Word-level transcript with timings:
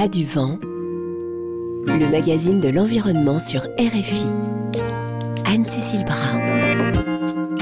pas 0.00 0.08
du 0.08 0.24
vent, 0.24 0.58
le 0.62 2.08
magazine 2.10 2.58
de 2.58 2.70
l'environnement 2.70 3.38
sur 3.38 3.60
RFI. 3.78 4.24
Anne-Cécile 5.44 6.06
Bras. 6.06 6.38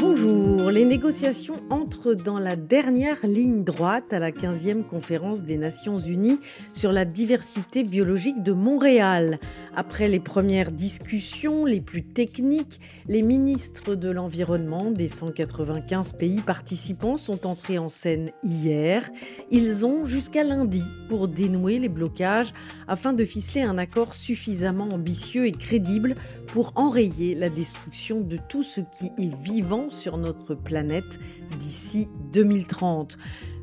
Bonjour, 0.01 0.71
les 0.71 0.85
négociations 0.85 1.61
entrent 1.69 2.15
dans 2.15 2.39
la 2.39 2.55
dernière 2.55 3.27
ligne 3.27 3.65
droite 3.65 4.13
à 4.13 4.21
la 4.21 4.31
15e 4.31 4.85
conférence 4.85 5.43
des 5.43 5.57
Nations 5.57 5.97
Unies 5.97 6.39
sur 6.73 6.93
la 6.93 7.05
diversité 7.05 7.83
biologique 7.83 8.41
de 8.45 8.53
Montréal. 8.53 9.41
Après 9.81 10.09
les 10.09 10.19
premières 10.19 10.73
discussions 10.73 11.65
les 11.65 11.81
plus 11.81 12.03
techniques, 12.03 12.81
les 13.07 13.23
ministres 13.23 13.95
de 13.95 14.11
l'environnement 14.11 14.91
des 14.91 15.07
195 15.07 16.15
pays 16.15 16.41
participants 16.41 17.17
sont 17.17 17.47
entrés 17.47 17.79
en 17.79 17.89
scène 17.89 18.31
hier. 18.43 19.09
Ils 19.53 19.87
ont 19.87 20.05
jusqu'à 20.05 20.43
lundi 20.43 20.83
pour 21.09 21.29
dénouer 21.29 21.79
les 21.79 21.89
blocages 21.89 22.53
afin 22.89 23.13
de 23.13 23.25
ficeler 23.25 23.63
un 23.63 23.79
accord 23.79 24.15
suffisamment 24.15 24.89
ambitieux 24.89 25.47
et 25.47 25.53
crédible 25.53 26.17
pour 26.49 26.73
enrayer 26.75 27.37
la 27.37 27.49
destruction 27.49 28.21
de 28.21 28.37
tout 28.49 28.65
ce 28.65 28.81
qui 28.81 29.13
est 29.17 29.33
vivant 29.45 29.91
sur 29.91 30.19
notre 30.19 30.57
planète 30.57 31.21
d'ici 31.61 32.09
2030. 32.33 33.17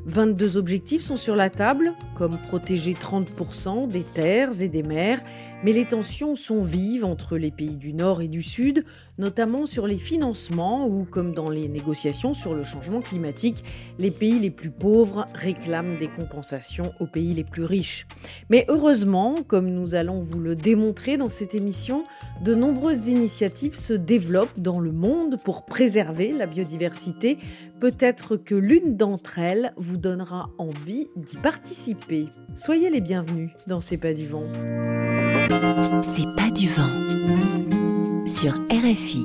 22 0.06 0.56
objectifs 0.56 1.02
sont 1.02 1.16
sur 1.16 1.34
la 1.34 1.50
table, 1.50 1.92
comme 2.14 2.38
protéger 2.38 2.94
30% 2.94 3.88
des 3.88 4.04
terres 4.04 4.62
et 4.62 4.68
des 4.68 4.84
mers, 4.84 5.20
mais 5.64 5.72
les 5.72 5.86
tensions 5.86 6.34
sont 6.34 6.62
vives 6.62 7.04
entre 7.04 7.36
les 7.36 7.50
pays 7.50 7.76
du 7.76 7.92
Nord 7.92 8.22
et 8.22 8.28
du 8.28 8.42
Sud, 8.42 8.84
notamment 9.18 9.66
sur 9.66 9.86
les 9.86 9.96
financements 9.96 10.86
ou, 10.86 11.04
comme 11.04 11.34
dans 11.34 11.50
les 11.50 11.68
négociations 11.68 12.34
sur 12.34 12.54
le 12.54 12.62
changement 12.62 13.00
climatique, 13.00 13.64
les 13.98 14.10
pays 14.10 14.38
les 14.38 14.50
plus 14.50 14.70
pauvres 14.70 15.26
réclament 15.34 15.96
des 15.98 16.08
compensations 16.08 16.92
aux 17.00 17.06
pays 17.06 17.34
les 17.34 17.44
plus 17.44 17.64
riches. 17.64 18.06
Mais 18.50 18.64
heureusement, 18.68 19.36
comme 19.46 19.70
nous 19.70 19.94
allons 19.94 20.20
vous 20.20 20.40
le 20.40 20.54
démontrer 20.54 21.16
dans 21.16 21.28
cette 21.28 21.54
émission, 21.54 22.04
de 22.42 22.54
nombreuses 22.54 23.08
initiatives 23.08 23.76
se 23.76 23.94
développent 23.94 24.58
dans 24.58 24.80
le 24.80 24.92
monde 24.92 25.38
pour 25.44 25.64
préserver 25.64 26.32
la 26.32 26.46
biodiversité. 26.46 27.38
Peut-être 27.80 28.36
que 28.36 28.54
l'une 28.54 28.96
d'entre 28.96 29.38
elles 29.38 29.72
vous 29.76 29.96
donnera 29.96 30.50
envie 30.58 31.08
d'y 31.16 31.36
participer. 31.36 32.26
Soyez 32.54 32.90
les 32.90 33.00
bienvenus 33.00 33.50
dans 33.66 33.80
C'est 33.80 33.98
pas 33.98 34.12
du 34.12 34.26
vent. 34.26 34.44
C'est 36.02 36.26
pas 36.36 36.50
du 36.50 36.68
vent 36.68 38.26
sur 38.26 38.54
RFI. 38.70 39.24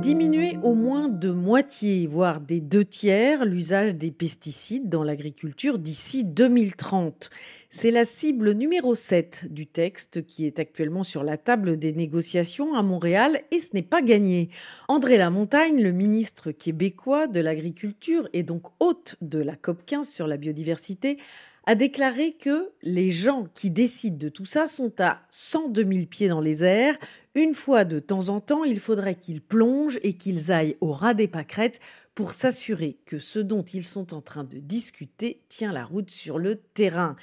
Diminuer 0.00 0.56
au 0.62 0.74
moins 0.74 1.08
de 1.08 1.30
moitié, 1.30 2.06
voire 2.06 2.40
des 2.40 2.60
deux 2.60 2.84
tiers, 2.84 3.44
l'usage 3.44 3.94
des 3.94 4.10
pesticides 4.10 4.88
dans 4.88 5.02
l'agriculture 5.02 5.78
d'ici 5.78 6.24
2030. 6.24 7.28
C'est 7.68 7.90
la 7.90 8.04
cible 8.04 8.52
numéro 8.52 8.94
7 8.94 9.52
du 9.52 9.66
texte 9.66 10.26
qui 10.26 10.46
est 10.46 10.58
actuellement 10.58 11.02
sur 11.02 11.22
la 11.22 11.36
table 11.36 11.78
des 11.78 11.92
négociations 11.92 12.74
à 12.74 12.82
Montréal 12.82 13.42
et 13.50 13.60
ce 13.60 13.68
n'est 13.74 13.82
pas 13.82 14.02
gagné. 14.02 14.48
André 14.88 15.18
Lamontagne, 15.18 15.82
le 15.82 15.92
ministre 15.92 16.50
québécois 16.50 17.26
de 17.26 17.40
l'Agriculture 17.40 18.28
et 18.32 18.42
donc 18.42 18.62
hôte 18.80 19.16
de 19.20 19.38
la 19.38 19.54
COP 19.54 19.84
15 19.84 20.08
sur 20.08 20.26
la 20.26 20.38
biodiversité, 20.38 21.18
a 21.64 21.74
déclaré 21.74 22.32
que 22.32 22.70
les 22.82 23.10
gens 23.10 23.46
qui 23.54 23.70
décident 23.70 24.16
de 24.16 24.28
tout 24.28 24.44
ça 24.44 24.66
sont 24.66 24.92
à 25.00 25.20
102 25.30 25.86
000 25.92 26.06
pieds 26.06 26.28
dans 26.28 26.40
les 26.40 26.64
airs. 26.64 26.96
Une 27.34 27.54
fois 27.54 27.84
de 27.84 27.98
temps 27.98 28.28
en 28.28 28.40
temps, 28.40 28.64
il 28.64 28.80
faudrait 28.80 29.14
qu'ils 29.14 29.42
plongent 29.42 29.98
et 30.02 30.14
qu'ils 30.14 30.50
aillent 30.50 30.76
au 30.80 30.92
ras 30.92 31.14
des 31.14 31.28
pâquerettes 31.28 31.80
pour 32.14 32.32
s'assurer 32.32 32.98
que 33.06 33.18
ce 33.18 33.38
dont 33.38 33.62
ils 33.62 33.84
sont 33.84 34.14
en 34.14 34.20
train 34.20 34.44
de 34.44 34.58
discuter 34.58 35.42
tient 35.48 35.72
la 35.72 35.84
route 35.84 36.10
sur 36.10 36.38
le 36.38 36.56
terrain. 36.56 37.16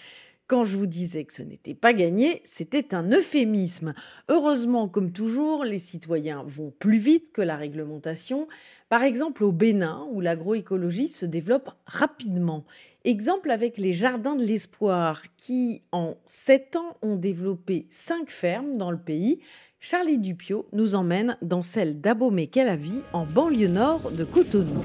Quand 0.48 0.64
je 0.64 0.78
vous 0.78 0.88
disais 0.88 1.26
que 1.26 1.34
ce 1.34 1.44
n'était 1.44 1.74
pas 1.74 1.92
gagné, 1.92 2.42
c'était 2.46 2.96
un 2.96 3.12
euphémisme. 3.12 3.94
Heureusement, 4.30 4.88
comme 4.88 5.12
toujours, 5.12 5.66
les 5.66 5.78
citoyens 5.78 6.46
vont 6.48 6.74
plus 6.80 7.00
vite 7.00 7.34
que 7.34 7.42
la 7.42 7.58
réglementation. 7.58 8.48
Par 8.88 9.04
exemple 9.04 9.44
au 9.44 9.52
Bénin, 9.52 10.08
où 10.10 10.22
l'agroécologie 10.22 11.10
se 11.10 11.26
développe 11.26 11.72
rapidement. 11.86 12.64
Exemple 13.08 13.52
avec 13.52 13.78
les 13.78 13.94
Jardins 13.94 14.36
de 14.36 14.44
l'Espoir, 14.44 15.24
qui 15.38 15.82
en 15.94 16.18
sept 16.26 16.76
ans 16.76 16.98
ont 17.02 17.16
développé 17.16 17.86
cinq 17.90 18.30
fermes 18.30 18.78
dans 18.78 18.92
le 18.92 18.98
pays. 18.98 19.40
Charlie 19.80 20.18
Dupio 20.18 20.68
nous 20.74 20.94
emmène 20.94 21.38
dans 21.42 21.62
celle 21.62 22.02
d'Abomey-Calavi, 22.02 23.04
en 23.14 23.26
banlieue 23.26 23.70
nord 23.70 24.12
de 24.12 24.26
Cotonou. 24.26 24.84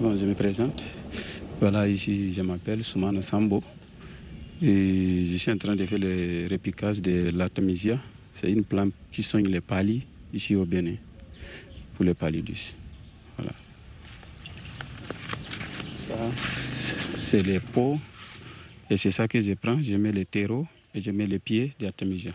Bon, 0.00 0.16
je 0.16 0.24
me 0.24 0.34
présente. 0.34 0.84
Voilà, 1.58 1.88
ici, 1.88 2.32
je 2.32 2.42
m'appelle 2.42 2.84
Soumana 2.84 3.22
Sambo. 3.22 3.60
Et 4.62 5.26
je 5.32 5.36
suis 5.36 5.50
en 5.50 5.58
train 5.58 5.74
de 5.74 5.84
faire 5.84 5.98
le 5.98 6.46
répiquage 6.48 7.02
de 7.02 7.32
l'artemisia. 7.34 7.98
C'est 8.32 8.52
une 8.52 8.62
plante 8.62 8.92
qui 9.10 9.24
soigne 9.24 9.48
les 9.48 9.60
palis 9.60 10.06
ici 10.32 10.54
au 10.54 10.64
Bénin, 10.64 10.94
pour 11.96 12.04
les 12.04 12.14
paludis. 12.14 12.76
Voilà. 13.36 13.50
Ça, 16.14 16.96
c'est 17.16 17.42
les 17.42 17.60
pots. 17.60 17.98
Et 18.90 18.96
c'est 18.96 19.10
ça 19.10 19.26
que 19.26 19.40
je 19.40 19.54
prends. 19.54 19.82
Je 19.82 19.96
mets 19.96 20.12
les 20.12 20.24
terreaux 20.24 20.66
et 20.94 21.00
je 21.00 21.10
mets 21.10 21.26
les 21.26 21.38
pieds 21.38 21.72
d'artemisia. 21.80 22.32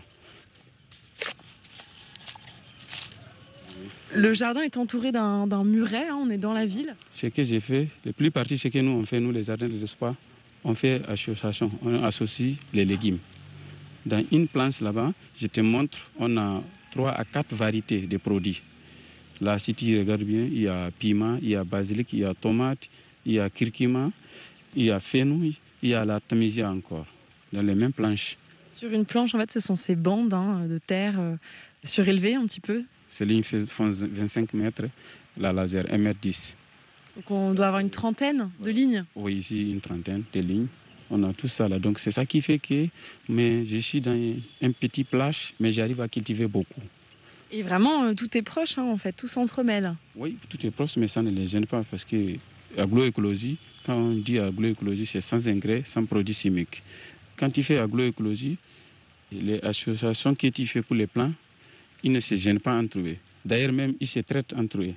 Le 4.14 4.34
jardin 4.34 4.62
est 4.62 4.76
entouré 4.76 5.12
d'un 5.12 5.64
muret, 5.64 6.08
hein, 6.08 6.18
on 6.20 6.28
est 6.30 6.36
dans 6.38 6.52
la 6.52 6.66
ville. 6.66 6.96
Ce 7.14 7.28
que 7.28 7.44
j'ai 7.44 7.60
fait, 7.60 7.86
le 8.04 8.12
plus 8.12 8.32
partie, 8.32 8.58
ce 8.58 8.66
que 8.66 8.78
nous 8.80 8.90
on 8.90 9.04
fait, 9.04 9.20
nous 9.20 9.30
les 9.30 9.44
jardins 9.44 9.68
de 9.68 9.78
l'espoir, 9.78 10.16
on 10.64 10.74
fait 10.74 11.00
association, 11.08 11.70
on 11.82 12.02
associe 12.02 12.56
les 12.74 12.84
légumes. 12.84 13.18
Dans 14.04 14.22
une 14.32 14.48
planche 14.48 14.80
là-bas, 14.80 15.12
je 15.38 15.46
te 15.46 15.60
montre, 15.60 16.10
on 16.18 16.36
a 16.38 16.60
trois 16.90 17.12
à 17.12 17.24
quatre 17.24 17.54
variétés 17.54 18.00
de 18.00 18.16
produits. 18.16 18.60
Là, 19.40 19.60
si 19.60 19.74
tu 19.74 19.96
regardes 19.96 20.24
bien, 20.24 20.42
il 20.42 20.62
y 20.62 20.68
a 20.68 20.90
piment, 20.90 21.38
il 21.40 21.50
y 21.50 21.54
a 21.54 21.62
basilic, 21.62 22.12
il 22.12 22.18
y 22.18 22.24
a 22.24 22.34
tomate, 22.34 22.88
il 23.26 23.32
y 23.34 23.40
a 23.40 23.50
curcuma, 23.50 24.10
il 24.74 24.84
y 24.84 24.90
a 24.90 25.00
fenouil, 25.00 25.58
il 25.82 25.90
y 25.90 25.94
a 25.94 26.04
la 26.04 26.20
tamisia 26.20 26.70
encore, 26.70 27.06
dans 27.52 27.62
les 27.62 27.74
mêmes 27.74 27.92
planches. 27.92 28.36
Sur 28.70 28.92
une 28.92 29.04
planche, 29.04 29.34
en 29.34 29.38
fait, 29.38 29.50
ce 29.50 29.60
sont 29.60 29.76
ces 29.76 29.96
bandes 29.96 30.32
hein, 30.32 30.66
de 30.68 30.78
terre 30.78 31.18
euh, 31.18 31.36
surélevées 31.84 32.34
un 32.34 32.46
petit 32.46 32.60
peu 32.60 32.84
Ces 33.08 33.24
lignes 33.24 33.42
font 33.42 33.90
25 33.90 34.54
mètres, 34.54 34.84
la 35.36 35.52
laser 35.52 35.84
1 35.90 35.98
mètre 35.98 36.20
10. 36.20 36.56
Donc 37.16 37.30
on 37.30 37.52
doit 37.52 37.66
avoir 37.66 37.80
une 37.80 37.90
trentaine 37.90 38.50
de 38.62 38.70
lignes 38.70 39.04
Oui, 39.14 39.34
ici 39.36 39.72
une 39.72 39.80
trentaine 39.80 40.22
de 40.32 40.40
lignes. 40.40 40.68
On 41.10 41.22
a 41.24 41.32
tout 41.32 41.48
ça 41.48 41.68
là. 41.68 41.78
Donc 41.78 41.98
c'est 41.98 42.12
ça 42.12 42.24
qui 42.24 42.40
fait 42.40 42.58
que 42.58 42.86
mais 43.28 43.64
je 43.64 43.78
suis 43.78 44.00
dans 44.00 44.34
un 44.62 44.70
petit 44.70 45.04
plage, 45.04 45.54
mais 45.58 45.72
j'arrive 45.72 46.00
à 46.00 46.08
cultiver 46.08 46.46
beaucoup. 46.46 46.80
Et 47.52 47.62
vraiment, 47.62 48.04
euh, 48.04 48.14
tout 48.14 48.36
est 48.36 48.42
proche, 48.42 48.78
hein, 48.78 48.84
en 48.84 48.96
fait, 48.96 49.12
tout 49.12 49.26
s'entremêle. 49.26 49.96
Oui, 50.14 50.36
tout 50.48 50.64
est 50.64 50.70
proche, 50.70 50.96
mais 50.96 51.08
ça 51.08 51.20
ne 51.20 51.30
les 51.30 51.48
gêne 51.48 51.66
pas 51.66 51.82
parce 51.90 52.04
que 52.04 52.34
agroécologie, 52.76 53.56
quand 53.84 53.94
on 53.94 54.12
dit 54.12 54.38
agroécologie, 54.38 55.06
c'est 55.06 55.20
sans 55.20 55.48
engrais, 55.48 55.82
sans 55.84 56.04
produits 56.04 56.34
chimiques. 56.34 56.82
Quand 57.36 57.50
tu 57.50 57.62
fais 57.62 57.78
agroécologie, 57.78 58.58
les 59.32 59.60
associations 59.60 60.34
que 60.34 60.46
tu 60.48 60.66
fais 60.66 60.82
pour 60.82 60.96
les 60.96 61.06
plants, 61.06 61.32
ils 62.02 62.12
ne 62.12 62.20
se 62.20 62.34
gênent 62.34 62.60
pas 62.60 62.78
entre 62.78 62.98
eux. 62.98 63.16
D'ailleurs, 63.44 63.72
même, 63.72 63.94
ils 64.00 64.06
se 64.06 64.20
traitent 64.20 64.52
entre 64.54 64.82
eux. 64.82 64.94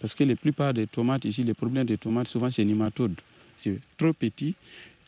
Parce 0.00 0.14
que 0.14 0.24
la 0.24 0.36
plupart 0.36 0.74
des 0.74 0.86
tomates 0.86 1.24
ici, 1.24 1.42
les 1.42 1.54
problèmes 1.54 1.86
des 1.86 1.98
tomates, 1.98 2.28
souvent, 2.28 2.50
c'est 2.50 2.64
nématodes. 2.64 3.20
C'est 3.56 3.78
trop 3.96 4.12
petit. 4.12 4.54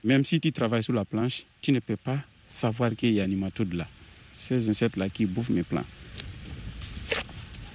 Même 0.04 0.24
si 0.24 0.40
tu 0.40 0.52
travailles 0.52 0.82
sur 0.82 0.92
la 0.92 1.04
planche, 1.04 1.44
tu 1.60 1.72
ne 1.72 1.80
peux 1.80 1.96
pas 1.96 2.18
savoir 2.46 2.94
qu'il 2.94 3.12
y 3.12 3.20
a 3.20 3.26
nématodes 3.26 3.74
là. 3.74 3.88
Ces 4.32 4.68
insectes-là 4.68 5.08
qui 5.08 5.26
bouffent 5.26 5.50
mes 5.50 5.62
plants. 5.62 5.84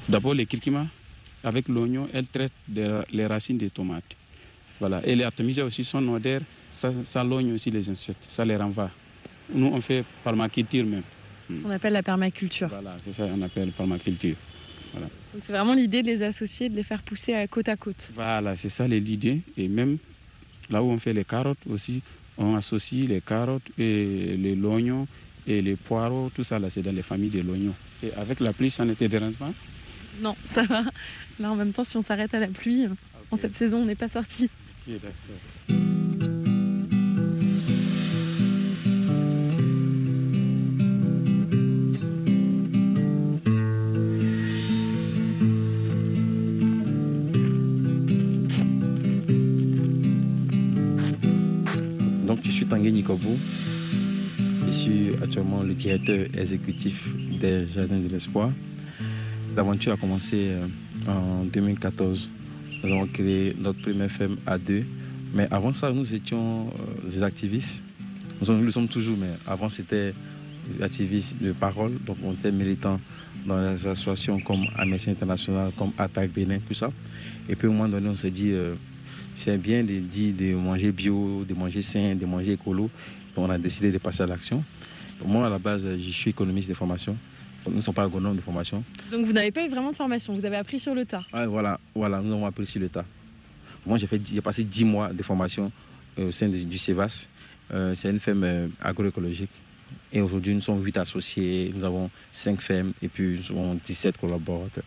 D'abord, 0.08 0.34
les 0.34 0.46
curcuma, 0.46 0.88
avec 1.44 1.68
l'oignon, 1.68 2.08
elles 2.14 2.28
traitent 2.28 2.52
les 2.68 3.26
racines 3.26 3.58
des 3.58 3.70
tomates. 3.70 4.16
Voilà. 4.82 5.00
Et 5.06 5.16
les 5.16 5.24
artemisia 5.24 5.64
aussi, 5.64 5.84
son 5.84 6.06
odeur, 6.10 6.42
ça, 6.72 6.92
ça 7.06 7.24
logne 7.24 7.54
aussi 7.54 7.70
les 7.70 7.88
insectes, 7.88 8.26
ça 8.28 8.44
les 8.44 8.58
renvoie. 8.58 8.90
Nous, 9.54 9.68
on 9.68 9.80
fait 9.80 10.04
permaculture 10.24 10.86
même. 10.86 11.04
Ce 11.54 11.60
qu'on 11.60 11.70
appelle 11.70 11.94
la 11.94 12.02
permaculture. 12.02 12.68
Voilà, 12.68 12.98
c'est 13.04 13.14
ça 13.14 13.28
qu'on 13.28 13.42
appelle 13.44 13.72
permaculture. 13.72 14.36
Donc 14.96 15.44
c'est 15.44 15.54
vraiment 15.54 15.76
l'idée 15.76 16.02
de 16.02 16.08
les 16.08 16.24
associer, 16.24 16.68
de 16.68 16.76
les 16.76 16.84
faire 16.84 17.04
pousser 17.04 17.34
à 17.34 17.48
côte 17.48 17.70
à 17.70 17.78
côte. 17.78 18.10
Voilà, 18.14 18.58
c'est 18.58 18.70
ça 18.70 18.88
l'idée. 18.88 19.42
Et 19.56 19.68
même 19.68 19.98
là 20.70 20.82
où 20.82 20.88
on 20.88 20.98
fait 20.98 21.14
les 21.14 21.26
carottes 21.26 21.66
aussi, 21.70 22.02
on 22.38 22.56
associe 22.56 23.08
les 23.08 23.22
carottes 23.22 23.70
et 23.78 24.36
les 24.38 24.56
l'oignon 24.56 25.08
et 25.46 25.62
les 25.62 25.76
poireaux, 25.76 26.32
tout 26.34 26.44
ça 26.44 26.58
là, 26.58 26.70
c'est 26.70 26.82
dans 26.82 26.92
les 26.92 27.04
familles 27.04 27.30
de 27.30 27.42
l'oignon. 27.42 27.74
Et 28.04 28.12
avec 28.14 28.40
la 28.40 28.52
pluie, 28.52 28.72
ça 28.72 28.84
ne 28.84 28.94
te 28.96 29.04
dérange 29.04 29.36
pas? 29.36 29.52
Non, 30.22 30.36
ça 30.48 30.64
va. 30.64 30.84
Là, 31.40 31.52
en 31.52 31.56
même 31.56 31.72
temps, 31.72 31.84
si 31.84 31.96
on 31.98 32.02
s'arrête 32.02 32.34
à 32.34 32.40
la 32.40 32.48
pluie, 32.48 32.88
en 33.30 33.38
cette 33.38 33.56
saison, 33.56 33.84
on 33.84 33.86
n'est 33.86 33.96
pas 33.96 34.10
sorti. 34.10 34.50
Donc, 52.26 52.40
je 52.44 52.50
suis 52.50 52.66
Tanguy 52.66 52.92
Nikobu. 52.92 53.28
Je 54.66 54.72
suis 54.72 55.10
actuellement 55.22 55.62
le 55.62 55.76
directeur 55.76 56.26
exécutif 56.36 57.08
des 57.40 57.68
Jardins 57.68 58.00
de 58.00 58.08
l'Espoir. 58.08 58.52
L'aventure 59.56 59.94
a 59.94 59.98
commencé 59.98 60.48
euh, 60.50 60.66
en 61.08 61.44
2014. 61.44 62.30
Nous 62.84 62.92
avons 62.92 63.08
créé 63.08 63.56
notre 63.60 63.80
première 63.82 64.10
ferme 64.10 64.38
à 64.46 64.58
deux. 64.58 64.84
Mais 65.34 65.48
avant 65.52 65.72
ça, 65.72 65.92
nous 65.92 66.14
étions 66.14 66.68
euh, 66.68 67.10
des 67.10 67.22
activistes. 67.22 67.82
Nous, 68.46 68.62
le 68.62 68.72
sommes 68.72 68.88
toujours, 68.88 69.18
mais 69.18 69.30
avant, 69.46 69.70
c'était 69.70 70.14
des 70.68 70.84
activistes 70.84 71.42
de 71.42 71.52
parole. 71.52 71.94
Donc, 72.06 72.18
on 72.24 72.34
était 72.34 72.52
militants 72.52 73.00
dans 73.46 73.62
les 73.62 73.86
associations 73.88 74.40
comme 74.40 74.66
Amnesty 74.76 75.12
International, 75.12 75.72
comme 75.78 75.92
Attaque 75.98 76.32
Bénin, 76.32 76.58
tout 76.68 76.74
ça. 76.74 76.92
Et 77.48 77.56
puis, 77.56 77.68
au 77.68 77.72
moment 77.72 77.88
donné, 77.88 78.10
on 78.10 78.16
s'est 78.16 78.32
dit, 78.32 78.52
euh, 78.52 78.74
c'est 79.36 79.58
bien 79.58 79.84
de 79.84 80.00
de 80.32 80.56
manger 80.56 80.92
bio, 80.92 81.46
de 81.48 81.54
manger 81.54 81.82
sain, 81.82 82.16
de 82.16 82.26
manger 82.26 82.54
écolo. 82.54 82.90
Donc, 83.36 83.48
on 83.48 83.50
a 83.50 83.58
décidé 83.58 83.92
de 83.92 84.00
passer 84.00 84.24
à 84.24 84.28
l'action. 84.28 84.64
Moi, 85.24 85.46
à 85.46 85.50
la 85.50 85.60
base, 85.60 85.86
je 85.86 86.10
suis 86.10 86.32
économiste 86.32 86.68
de 86.68 86.74
formation. 86.74 87.16
Nous 87.68 87.76
ne 87.76 87.82
sommes 87.82 87.94
pas 87.94 88.04
agronomes 88.04 88.36
de 88.36 88.42
formation. 88.42 88.84
Donc 89.12 89.26
vous 89.26 89.34
n'avez 89.34 89.52
pas 89.52 89.64
eu 89.64 89.70
vraiment 89.70 89.92
de 89.92 89.96
formation, 89.96 90.34
vous 90.34 90.46
avez 90.46 90.58
appris 90.58 90.80
sur 90.80 90.96
le 90.96 91.06
tas 91.06 91.24
Voilà, 91.32 91.80
voilà, 91.94 92.22
nous 92.22 92.34
avons 92.34 92.46
appris 92.46 92.66
sur 92.66 92.82
le 92.82 92.90
tas. 92.90 93.06
Moi, 93.86 93.98
j'ai 93.98 94.42
passé 94.42 94.64
10 94.64 94.86
mois 94.86 95.12
de 95.12 95.24
formation 95.24 95.72
euh, 96.20 96.28
au 96.28 96.32
sein 96.32 96.48
du 96.48 96.78
CEVAS. 96.78 97.28
Euh, 97.74 97.96
c'est 97.96 98.10
une 98.10 98.20
ferme 98.20 98.44
euh, 98.44 98.68
agroécologique. 98.82 99.50
Et 100.14 100.22
aujourd'hui, 100.22 100.54
nous 100.54 100.62
sommes 100.62 100.84
8 100.84 100.98
associés, 100.98 101.72
nous 101.76 101.84
avons 101.84 102.10
5 102.32 102.62
fermes 102.62 102.94
et 103.02 103.08
puis 103.08 103.40
nous 103.50 103.58
avons 103.58 103.76
17 103.76 104.18
collaborateurs. 104.18 104.84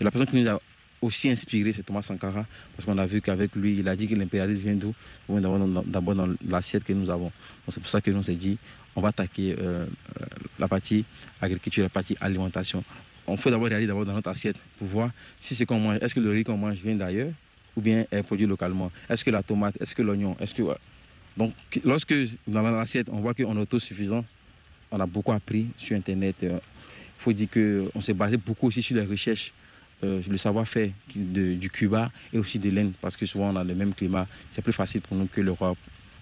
Et 0.00 0.04
la 0.04 0.10
personne 0.10 0.28
qui 0.28 0.42
nous 0.42 0.48
a 0.48 0.60
aussi 1.04 1.30
inspiré, 1.30 1.72
c'est 1.72 1.82
Thomas 1.82 2.02
Sankara, 2.02 2.46
parce 2.76 2.86
qu'on 2.86 2.98
a 2.98 3.06
vu 3.06 3.20
qu'avec 3.20 3.54
lui, 3.54 3.78
il 3.78 3.88
a 3.88 3.96
dit 3.96 4.08
que 4.08 4.14
l'impérialisme 4.14 4.64
vient 4.64 4.74
d'où? 4.74 4.94
D'abord 5.86 6.14
dans 6.14 6.28
l'assiette 6.48 6.84
que 6.84 6.92
nous 6.92 7.10
avons. 7.10 7.30
C'est 7.68 7.80
pour 7.80 7.88
ça 7.88 8.00
que 8.00 8.10
nous 8.10 8.22
s'est 8.22 8.34
dit, 8.34 8.58
on 8.96 9.00
va 9.00 9.08
attaquer 9.08 9.54
euh, 9.58 9.86
euh, 9.86 10.24
la 10.58 10.68
partie 10.68 11.04
agriculture, 11.40 11.82
la 11.82 11.88
partie 11.88 12.16
alimentation. 12.20 12.82
On 13.26 13.36
faut 13.36 13.50
d'abord 13.50 13.64
regarder 13.64 13.86
d'abord 13.86 14.04
dans 14.04 14.12
notre 14.12 14.30
assiette 14.30 14.56
pour 14.78 14.86
voir 14.86 15.10
si 15.40 15.54
c'est 15.54 15.66
qu'on 15.66 15.80
mange, 15.80 15.98
est-ce 16.00 16.14
que 16.14 16.20
le 16.20 16.30
riz 16.30 16.44
qu'on 16.44 16.58
mange 16.58 16.76
vient 16.76 16.94
d'ailleurs 16.94 17.30
ou 17.76 17.80
bien 17.80 18.04
est 18.10 18.22
produit 18.22 18.46
localement? 18.46 18.90
Est-ce 19.08 19.24
que 19.24 19.30
la 19.30 19.42
tomate, 19.42 19.80
est-ce 19.80 19.94
que 19.94 20.02
l'oignon, 20.02 20.36
est-ce 20.40 20.54
que 20.54 20.62
donc 21.36 21.52
lorsque 21.84 22.14
dans 22.46 22.62
l'assiette 22.62 23.08
on 23.10 23.20
voit 23.20 23.34
qu'on 23.34 23.56
est 23.56 23.60
autosuffisant, 23.60 24.24
on 24.92 25.00
a 25.00 25.06
beaucoup 25.06 25.32
appris 25.32 25.66
sur 25.76 25.96
internet. 25.96 26.36
Il 26.42 26.60
faut 27.18 27.32
dire 27.32 27.48
qu'on 27.50 28.00
s'est 28.00 28.14
basé 28.14 28.36
beaucoup 28.36 28.68
aussi 28.68 28.82
sur 28.82 28.94
les 28.94 29.04
recherches 29.04 29.52
le 30.28 30.36
savoir-faire 30.36 30.90
du 31.14 31.70
Cuba 31.70 32.10
et 32.32 32.38
aussi 32.38 32.58
de 32.58 32.70
l'Inde, 32.70 32.92
parce 33.00 33.16
que 33.16 33.26
souvent 33.26 33.50
on 33.52 33.56
a 33.56 33.64
le 33.64 33.74
même 33.74 33.94
climat. 33.94 34.26
C'est 34.50 34.62
plus 34.62 34.72
facile 34.72 35.00
pour 35.00 35.16
nous 35.16 35.26
que 35.26 35.40
l'Europe 35.40 35.78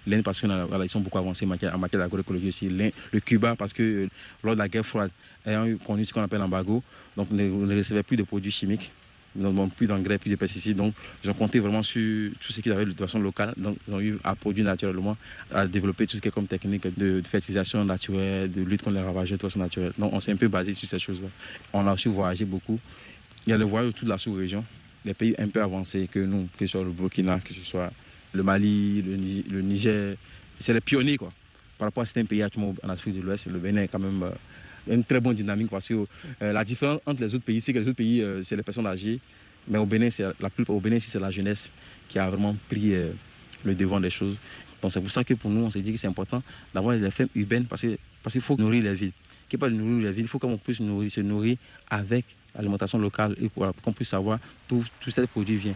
l'Inde 0.07 0.23
parce 0.23 0.39
qu'ils 0.39 0.89
sont 0.89 0.99
beaucoup 0.99 1.17
avancés 1.17 1.45
en 1.45 1.49
matière, 1.49 1.77
d'agroécologie 1.77 2.49
aussi. 2.49 2.69
Le 2.69 3.19
Cuba 3.19 3.55
parce 3.55 3.73
que 3.73 3.83
euh, 3.83 4.09
lors 4.43 4.55
de 4.55 4.59
la 4.59 4.67
guerre 4.67 4.85
froide, 4.85 5.11
ayant 5.45 5.65
connu 5.85 6.05
ce 6.05 6.13
qu'on 6.13 6.21
appelle 6.21 6.39
l'embargo, 6.39 6.83
donc 7.15 7.27
on 7.31 7.35
ne, 7.35 7.75
recevait 7.75 8.03
plus 8.03 8.17
de 8.17 8.23
produits 8.23 8.51
chimiques 8.51 8.91
plus 9.75 9.87
d'engrais, 9.87 10.17
plus 10.17 10.29
de 10.29 10.35
pesticides. 10.35 10.77
Donc, 10.77 10.93
ont 11.27 11.33
compté 11.33 11.59
vraiment 11.59 11.83
sur 11.83 12.31
tout 12.39 12.51
ce 12.51 12.61
qu'ils 12.61 12.71
avaient 12.71 12.85
de 12.85 12.93
façon 12.93 13.19
locale. 13.19 13.53
Donc, 13.57 13.77
ils 13.87 13.93
ont 13.93 13.99
eu 13.99 14.19
à 14.23 14.35
produire 14.35 14.65
naturellement, 14.65 15.17
à 15.51 15.65
développer 15.65 16.05
tout 16.05 16.15
ce 16.15 16.21
qui 16.21 16.27
est 16.27 16.31
comme 16.31 16.47
technique 16.47 16.85
de, 16.97 17.21
fertilisation 17.25 17.83
naturelle, 17.83 18.51
de 18.51 18.61
lutte 18.61 18.83
contre 18.83 18.97
les 18.97 19.01
ravageurs 19.01 19.37
de 19.37 19.41
façon 19.41 19.59
naturelle. 19.59 19.93
Donc, 19.97 20.13
on 20.13 20.19
s'est 20.19 20.31
un 20.31 20.35
peu 20.35 20.47
basé 20.47 20.73
sur 20.73 20.87
ces 20.87 20.99
choses-là. 20.99 21.29
On 21.73 21.87
a 21.87 21.93
aussi 21.93 22.09
voyagé 22.09 22.45
beaucoup. 22.45 22.79
Il 23.45 23.49
y 23.49 23.53
a 23.53 23.57
le 23.57 23.65
voyage 23.65 23.93
de 23.93 23.97
toute 23.97 24.07
la 24.07 24.17
sous-région, 24.17 24.63
les 25.03 25.13
pays 25.13 25.35
un 25.37 25.47
peu 25.49 25.61
avancés 25.61 26.07
que 26.09 26.19
nous, 26.19 26.47
que 26.57 26.65
ce 26.65 26.71
soit 26.71 26.83
le 26.83 26.91
Burkina, 26.91 27.39
que 27.39 27.53
ce 27.53 27.59
soit 27.61 27.91
le 28.31 28.41
Mali, 28.41 29.01
le, 29.01 29.61
Niger. 29.61 30.15
C'est 30.57 30.73
les 30.73 30.81
pionniers 30.81 31.17
quoi. 31.17 31.29
Par 31.77 31.87
rapport 31.87 32.03
à 32.03 32.05
certains 32.05 32.25
pays 32.25 32.43
en 32.43 32.89
Afrique 32.89 33.15
de 33.15 33.21
l'Ouest, 33.21 33.47
le 33.47 33.59
Bénin 33.59 33.81
est 33.83 33.87
quand 33.89 33.99
même 33.99 34.23
euh, 34.23 34.93
une 34.93 35.03
très 35.03 35.19
bonne 35.19 35.35
dynamique 35.35 35.69
parce 35.69 35.87
que 35.87 36.05
euh, 36.41 36.53
la 36.53 36.63
différence 36.63 37.01
entre 37.05 37.21
les 37.21 37.35
autres 37.35 37.43
pays, 37.43 37.59
c'est 37.59 37.73
que 37.73 37.79
les 37.79 37.87
autres 37.87 37.97
pays, 37.97 38.21
euh, 38.21 38.41
c'est 38.43 38.55
les 38.55 38.63
personnes 38.63 38.87
âgées. 38.87 39.19
Mais 39.67 39.77
au 39.77 39.85
Bénin, 39.85 40.09
c'est 40.09 40.23
la 40.23 40.49
au 40.67 40.79
Bénin, 40.79 40.99
c'est 40.99 41.19
la 41.19 41.31
jeunesse 41.31 41.69
qui 42.07 42.19
a 42.19 42.29
vraiment 42.29 42.55
pris 42.69 42.93
le 43.63 43.75
devant 43.75 43.99
des 43.99 44.09
choses. 44.09 44.35
Donc 44.81 44.91
c'est 44.91 44.99
pour 44.99 45.11
ça 45.11 45.23
que 45.23 45.33
pour 45.33 45.49
nous, 45.49 45.61
on 45.61 45.71
s'est 45.71 45.81
dit 45.81 45.93
que 45.93 45.97
c'est 45.97 46.07
important 46.07 46.43
d'avoir 46.73 46.97
des 46.97 47.11
fermes 47.11 47.29
urbaines 47.35 47.65
parce 47.65 47.81
qu'il 47.81 47.97
parce 48.21 48.37
faut 48.39 48.57
nourrir 48.57 48.83
les 48.83 48.93
villes. 48.93 49.13
Qu'il 49.47 49.57
n'y 49.57 49.65
ait 49.65 49.69
pas 49.69 49.69
de 49.69 49.75
nourrir 49.75 50.07
les 50.07 50.11
villes, 50.11 50.25
il 50.25 50.27
faut 50.27 50.39
qu'on 50.39 50.57
puisse 50.57 50.81
nourrir, 50.81 51.09
se 51.09 51.21
nourrir 51.21 51.55
avec 51.89 52.25
l'alimentation 52.55 52.97
locale 52.97 53.35
et 53.41 53.49
qu'on 53.49 53.93
puisse 53.93 54.09
savoir 54.09 54.39
d'où 54.69 54.83
tous 54.99 55.11
ces 55.11 55.27
produits 55.27 55.57
viennent. 55.57 55.75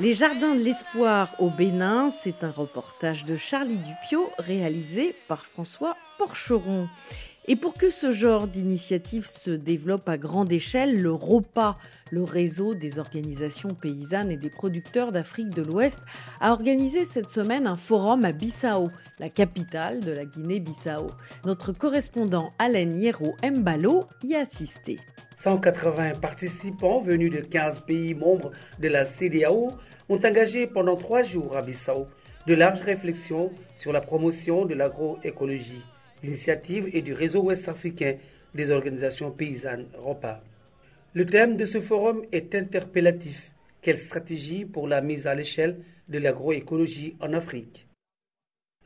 Les 0.00 0.14
Jardins 0.14 0.56
de 0.56 0.60
l'Espoir 0.60 1.28
au 1.38 1.50
Bénin, 1.50 2.10
c'est 2.10 2.42
un 2.42 2.50
reportage 2.50 3.24
de 3.24 3.36
Charlie 3.36 3.78
Dupio 3.78 4.28
réalisé 4.38 5.14
par 5.28 5.46
François 5.46 5.96
Porcheron. 6.18 6.88
Et 7.46 7.56
pour 7.56 7.74
que 7.74 7.90
ce 7.90 8.10
genre 8.10 8.46
d'initiative 8.46 9.26
se 9.26 9.50
développe 9.50 10.08
à 10.08 10.16
grande 10.16 10.50
échelle, 10.50 11.02
le 11.02 11.12
ROPA, 11.12 11.76
le 12.10 12.22
réseau 12.22 12.74
des 12.74 12.98
organisations 12.98 13.68
paysannes 13.68 14.30
et 14.30 14.38
des 14.38 14.48
producteurs 14.48 15.12
d'Afrique 15.12 15.50
de 15.50 15.60
l'Ouest, 15.60 16.00
a 16.40 16.52
organisé 16.52 17.04
cette 17.04 17.30
semaine 17.30 17.66
un 17.66 17.76
forum 17.76 18.24
à 18.24 18.32
Bissau, 18.32 18.88
la 19.18 19.28
capitale 19.28 20.00
de 20.00 20.12
la 20.12 20.24
Guinée-Bissau. 20.24 21.10
Notre 21.44 21.72
correspondant 21.72 22.52
Alain 22.58 22.90
Hierro 22.92 23.34
Mbalo 23.44 24.06
y 24.22 24.34
a 24.36 24.40
assisté. 24.40 24.98
180 25.36 26.12
participants 26.22 27.00
venus 27.00 27.30
de 27.30 27.40
15 27.40 27.80
pays 27.80 28.14
membres 28.14 28.52
de 28.78 28.88
la 28.88 29.04
CDAO 29.04 29.68
ont 30.08 30.20
engagé 30.24 30.66
pendant 30.66 30.96
trois 30.96 31.22
jours 31.22 31.58
à 31.58 31.60
Bissau 31.60 32.06
de 32.46 32.54
larges 32.54 32.80
réflexions 32.80 33.50
sur 33.76 33.92
la 33.92 34.00
promotion 34.00 34.64
de 34.64 34.74
l'agroécologie. 34.74 35.84
L'initiative 36.24 36.88
est 36.94 37.02
du 37.02 37.12
réseau 37.12 37.42
ouest-africain 37.42 38.16
des 38.54 38.70
organisations 38.70 39.30
paysannes 39.30 39.88
ROPA. 39.94 40.42
Le 41.12 41.26
thème 41.26 41.58
de 41.58 41.66
ce 41.66 41.82
forum 41.82 42.24
est 42.32 42.54
interpellatif. 42.54 43.52
Quelle 43.82 43.98
stratégie 43.98 44.64
pour 44.64 44.88
la 44.88 45.02
mise 45.02 45.26
à 45.26 45.34
l'échelle 45.34 45.80
de 46.08 46.18
l'agroécologie 46.18 47.14
en 47.20 47.34
Afrique? 47.34 47.86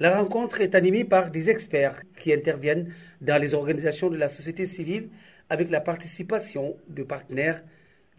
La 0.00 0.18
rencontre 0.18 0.62
est 0.62 0.74
animée 0.74 1.04
par 1.04 1.30
des 1.30 1.48
experts 1.48 2.02
qui 2.18 2.32
interviennent 2.32 2.92
dans 3.20 3.40
les 3.40 3.54
organisations 3.54 4.10
de 4.10 4.16
la 4.16 4.28
société 4.28 4.66
civile 4.66 5.08
avec 5.48 5.70
la 5.70 5.80
participation 5.80 6.76
de 6.88 7.04
partenaires, 7.04 7.62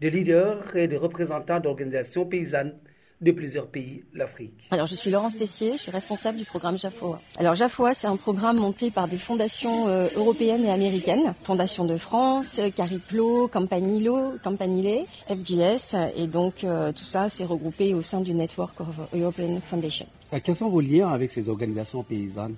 de 0.00 0.08
leaders 0.08 0.74
et 0.74 0.88
de 0.88 0.96
représentants 0.96 1.60
d'organisations 1.60 2.24
paysannes 2.24 2.78
de 3.20 3.32
plusieurs 3.32 3.66
pays 3.66 4.04
l'Afrique. 4.14 4.68
Alors 4.70 4.86
je 4.86 4.94
suis 4.94 5.10
Laurence 5.10 5.36
Tessier, 5.36 5.72
je 5.72 5.82
suis 5.82 5.90
responsable 5.90 6.38
du 6.38 6.44
programme 6.44 6.78
JAFOA. 6.78 7.20
Alors 7.38 7.54
JAFOA, 7.54 7.94
c'est 7.94 8.06
un 8.06 8.16
programme 8.16 8.58
monté 8.58 8.90
par 8.90 9.08
des 9.08 9.18
fondations 9.18 9.88
euh, 9.88 10.08
européennes 10.16 10.64
et 10.64 10.70
américaines, 10.70 11.34
Fondation 11.44 11.84
de 11.84 11.96
France, 11.96 12.60
Cariplo, 12.74 13.48
Campanilo, 13.48 14.34
Campanile, 14.42 15.04
FGS, 15.28 15.96
et 16.16 16.26
donc 16.26 16.64
euh, 16.64 16.92
tout 16.92 17.04
ça 17.04 17.28
c'est 17.28 17.44
regroupé 17.44 17.94
au 17.94 18.02
sein 18.02 18.20
du 18.20 18.34
Network 18.34 18.80
of 18.80 18.88
European 19.14 19.60
Foundation. 19.60 20.06
Quels 20.44 20.54
sont 20.54 20.68
vos 20.68 20.80
liens 20.80 21.08
avec 21.08 21.30
ces 21.30 21.48
organisations 21.48 22.02
paysannes? 22.02 22.56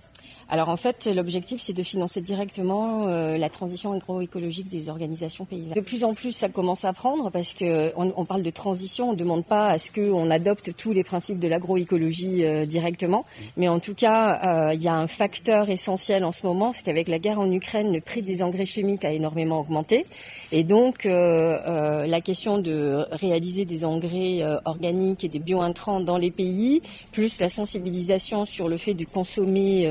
Alors 0.53 0.69
en 0.69 0.77
fait, 0.77 1.07
l'objectif, 1.07 1.63
c'est 1.63 1.73
de 1.73 1.83
financer 1.83 2.21
directement 2.21 3.07
euh, 3.07 3.39
la 3.39 3.49
transition 3.49 3.95
agroécologique 3.95 4.69
des 4.69 4.91
organisations 4.91 5.47
paysannes. 5.47 5.73
De 5.73 5.81
plus 5.81 6.05
en 6.05 6.13
plus, 6.13 6.33
ça 6.33 6.51
commence 6.51 6.85
à 6.85 6.93
prendre 6.93 7.31
parce 7.31 7.55
que 7.55 7.91
on, 7.97 8.27
parle 8.27 8.43
de 8.43 8.51
transition, 8.51 9.09
on 9.09 9.13
ne 9.13 9.17
demande 9.17 9.47
pas 9.47 9.69
à 9.69 9.79
ce 9.79 9.91
qu'on 9.91 10.31
adopte 10.31 10.77
tous 10.77 10.93
les 10.93 11.05
principes 11.05 11.39
de 11.39 11.49
l'agroécologie 11.49 12.45
euh, 12.45 12.67
directement, 12.67 13.25
mais 13.57 13.69
en 13.69 13.79
tout 13.79 13.95
cas, 13.95 14.69
euh, 14.69 14.75
il 14.75 14.83
y 14.83 14.89
a 14.89 14.95
un 14.95 15.07
facteur 15.07 15.71
essentiel 15.71 16.23
en 16.23 16.33
ce 16.33 16.47
moment, 16.47 16.75
c'est 16.75 16.83
qu'avec 16.83 17.09
la 17.09 17.19
guerre 17.19 17.41
en 17.41 17.51
Ukraine, 17.51 17.91
le 17.91 18.03
prix 18.03 18.21
des 18.21 18.43
engrais 18.43 18.67
chimiques 18.67 19.07
a 19.07 19.11
énormément 19.13 19.59
augmenté, 19.59 20.05
et 20.53 20.65
donc 20.65 21.05
la 21.05 22.21
question 22.21 22.59
de 22.59 23.07
réaliser 23.11 23.65
des 23.65 23.87
engrais 23.87 24.43
organiques 24.67 25.25
et 25.25 25.31
des 25.31 25.39
biointrants 25.39 26.01
dans 26.01 26.19
les 26.19 26.31
pays, 26.31 26.83
plus 27.11 27.41
la 27.41 27.49
sensibilisation 27.49 28.45
sur 28.45 28.69
le 28.69 28.77
fait 28.77 28.93
de 28.93 29.07
consommer 29.07 29.89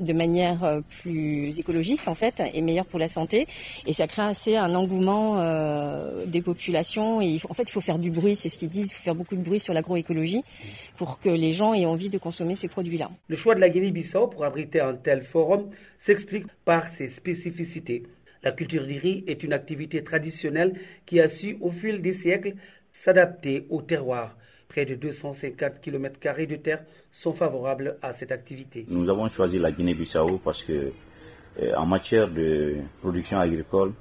de 0.00 0.12
manière 0.12 0.64
euh, 0.64 0.80
plus 1.02 1.58
écologique 1.58 2.00
en 2.06 2.14
fait 2.14 2.42
et 2.52 2.62
meilleure 2.62 2.86
pour 2.86 2.98
la 2.98 3.08
santé 3.08 3.46
et 3.86 3.92
ça 3.92 4.06
crée 4.06 4.22
assez 4.22 4.56
un 4.56 4.74
engouement 4.74 5.36
euh, 5.38 6.26
des 6.26 6.40
populations 6.40 7.20
et 7.20 7.38
en 7.48 7.54
fait 7.54 7.64
il 7.64 7.72
faut 7.72 7.80
faire 7.80 7.98
du 7.98 8.10
bruit 8.10 8.36
c'est 8.36 8.48
ce 8.48 8.58
qu'ils 8.58 8.68
disent 8.68 8.90
il 8.90 8.94
faut 8.94 9.02
faire 9.02 9.14
beaucoup 9.14 9.36
de 9.36 9.42
bruit 9.42 9.60
sur 9.60 9.74
l'agroécologie 9.74 10.42
pour 10.96 11.20
que 11.20 11.28
les 11.28 11.52
gens 11.52 11.74
aient 11.74 11.86
envie 11.86 12.10
de 12.10 12.18
consommer 12.18 12.56
ces 12.56 12.68
produits-là. 12.68 13.10
Le 13.28 13.36
choix 13.36 13.54
de 13.54 13.60
la 13.60 13.68
Guinée-Bissau 13.68 14.28
pour 14.28 14.44
abriter 14.44 14.80
un 14.80 14.94
tel 14.94 15.22
forum 15.22 15.68
s'explique 15.98 16.46
par 16.64 16.88
ses 16.88 17.08
spécificités. 17.08 18.04
La 18.42 18.52
culture 18.52 18.86
du 18.86 18.98
riz 18.98 19.24
est 19.26 19.42
une 19.42 19.52
activité 19.52 20.02
traditionnelle 20.02 20.74
qui 21.04 21.20
a 21.20 21.28
su 21.28 21.58
au 21.60 21.70
fil 21.70 22.00
des 22.00 22.14
siècles 22.14 22.54
s'adapter 22.92 23.66
au 23.70 23.82
terroir 23.82 24.36
Près 24.70 24.86
de 24.86 24.94
250 24.94 25.80
km 25.80 26.46
de 26.46 26.54
terre 26.54 26.84
sont 27.10 27.32
favorables 27.32 27.96
à 28.02 28.12
cette 28.12 28.30
activité. 28.30 28.86
Nous 28.88 29.08
avons 29.10 29.28
choisi 29.28 29.58
la 29.58 29.72
Guinée-Bissau 29.72 30.38
parce 30.44 30.62
que 30.62 30.92
euh, 31.60 31.74
en 31.76 31.86
matière 31.86 32.28
de 32.30 32.76
production 33.00 33.40
agricole, 33.40 33.92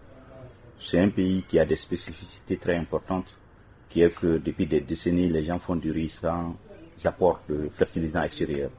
c'est 0.79 0.99
un 0.99 1.09
pays 1.09 1.43
qui 1.47 1.57
a 1.57 1.65
des 1.65 1.75
spécificités 1.75 2.57
très 2.57 2.75
importantes, 2.75 3.35
qui 3.89 4.03
est 4.03 4.11
que 4.13 4.38
depuis 4.38 4.67
des 4.67 4.81
décennies, 4.81 5.27
les 5.29 5.43
gens 5.43 5.57
font 5.57 5.75
du 5.75 5.89
riz 5.91 6.09
sans 6.09 6.55
apport 7.03 7.41
de 7.49 7.69
fertilisants 7.73 8.21
extérieurs. 8.21 8.69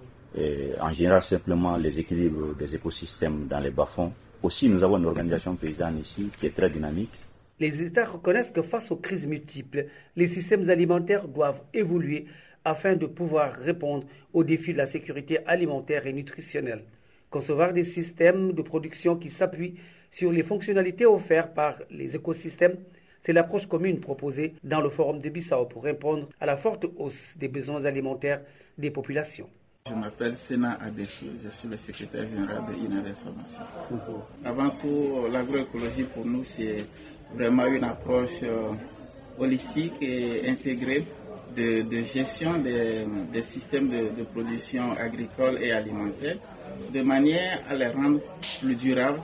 En 0.81 0.93
général, 0.93 1.25
simplement 1.25 1.77
les 1.77 1.99
équilibres 1.99 2.55
des 2.55 2.73
écosystèmes 2.73 3.49
dans 3.49 3.59
les 3.59 3.71
bas-fonds. 3.73 4.13
Aussi, 4.45 4.69
nous 4.69 4.81
avons 4.85 4.99
une 4.99 5.07
organisation 5.07 5.57
paysanne 5.57 5.99
ici 5.99 6.31
qui 6.39 6.47
est 6.47 6.55
très 6.55 6.71
dynamique 6.71 7.19
les 7.61 7.83
États 7.83 8.07
reconnaissent 8.07 8.51
que 8.51 8.63
face 8.63 8.91
aux 8.91 8.97
crises 8.97 9.27
multiples, 9.27 9.87
les 10.17 10.27
systèmes 10.27 10.69
alimentaires 10.71 11.29
doivent 11.29 11.63
évoluer 11.75 12.27
afin 12.65 12.97
de 12.97 13.07
pouvoir 13.07 13.53
répondre 13.53 14.07
aux 14.33 14.45
défis 14.45 14.73
de 14.73 14.79
la 14.79 14.87
sécurité 14.87 15.39
alimentaire 15.47 16.07
et 16.07 16.13
nutritionnelle. 16.13 16.85
Concevoir 17.31 17.73
des 17.73 17.85
systèmes 17.85 18.53
de 18.53 18.63
production 18.63 19.17
qui 19.17 19.31
s'appuient 19.31 19.77
sur 20.11 20.33
les 20.33 20.43
fonctionnalités 20.43 21.07
offertes 21.07 21.55
par 21.55 21.81
les 21.91 22.17
écosystèmes, 22.17 22.77
c'est 23.23 23.33
l'approche 23.33 23.67
commune 23.67 24.01
proposée 24.01 24.55
dans 24.65 24.81
le 24.81 24.89
Forum 24.89 25.21
de 25.21 25.29
Bissau 25.29 25.67
pour 25.67 25.85
répondre 25.85 26.29
à 26.41 26.47
la 26.47 26.57
forte 26.57 26.87
hausse 26.97 27.35
des 27.37 27.49
besoins 27.49 27.85
alimentaires 27.85 28.41
des 28.79 28.91
populations. 28.91 29.49
Je 29.89 29.95
m'appelle 29.95 30.37
Sena 30.37 30.79
Adessou, 30.83 31.27
je 31.43 31.49
suis 31.49 31.69
le 31.69 31.77
secrétaire 31.77 32.27
général 32.27 32.63
de 32.67 32.75
INADES 32.75 33.15
Formation. 33.15 33.63
Avant 34.45 34.71
tout, 34.71 35.27
l'agroécologie 35.31 36.05
pour 36.05 36.25
nous, 36.25 36.45
c'est 36.45 36.85
vraiment 37.35 37.67
une 37.67 37.85
approche 37.85 38.43
euh, 38.43 38.73
holistique 39.39 39.95
et 40.01 40.49
intégrée 40.49 41.05
de, 41.57 41.85
gestion 42.05 42.59
des, 42.59 43.43
systèmes 43.43 43.89
de, 43.89 44.23
production 44.25 44.91
agricole 44.93 45.59
et 45.61 45.73
alimentaire, 45.73 46.37
de 46.93 47.03
manière 47.03 47.61
à 47.69 47.75
les 47.75 47.89
rendre 47.89 48.21
plus 48.61 48.75
durables, 48.77 49.21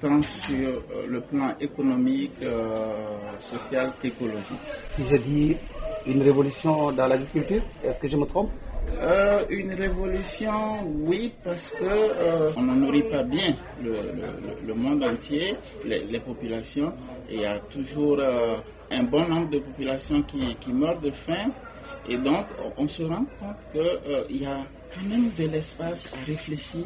tant 0.00 0.20
sur 0.22 0.68
euh, 0.68 1.06
le 1.08 1.20
plan 1.20 1.54
économique, 1.60 2.32
euh, 2.42 2.74
social 3.38 3.92
qu'écologique. 4.00 4.58
Si 4.88 5.04
je 5.04 5.16
dis 5.16 5.56
une 6.06 6.22
révolution 6.22 6.90
dans 6.92 7.06
l'agriculture, 7.06 7.62
est-ce 7.84 8.00
que 8.00 8.08
je 8.08 8.16
me 8.16 8.24
trompe? 8.24 8.50
Euh, 8.98 9.44
une 9.48 9.72
révolution, 9.72 10.82
oui, 11.04 11.32
parce 11.42 11.70
que 11.70 11.84
euh, 11.84 12.50
on 12.56 12.62
ne 12.62 12.74
nourrit 12.74 13.04
pas 13.04 13.22
bien 13.22 13.56
le, 13.82 14.74
monde 14.74 15.02
entier, 15.04 15.56
les, 15.86 16.20
populations. 16.20 16.92
Il 17.30 17.40
y 17.40 17.46
a 17.46 17.58
toujours 17.58 18.18
euh, 18.18 18.56
un 18.90 19.02
bon 19.04 19.28
nombre 19.28 19.50
de 19.50 19.58
populations 19.58 20.22
qui, 20.22 20.56
qui, 20.56 20.72
meurent 20.72 21.00
de 21.00 21.10
faim. 21.10 21.50
Et 22.08 22.16
donc, 22.16 22.46
on 22.76 22.88
se 22.88 23.02
rend 23.02 23.24
compte 23.38 23.56
qu'il 23.72 24.42
y 24.42 24.46
a 24.46 24.66
quand 24.92 25.08
même 25.08 25.30
de 25.38 25.46
l'espace 25.46 26.14
à 26.14 26.24
réfléchir 26.26 26.84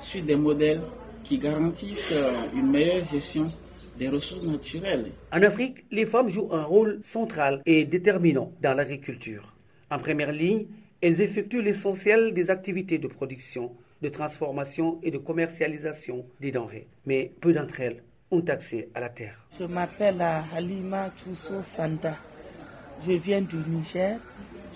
sur 0.00 0.22
des 0.22 0.36
modèles 0.36 0.80
qui 1.24 1.38
garantissent 1.38 2.12
une 2.54 2.70
meilleure 2.70 3.04
gestion 3.04 3.52
des 3.98 4.08
ressources 4.08 4.42
naturelles. 4.44 5.12
En 5.32 5.42
Afrique, 5.42 5.84
les 5.90 6.06
femmes 6.06 6.28
jouent 6.28 6.48
un 6.52 6.64
rôle 6.64 7.00
central 7.02 7.62
et 7.66 7.84
déterminant 7.84 8.52
dans 8.60 8.74
l'agriculture. 8.74 9.56
En 9.90 9.98
première 9.98 10.32
ligne, 10.32 10.66
elles 11.00 11.20
effectuent 11.20 11.62
l'essentiel 11.62 12.32
des 12.32 12.50
activités 12.50 12.98
de 12.98 13.08
production, 13.08 13.72
de 14.00 14.08
transformation 14.08 14.98
et 15.02 15.10
de 15.10 15.18
commercialisation 15.18 16.24
des 16.40 16.50
denrées. 16.50 16.86
Mais 17.06 17.32
peu 17.40 17.52
d'entre 17.52 17.80
elles 17.80 18.02
ont 18.30 18.44
accès 18.48 18.88
à 18.94 19.00
la 19.00 19.08
terre. 19.08 19.41
Je 19.58 19.64
m'appelle 19.66 20.22
Halima 20.56 21.10
Tchousso 21.10 21.60
Sanda. 21.60 22.16
Je 23.06 23.12
viens 23.12 23.42
du 23.42 23.56
Niger. 23.56 24.18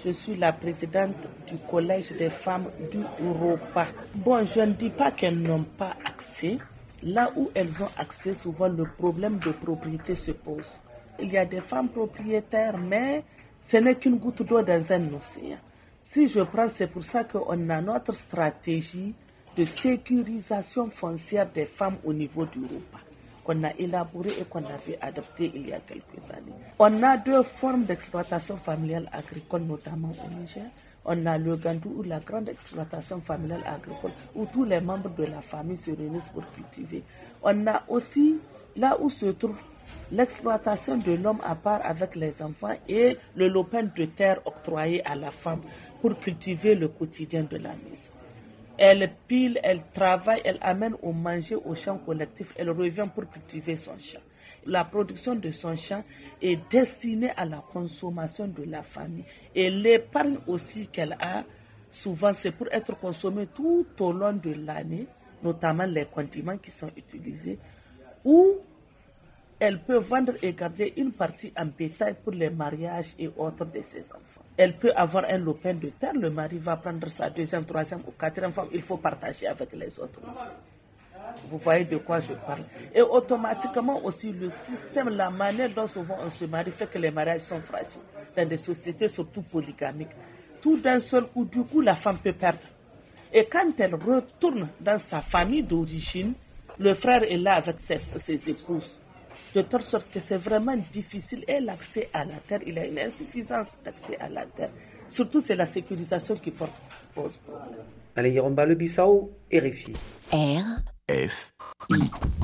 Je 0.05 0.11
suis 0.11 0.37
la 0.37 0.53
présidente 0.53 1.17
du 1.47 1.57
Collège 1.57 2.13
des 2.19 2.29
femmes 2.29 2.67
du 2.93 2.99
Europa. 3.25 3.87
Bon, 4.15 4.45
je 4.45 4.61
ne 4.61 4.73
dis 4.73 4.91
pas 4.91 5.13
qu'elles 5.13 5.39
n'ont 5.41 5.63
pas 5.63 5.97
accès. 6.05 6.59
Là 7.03 7.33
où 7.37 7.51
elles 7.55 7.83
ont 7.83 7.89
accès, 7.97 8.35
souvent 8.35 8.69
le 8.69 8.85
problème 8.85 9.39
de 9.39 9.51
propriété 9.53 10.15
se 10.15 10.33
pose. 10.33 10.79
Il 11.23 11.33
y 11.33 11.39
a 11.39 11.47
des 11.47 11.63
femmes 11.63 11.89
propriétaires, 11.89 12.77
mais 12.77 13.25
ce 13.63 13.79
n'est 13.79 13.95
qu'une 13.95 14.19
goutte 14.19 14.43
d'eau 14.43 14.61
dans 14.61 14.93
un 14.93 15.15
océan. 15.15 15.57
Si 16.03 16.29
je 16.29 16.41
prends, 16.41 16.69
c'est 16.69 16.89
pour 16.89 17.03
ça 17.03 17.25
qu'on 17.25 17.71
a 17.71 17.81
notre 17.81 18.13
stratégie 18.15 19.15
de 19.57 19.65
sécurisation 19.65 20.91
foncière 20.91 21.49
des 21.51 21.65
femmes 21.65 21.97
au 22.05 22.13
niveau 22.13 22.45
d'Europe 22.45 22.97
qu'on 23.47 23.63
a 23.63 23.73
élaboré 23.79 24.31
et 24.41 24.45
qu'on 24.45 24.65
avait 24.65 24.99
adopté 25.01 25.53
il 25.55 25.69
y 25.69 25.73
a 25.73 25.79
quelques 25.79 26.31
années. 26.33 26.53
On 26.81 27.03
a 27.05 27.17
deux 27.17 27.43
formes 27.45 27.85
d'exploitation 27.85 28.57
familiale 28.57 29.09
agricole, 29.13 29.63
notamment 29.63 30.11
au 30.11 30.41
Niger. 30.41 30.65
On 31.05 31.25
a 31.27 31.39
le 31.39 31.55
gandou 31.57 31.95
ou 31.99 32.03
la 32.03 32.19
grande 32.19 32.49
exploitation 32.49 33.21
familiale 33.21 33.63
agricole 33.65 34.11
où 34.35 34.47
tous 34.47 34.65
les 34.65 34.81
membres 34.81 35.11
de 35.15 35.25
la 35.25 35.41
famille 35.41 35.79
se 35.79 35.93
réunissent 35.93 36.31
pour 36.31 36.45
cultiver. 36.53 37.05
On 37.45 37.65
a 37.69 37.85
aussi 37.89 38.39
là 38.75 38.97
où 39.01 39.09
se 39.09 39.27
trouve 39.27 39.61
l'exploitation 40.11 40.97
de 40.97 41.13
l'homme 41.13 41.41
à 41.45 41.55
part 41.55 41.81
avec 41.85 42.17
les 42.17 42.43
enfants 42.43 42.75
et 42.89 43.17
le 43.37 43.49
lopin 43.49 43.85
de 43.85 44.05
terre 44.07 44.41
octroyé 44.45 45.07
à 45.07 45.15
la 45.15 45.31
femme 45.31 45.61
pour 46.03 46.19
cultiver 46.19 46.75
le 46.75 46.89
quotidien 46.89 47.45
de 47.45 47.57
la 47.59 47.71
maison. 47.89 48.11
Elle 48.79 49.11
pile, 49.27 49.59
elle 49.63 49.81
travaille, 49.95 50.41
elle 50.45 50.59
amène 50.61 50.95
au 51.03 51.13
manger 51.13 51.55
au 51.55 51.75
champ 51.75 51.97
collectif, 51.99 52.53
elle 52.57 52.71
revient 52.71 53.07
pour 53.15 53.29
cultiver 53.31 53.77
son 53.77 53.99
champ. 53.99 54.21
La 54.67 54.85
production 54.85 55.35
de 55.35 55.51
son 55.51 55.77
champ 55.77 56.03
est 56.43 56.59
destinée 56.71 57.31
à 57.37 57.45
la 57.45 57.59
consommation 57.73 58.49
de 58.49 58.65
la 58.65 58.83
famille. 58.83 59.25
Et 59.55 59.71
l'épargne 59.71 60.39
aussi 60.47 60.89
qu'elle 60.89 61.17
a, 61.21 61.45
souvent, 61.91 62.35
c'est 62.35 62.51
pour 62.51 62.67
être 62.73 62.99
consommée 62.99 63.47
tout 63.55 63.87
au 64.01 64.13
long 64.13 64.33
de 64.33 64.53
l'année, 64.53 65.07
notamment 65.43 65.85
les 65.87 66.05
condiments 66.07 66.59
qui 66.59 66.71
sont 66.73 66.91
utilisés, 66.97 67.59
ou 68.25 68.57
elle 69.59 69.81
peut 69.81 69.99
vendre 69.99 70.33
et 70.43 70.53
garder 70.53 70.93
une 70.97 71.13
partie 71.13 71.53
en 71.57 71.67
bétail 71.67 72.15
pour 72.23 72.33
les 72.33 72.51
mariages 72.51 73.15
et 73.19 73.29
autres 73.37 73.65
de 73.65 73.81
ses 73.81 74.03
enfants. 74.13 74.46
Elle 74.57 74.77
peut 74.79 74.93
avoir 74.97 75.25
un 75.29 75.39
lopin 75.39 75.75
de 75.75 75.89
terre, 75.91 76.15
le 76.15 76.31
mari 76.31 76.57
va 76.59 76.77
prendre 76.77 77.07
sa 77.09 77.29
deuxième, 77.29 77.65
troisième 77.65 78.01
ou 78.07 78.11
quatrième 78.13 78.53
femme, 78.53 78.69
il 78.73 78.81
faut 78.81 78.97
partager 78.97 79.47
avec 79.47 79.71
les 79.75 79.99
autres 80.01 80.21
Vous 81.51 81.59
voyez 81.59 81.85
de 81.85 81.99
quoi 81.99 82.21
je 82.21 82.33
parle. 82.33 82.63
Et 82.95 83.03
automatiquement 83.03 84.03
aussi, 84.03 84.33
le 84.33 84.49
système, 84.49 85.11
la 85.11 85.29
manière 85.31 85.69
dont 85.71 85.87
souvent 85.87 86.17
on 86.25 86.31
se 86.31 86.47
marie 86.47 86.71
fait 86.71 86.87
que 86.89 86.99
les 86.99 87.11
mariages 87.11 87.41
sont 87.43 87.61
fragiles 87.61 88.01
dans 88.35 88.49
des 88.49 88.57
sociétés 88.57 89.09
surtout 89.09 89.43
polygamiques. 89.43 90.17
Tout 90.63 90.79
d'un 90.79 91.01
seul 91.01 91.25
coup, 91.27 91.45
du 91.45 91.63
coup, 91.63 91.83
la 91.83 91.95
femme 91.95 92.17
peut 92.19 92.33
perdre. 92.33 92.67
Et 93.33 93.45
quand 93.45 93.79
elle 93.79 93.95
retourne 93.95 94.69
dans 94.81 94.99
sa 94.99 95.21
famille 95.21 95.63
d'origine, 95.63 96.33
le 96.79 96.95
frère 96.95 97.23
est 97.25 97.37
là 97.37 97.55
avec 97.57 97.79
ses, 97.81 97.99
ses 98.17 98.51
épouses 98.51 99.01
de 99.57 99.63
telle 99.63 99.81
sorte 99.83 100.11
que 100.13 100.21
c'est 100.21 100.37
vraiment 100.37 100.77
difficile 100.93 101.43
et 101.49 101.61
l'accès 101.61 102.11
à 102.13 102.27
la 102.27 102.35
terre, 102.47 102.61
il 102.67 102.75
y 102.75 102.79
a 102.79 102.85
une 102.85 102.99
insuffisance 102.99 103.69
d'accès 103.83 104.19
à 104.19 104.29
la 104.29 104.45
terre. 104.45 104.69
Surtout, 105.09 105.41
c'est 105.41 105.57
la 105.57 105.65
sécurisation 105.67 106.37
qui 106.37 106.51
pose 106.51 106.69
problème. 107.39 107.87
Allez, 108.15 108.33
Yoromba, 108.33 108.67
le 108.67 108.75
Bissau, 108.75 109.33
RFI. 109.51 109.95
R. 110.31 110.83
F. 111.11 111.53
I. 111.91 112.36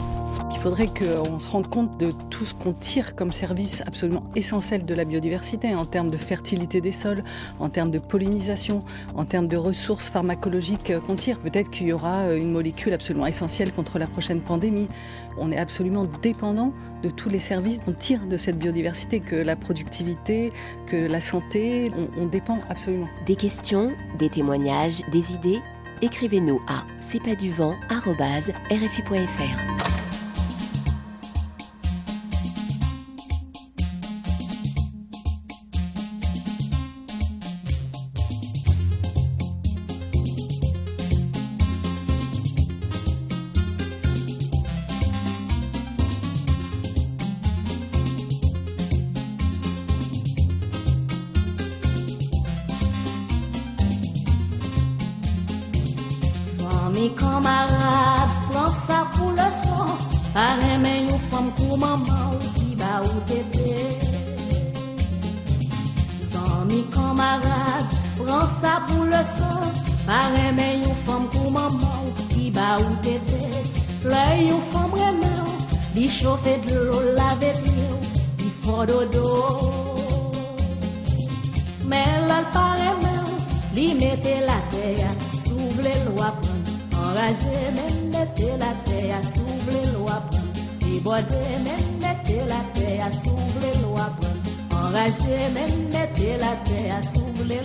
Il 0.54 0.58
faudrait 0.58 0.88
qu'on 0.88 1.38
se 1.38 1.48
rende 1.48 1.68
compte 1.68 1.98
de 1.98 2.12
tout 2.30 2.44
ce 2.44 2.54
qu'on 2.54 2.72
tire 2.72 3.16
comme 3.16 3.32
service 3.32 3.82
absolument 3.86 4.24
essentiel 4.36 4.84
de 4.84 4.94
la 4.94 5.04
biodiversité 5.04 5.74
en 5.74 5.86
termes 5.86 6.10
de 6.10 6.16
fertilité 6.16 6.80
des 6.80 6.92
sols, 6.92 7.24
en 7.58 7.68
termes 7.68 7.90
de 7.90 7.98
pollinisation, 7.98 8.84
en 9.16 9.24
termes 9.24 9.48
de 9.48 9.56
ressources 9.56 10.08
pharmacologiques 10.08 10.92
qu'on 11.06 11.16
tire. 11.16 11.40
Peut-être 11.40 11.70
qu'il 11.70 11.88
y 11.88 11.92
aura 11.92 12.34
une 12.34 12.52
molécule 12.52 12.92
absolument 12.92 13.26
essentielle 13.26 13.72
contre 13.72 13.98
la 13.98 14.06
prochaine 14.06 14.40
pandémie. 14.40 14.88
On 15.36 15.50
est 15.50 15.58
absolument 15.58 16.04
dépendant 16.22 16.72
de 17.02 17.10
tous 17.10 17.28
les 17.28 17.40
services 17.40 17.80
qu'on 17.80 17.92
tire 17.92 18.26
de 18.26 18.36
cette 18.36 18.58
biodiversité, 18.58 19.20
que 19.20 19.36
la 19.36 19.56
productivité, 19.56 20.52
que 20.86 20.96
la 20.96 21.20
santé, 21.20 21.90
on, 22.16 22.26
dépend 22.26 22.58
absolument. 22.68 23.08
Des 23.26 23.36
questions, 23.36 23.92
des 24.18 24.28
témoignages, 24.28 25.02
des 25.10 25.34
idées 25.34 25.60
Écrivez-nous 26.02 26.60
à 26.66 26.84
c'est 26.98 27.22
du. 27.36 27.52
Fort 78.82 78.86
dodo. 78.86 79.24
Mais 81.86 82.04
mais, 82.28 83.24
lui 83.74 83.94
la 84.40 84.58
terre, 84.70 85.10
s'ouvre 85.44 85.82
les 85.82 86.10
lois, 86.10 86.34
enragé, 86.96 87.56
même 87.76 88.10
mettez 88.10 88.56
la 88.58 88.72
terre, 88.86 89.20
s'ouvre 89.34 89.70
lois, 89.98 90.22
et 90.86 91.00
bodé, 91.00 91.42
même 91.66 91.90
mettez 92.00 92.42
la 92.48 92.62
terre, 92.74 93.10
s'ouvre 93.22 93.60
les 93.62 93.82
lois, 93.82 94.10
enragé, 94.70 95.36
même 95.54 95.78
mettez 95.92 96.36
la 96.38 96.54
terre, 96.66 97.00
s'ouvre 97.12 97.44
les 97.48 97.62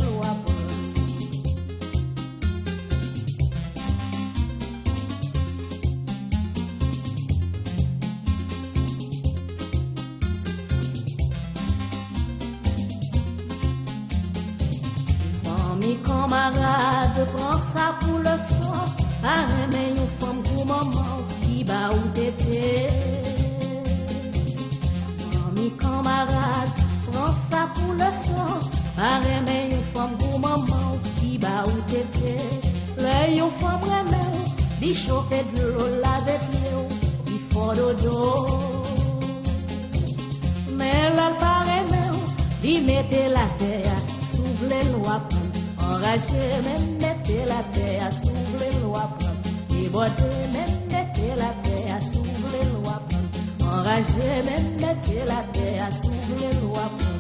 prends 17.26 17.60
ça 17.60 17.96
pour 18.02 18.20
le 18.20 18.26
soir. 18.26 18.86
Pareil, 19.22 19.68
mais 19.72 19.90
une 19.92 20.08
femme 20.20 20.42
pour 20.44 20.66
maman 20.66 21.18
qui 21.42 21.64
bat 21.64 21.90
ou 21.92 22.08
tété. 22.14 22.88
Mes 25.56 25.70
camarades, 25.72 26.76
prends 27.12 27.34
ça 27.50 27.68
pour 27.76 27.94
le 27.94 28.10
soir. 28.26 28.60
Pareil, 28.96 29.42
mais 29.46 29.66
une 29.66 29.84
femme 29.94 30.16
pour 30.20 30.40
maman 30.40 30.98
qui 31.20 31.38
bat 31.38 31.64
ou 31.66 31.92
tété. 31.92 32.36
L'œil, 32.98 33.40
une 33.40 33.52
femme 33.60 33.82
remède, 33.82 34.50
dit 34.80 34.96
chauffer 34.96 35.44
de 35.56 35.62
l'eau, 35.62 35.88
laver 36.04 36.40
pied, 36.52 36.98
dit 37.26 37.42
fort 37.52 37.74
dodo. 37.74 38.48
Mais 40.78 41.10
là, 41.16 41.32
pareil, 41.40 41.84
mais, 41.92 42.10
dit 42.62 42.82
mettez 42.82 43.30
la 43.30 43.48
terre, 43.58 43.98
s'ouvre 44.32 44.68
les 44.70 44.92
lois, 44.92 45.22
enragé, 45.80 46.46
même 46.64 46.97
mettez 47.28 47.46
la 47.46 47.62
terre, 47.74 48.10
s'ouvre 48.14 48.60
les 48.60 48.80
lois, 48.82 49.10
et 49.72 49.90
boité, 49.90 50.24
même 50.54 50.78
mettez 50.90 51.36
la 51.36 51.52
terre, 51.64 52.00
s'ouvre 52.02 52.50
les 52.54 52.68
lois, 52.72 53.02
enragé, 53.62 54.28
même 54.46 54.70
mettez 54.80 55.24
la 55.26 55.42
s'ouvre 55.92 56.40
les 56.40 56.54
lois. 56.62 56.90
Ou 57.02 57.17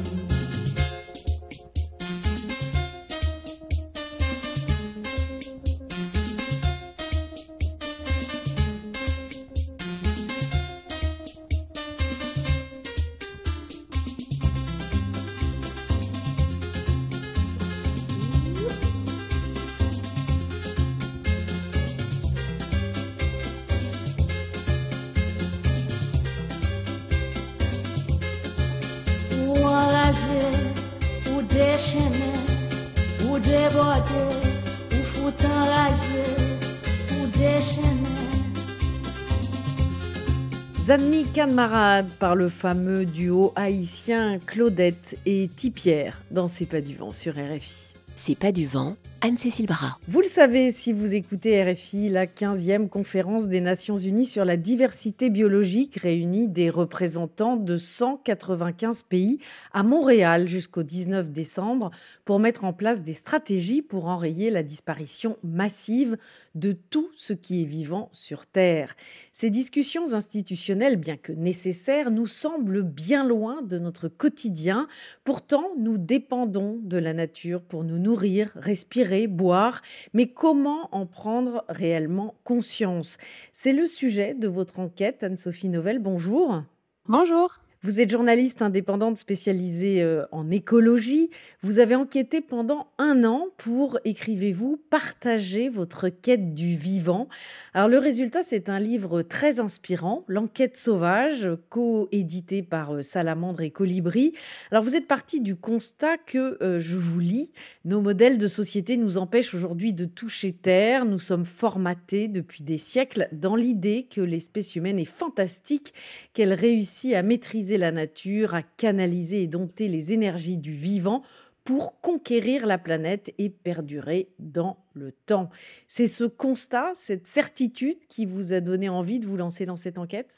Zanmi 40.97 41.25
Camarade 41.25 42.09
par 42.19 42.35
le 42.35 42.47
fameux 42.47 43.05
duo 43.05 43.53
haïtien 43.55 44.39
Claudette 44.39 45.17
et 45.27 45.47
Tipierre 45.47 46.17
dans 46.31 46.47
C'est 46.47 46.65
pas 46.65 46.81
du 46.81 46.95
vent 46.95 47.13
sur 47.13 47.33
RFI. 47.33 47.93
C'est 48.15 48.37
pas 48.37 48.51
du 48.51 48.65
vent, 48.65 48.97
Anne-Cécile 49.21 49.67
Bras. 49.67 49.99
Vous 50.07 50.21
le 50.21 50.27
savez 50.27 50.71
si 50.71 50.91
vous 50.91 51.13
écoutez 51.13 51.63
RFI, 51.63 52.09
la 52.09 52.25
15e 52.25 52.89
conférence 52.89 53.47
des 53.47 53.61
Nations 53.61 53.95
Unies 53.95 54.25
sur 54.25 54.43
la 54.43 54.57
diversité 54.57 55.29
biologique 55.29 55.97
réunit 55.97 56.47
des 56.47 56.71
représentants 56.71 57.57
de 57.57 57.77
195 57.77 59.03
pays 59.03 59.39
à 59.71 59.83
Montréal 59.83 60.47
jusqu'au 60.47 60.81
19 60.81 61.29
décembre 61.29 61.91
pour 62.25 62.39
mettre 62.39 62.63
en 62.63 62.73
place 62.73 63.03
des 63.03 63.13
stratégies 63.13 63.83
pour 63.83 64.07
enrayer 64.07 64.49
la 64.49 64.63
disparition 64.63 65.37
massive 65.43 66.17
de 66.55 66.71
tout 66.71 67.09
ce 67.15 67.33
qui 67.33 67.61
est 67.61 67.65
vivant 67.65 68.09
sur 68.13 68.47
Terre. 68.47 68.95
Ces 69.39 69.51
discussions 69.51 70.15
institutionnelles, 70.15 70.95
bien 70.95 71.15
que 71.15 71.31
nécessaires, 71.31 72.09
nous 72.09 72.25
semblent 72.25 72.81
bien 72.81 73.23
loin 73.23 73.61
de 73.61 73.77
notre 73.77 74.07
quotidien. 74.07 74.87
Pourtant, 75.25 75.73
nous 75.77 75.99
dépendons 75.99 76.79
de 76.81 76.97
la 76.97 77.13
nature 77.13 77.61
pour 77.61 77.83
nous 77.83 77.99
nourrir, 77.99 78.49
respirer, 78.55 79.27
boire. 79.27 79.83
Mais 80.13 80.25
comment 80.25 80.89
en 80.91 81.05
prendre 81.05 81.63
réellement 81.69 82.33
conscience? 82.45 83.19
C'est 83.53 83.73
le 83.73 83.85
sujet 83.85 84.33
de 84.33 84.47
votre 84.47 84.79
enquête, 84.79 85.21
Anne-Sophie 85.21 85.69
Novelle. 85.69 85.99
Bonjour. 85.99 86.63
Bonjour. 87.07 87.59
Vous 87.83 88.01
êtes 88.01 88.09
journaliste 88.09 88.63
indépendante 88.63 89.17
spécialisée 89.17 90.01
euh, 90.01 90.25
en 90.31 90.49
écologie. 90.49 91.29
Vous 91.61 91.77
avez 91.77 91.93
enquêté 91.93 92.41
pendant 92.41 92.87
un 92.97 93.23
an 93.23 93.49
pour, 93.57 93.99
écrivez-vous, 94.03 94.81
partager 94.89 95.69
votre 95.69 96.09
quête 96.09 96.55
du 96.55 96.75
vivant. 96.75 97.27
Alors 97.75 97.87
le 97.87 97.99
résultat, 97.99 98.41
c'est 98.41 98.69
un 98.69 98.79
livre 98.79 99.21
très 99.21 99.59
inspirant, 99.59 100.25
L'enquête 100.27 100.75
sauvage, 100.75 101.49
co-édité 101.69 102.63
par 102.63 102.95
euh, 102.95 103.01
Salamandre 103.03 103.61
et 103.61 103.69
Colibri. 103.69 104.33
Alors 104.71 104.83
vous 104.83 104.95
êtes 104.95 105.07
parti 105.07 105.39
du 105.39 105.55
constat 105.55 106.17
que, 106.17 106.57
euh, 106.63 106.79
je 106.79 106.97
vous 106.97 107.19
lis, 107.19 107.51
nos 107.85 108.01
modèles 108.01 108.39
de 108.39 108.47
société 108.47 108.97
nous 108.97 109.19
empêchent 109.19 109.53
aujourd'hui 109.53 109.93
de 109.93 110.05
toucher 110.05 110.51
terre. 110.51 111.05
Nous 111.05 111.19
sommes 111.19 111.45
formatés 111.45 112.27
depuis 112.27 112.63
des 112.63 112.79
siècles 112.79 113.27
dans 113.31 113.55
l'idée 113.55 114.07
que 114.09 114.21
l'espèce 114.21 114.75
humaine 114.75 114.97
est 114.97 115.05
fantastique, 115.05 115.93
qu'elle 116.33 116.53
réussit 116.53 117.13
à 117.13 117.21
maîtriser 117.21 117.66
la 117.75 117.91
nature, 117.91 118.55
à 118.55 118.63
canaliser 118.63 119.43
et 119.43 119.47
dompter 119.47 119.89
les 119.89 120.13
énergies 120.13 120.55
du 120.55 120.71
vivant 120.71 121.23
pour 121.65 121.99
conquérir 121.99 122.65
la 122.65 122.77
planète 122.77 123.33
et 123.37 123.49
perdurer 123.49 124.29
dans 124.39 124.77
le 124.93 125.11
temps. 125.11 125.49
C'est 125.89 126.07
ce 126.07 126.23
constat, 126.23 126.93
cette 126.95 127.27
certitude 127.27 127.99
qui 128.07 128.25
vous 128.25 128.53
a 128.53 128.61
donné 128.61 128.87
envie 128.87 129.19
de 129.19 129.25
vous 129.25 129.35
lancer 129.35 129.65
dans 129.65 129.75
cette 129.75 129.97
enquête? 129.97 130.31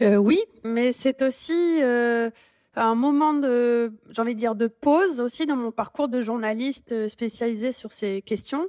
Euh, 0.00 0.16
Oui, 0.16 0.40
mais 0.64 0.90
c'est 0.90 1.22
aussi 1.22 1.78
euh, 1.82 2.30
un 2.76 2.94
moment 2.94 3.34
de, 3.34 3.92
j'ai 4.10 4.22
envie 4.22 4.34
de 4.34 4.38
dire, 4.38 4.54
de 4.54 4.66
pause 4.66 5.20
aussi 5.20 5.46
dans 5.46 5.56
mon 5.56 5.70
parcours 5.70 6.08
de 6.08 6.20
journaliste 6.20 7.08
spécialisé 7.08 7.72
sur 7.72 7.92
ces 7.92 8.22
questions, 8.22 8.66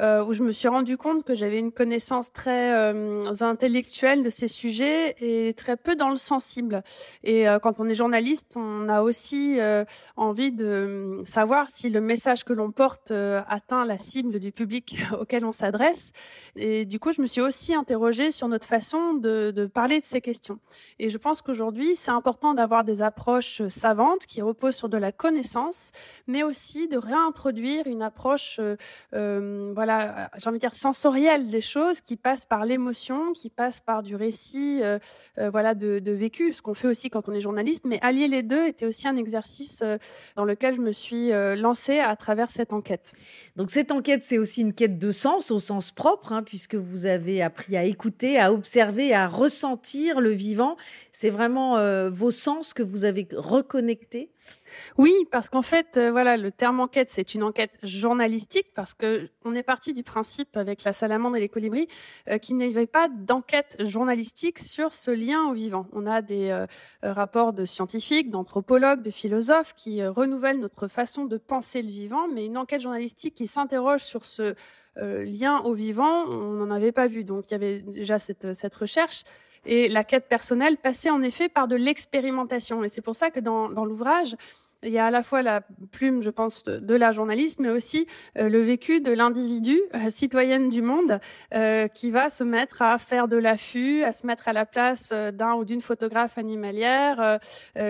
euh, 0.00 0.24
où 0.24 0.32
je 0.32 0.42
me 0.42 0.52
suis 0.52 0.68
rendu 0.68 0.96
compte 0.96 1.24
que 1.24 1.34
j'avais 1.34 1.58
une 1.58 1.72
connaissance 1.72 2.32
très 2.32 2.74
euh, 2.74 3.32
intellectuelle 3.40 4.22
de 4.22 4.30
ces 4.30 4.48
sujets 4.48 5.14
et 5.20 5.54
très 5.54 5.76
peu 5.76 5.94
dans 5.94 6.10
le 6.10 6.16
sensible. 6.16 6.82
Et 7.22 7.48
euh, 7.48 7.58
quand 7.58 7.80
on 7.80 7.88
est 7.88 7.94
journaliste, 7.94 8.54
on 8.56 8.88
a 8.88 9.02
aussi 9.02 9.60
euh, 9.60 9.84
envie 10.16 10.52
de 10.52 11.20
savoir 11.24 11.68
si 11.70 11.90
le 11.90 12.00
message 12.00 12.44
que 12.44 12.52
l'on 12.52 12.72
porte 12.72 13.10
euh, 13.10 13.42
atteint 13.48 13.84
la 13.84 13.98
cible 13.98 14.40
du 14.40 14.52
public 14.52 14.96
auquel 15.20 15.44
on 15.44 15.52
s'adresse. 15.52 16.12
Et 16.56 16.84
du 16.84 16.98
coup, 16.98 17.12
je 17.12 17.22
me 17.22 17.26
suis 17.26 17.40
aussi 17.40 17.74
interrogée 17.74 18.30
sur 18.30 18.48
notre 18.48 18.66
façon 18.66 19.14
de 19.14 19.70
parler 19.72 20.00
de 20.00 20.06
ces 20.06 20.20
questions. 20.20 20.58
Et 20.98 21.10
je 21.10 21.18
pense 21.18 21.40
qu'aujourd'hui, 21.40 21.96
c'est 21.96 22.10
important 22.10 22.54
d'avoir 22.54 22.84
des 22.84 23.02
approches 23.02 23.43
savante 23.68 24.26
qui 24.26 24.42
repose 24.42 24.74
sur 24.74 24.88
de 24.88 24.98
la 24.98 25.12
connaissance, 25.12 25.92
mais 26.26 26.42
aussi 26.42 26.88
de 26.88 26.96
réintroduire 26.96 27.86
une 27.86 28.02
approche, 28.02 28.58
euh, 28.60 28.76
euh, 29.14 29.72
voilà, 29.74 30.30
j'ai 30.36 30.48
envie 30.48 30.58
de 30.58 30.60
dire 30.60 30.74
sensorielle 30.74 31.50
des 31.50 31.60
choses, 31.60 32.00
qui 32.00 32.16
passe 32.16 32.44
par 32.44 32.64
l'émotion, 32.64 33.32
qui 33.32 33.50
passe 33.50 33.80
par 33.80 34.02
du 34.02 34.16
récit, 34.16 34.80
euh, 34.82 34.98
euh, 35.38 35.50
voilà, 35.50 35.74
de, 35.74 36.00
vécu, 36.12 36.52
ce 36.52 36.62
qu'on 36.62 36.74
fait 36.74 36.88
aussi 36.88 37.10
quand 37.10 37.28
on 37.28 37.32
est 37.32 37.40
journaliste. 37.40 37.84
Mais 37.84 37.98
allier 38.02 38.28
les 38.28 38.42
deux 38.42 38.66
était 38.66 38.86
aussi 38.86 39.08
un 39.08 39.16
exercice 39.16 39.80
euh, 39.82 39.98
dans 40.36 40.44
lequel 40.44 40.76
je 40.76 40.80
me 40.80 40.92
suis 40.92 41.30
lancée 41.56 41.98
à 41.98 42.14
travers 42.16 42.50
cette 42.50 42.72
enquête. 42.72 43.12
Donc 43.56 43.70
cette 43.70 43.90
enquête, 43.90 44.22
c'est 44.22 44.38
aussi 44.38 44.60
une 44.60 44.72
quête 44.72 44.98
de 44.98 45.10
sens 45.10 45.50
au 45.50 45.60
sens 45.60 45.90
propre, 45.90 46.32
hein, 46.32 46.42
puisque 46.42 46.74
vous 46.74 47.06
avez 47.06 47.42
appris 47.42 47.76
à 47.76 47.84
écouter, 47.84 48.38
à 48.38 48.52
observer, 48.52 49.14
à 49.14 49.26
ressentir 49.26 50.20
le 50.20 50.30
vivant. 50.30 50.76
C'est 51.12 51.30
vraiment 51.30 51.74
vos 52.10 52.30
sens 52.30 52.74
que 52.74 52.82
vous 52.82 53.04
avez 53.04 53.26
reconnecter 53.36 54.30
Oui, 54.98 55.12
parce 55.30 55.48
qu'en 55.48 55.62
fait, 55.62 55.96
euh, 55.96 56.10
voilà, 56.10 56.36
le 56.36 56.50
terme 56.50 56.80
enquête, 56.80 57.10
c'est 57.10 57.34
une 57.34 57.42
enquête 57.42 57.78
journalistique 57.82 58.68
parce 58.74 58.94
que 58.94 59.28
on 59.44 59.54
est 59.54 59.62
parti 59.62 59.92
du 59.92 60.02
principe 60.02 60.56
avec 60.56 60.84
la 60.84 60.92
salamandre 60.92 61.36
et 61.36 61.40
les 61.40 61.48
colibris 61.48 61.88
euh, 62.28 62.38
qu'il 62.38 62.56
n'y 62.56 62.64
avait 62.64 62.86
pas 62.86 63.08
d'enquête 63.08 63.76
journalistique 63.80 64.58
sur 64.58 64.92
ce 64.92 65.10
lien 65.10 65.44
au 65.44 65.52
vivant. 65.52 65.86
On 65.92 66.06
a 66.06 66.22
des 66.22 66.50
euh, 66.50 66.66
rapports 67.02 67.52
de 67.52 67.64
scientifiques, 67.64 68.30
d'anthropologues, 68.30 69.02
de 69.02 69.10
philosophes 69.10 69.74
qui 69.74 70.04
renouvellent 70.04 70.60
notre 70.60 70.88
façon 70.88 71.24
de 71.24 71.36
penser 71.36 71.82
le 71.82 71.88
vivant, 71.88 72.28
mais 72.28 72.46
une 72.46 72.58
enquête 72.58 72.80
journalistique 72.80 73.34
qui 73.34 73.46
s'interroge 73.46 74.02
sur 74.02 74.24
ce 74.24 74.54
lien 74.96 75.58
au 75.62 75.74
vivant, 75.74 76.24
on 76.28 76.52
n'en 76.52 76.70
avait 76.70 76.92
pas 76.92 77.08
vu. 77.08 77.24
Donc 77.24 77.50
il 77.50 77.52
y 77.52 77.54
avait 77.56 77.80
déjà 77.80 78.20
cette, 78.20 78.54
cette 78.54 78.74
recherche. 78.76 79.24
Et 79.66 79.88
la 79.88 80.04
quête 80.04 80.28
personnelle 80.28 80.76
passait 80.76 81.10
en 81.10 81.22
effet 81.22 81.48
par 81.48 81.68
de 81.68 81.76
l'expérimentation. 81.76 82.84
Et 82.84 82.88
c'est 82.88 83.02
pour 83.02 83.16
ça 83.16 83.30
que 83.30 83.40
dans, 83.40 83.68
dans 83.68 83.84
l'ouvrage, 83.84 84.36
il 84.84 84.92
y 84.92 84.98
a 84.98 85.06
à 85.06 85.10
la 85.10 85.22
fois 85.22 85.42
la 85.42 85.62
plume, 85.92 86.22
je 86.22 86.30
pense, 86.30 86.62
de, 86.64 86.94
la 86.94 87.10
journaliste, 87.10 87.60
mais 87.60 87.70
aussi 87.70 88.06
euh, 88.38 88.48
le 88.48 88.62
vécu 88.62 89.00
de 89.00 89.12
l'individu, 89.12 89.80
euh, 89.94 90.10
citoyenne 90.10 90.68
du 90.68 90.82
monde, 90.82 91.20
euh, 91.54 91.88
qui 91.88 92.10
va 92.10 92.30
se 92.30 92.44
mettre 92.44 92.82
à 92.82 92.98
faire 92.98 93.26
de 93.26 93.36
l'affût, 93.36 94.04
à 94.04 94.12
se 94.12 94.26
mettre 94.26 94.48
à 94.48 94.52
la 94.52 94.66
place 94.66 95.12
d'un 95.12 95.54
ou 95.54 95.64
d'une 95.64 95.80
photographe 95.80 96.38
animalière, 96.38 97.38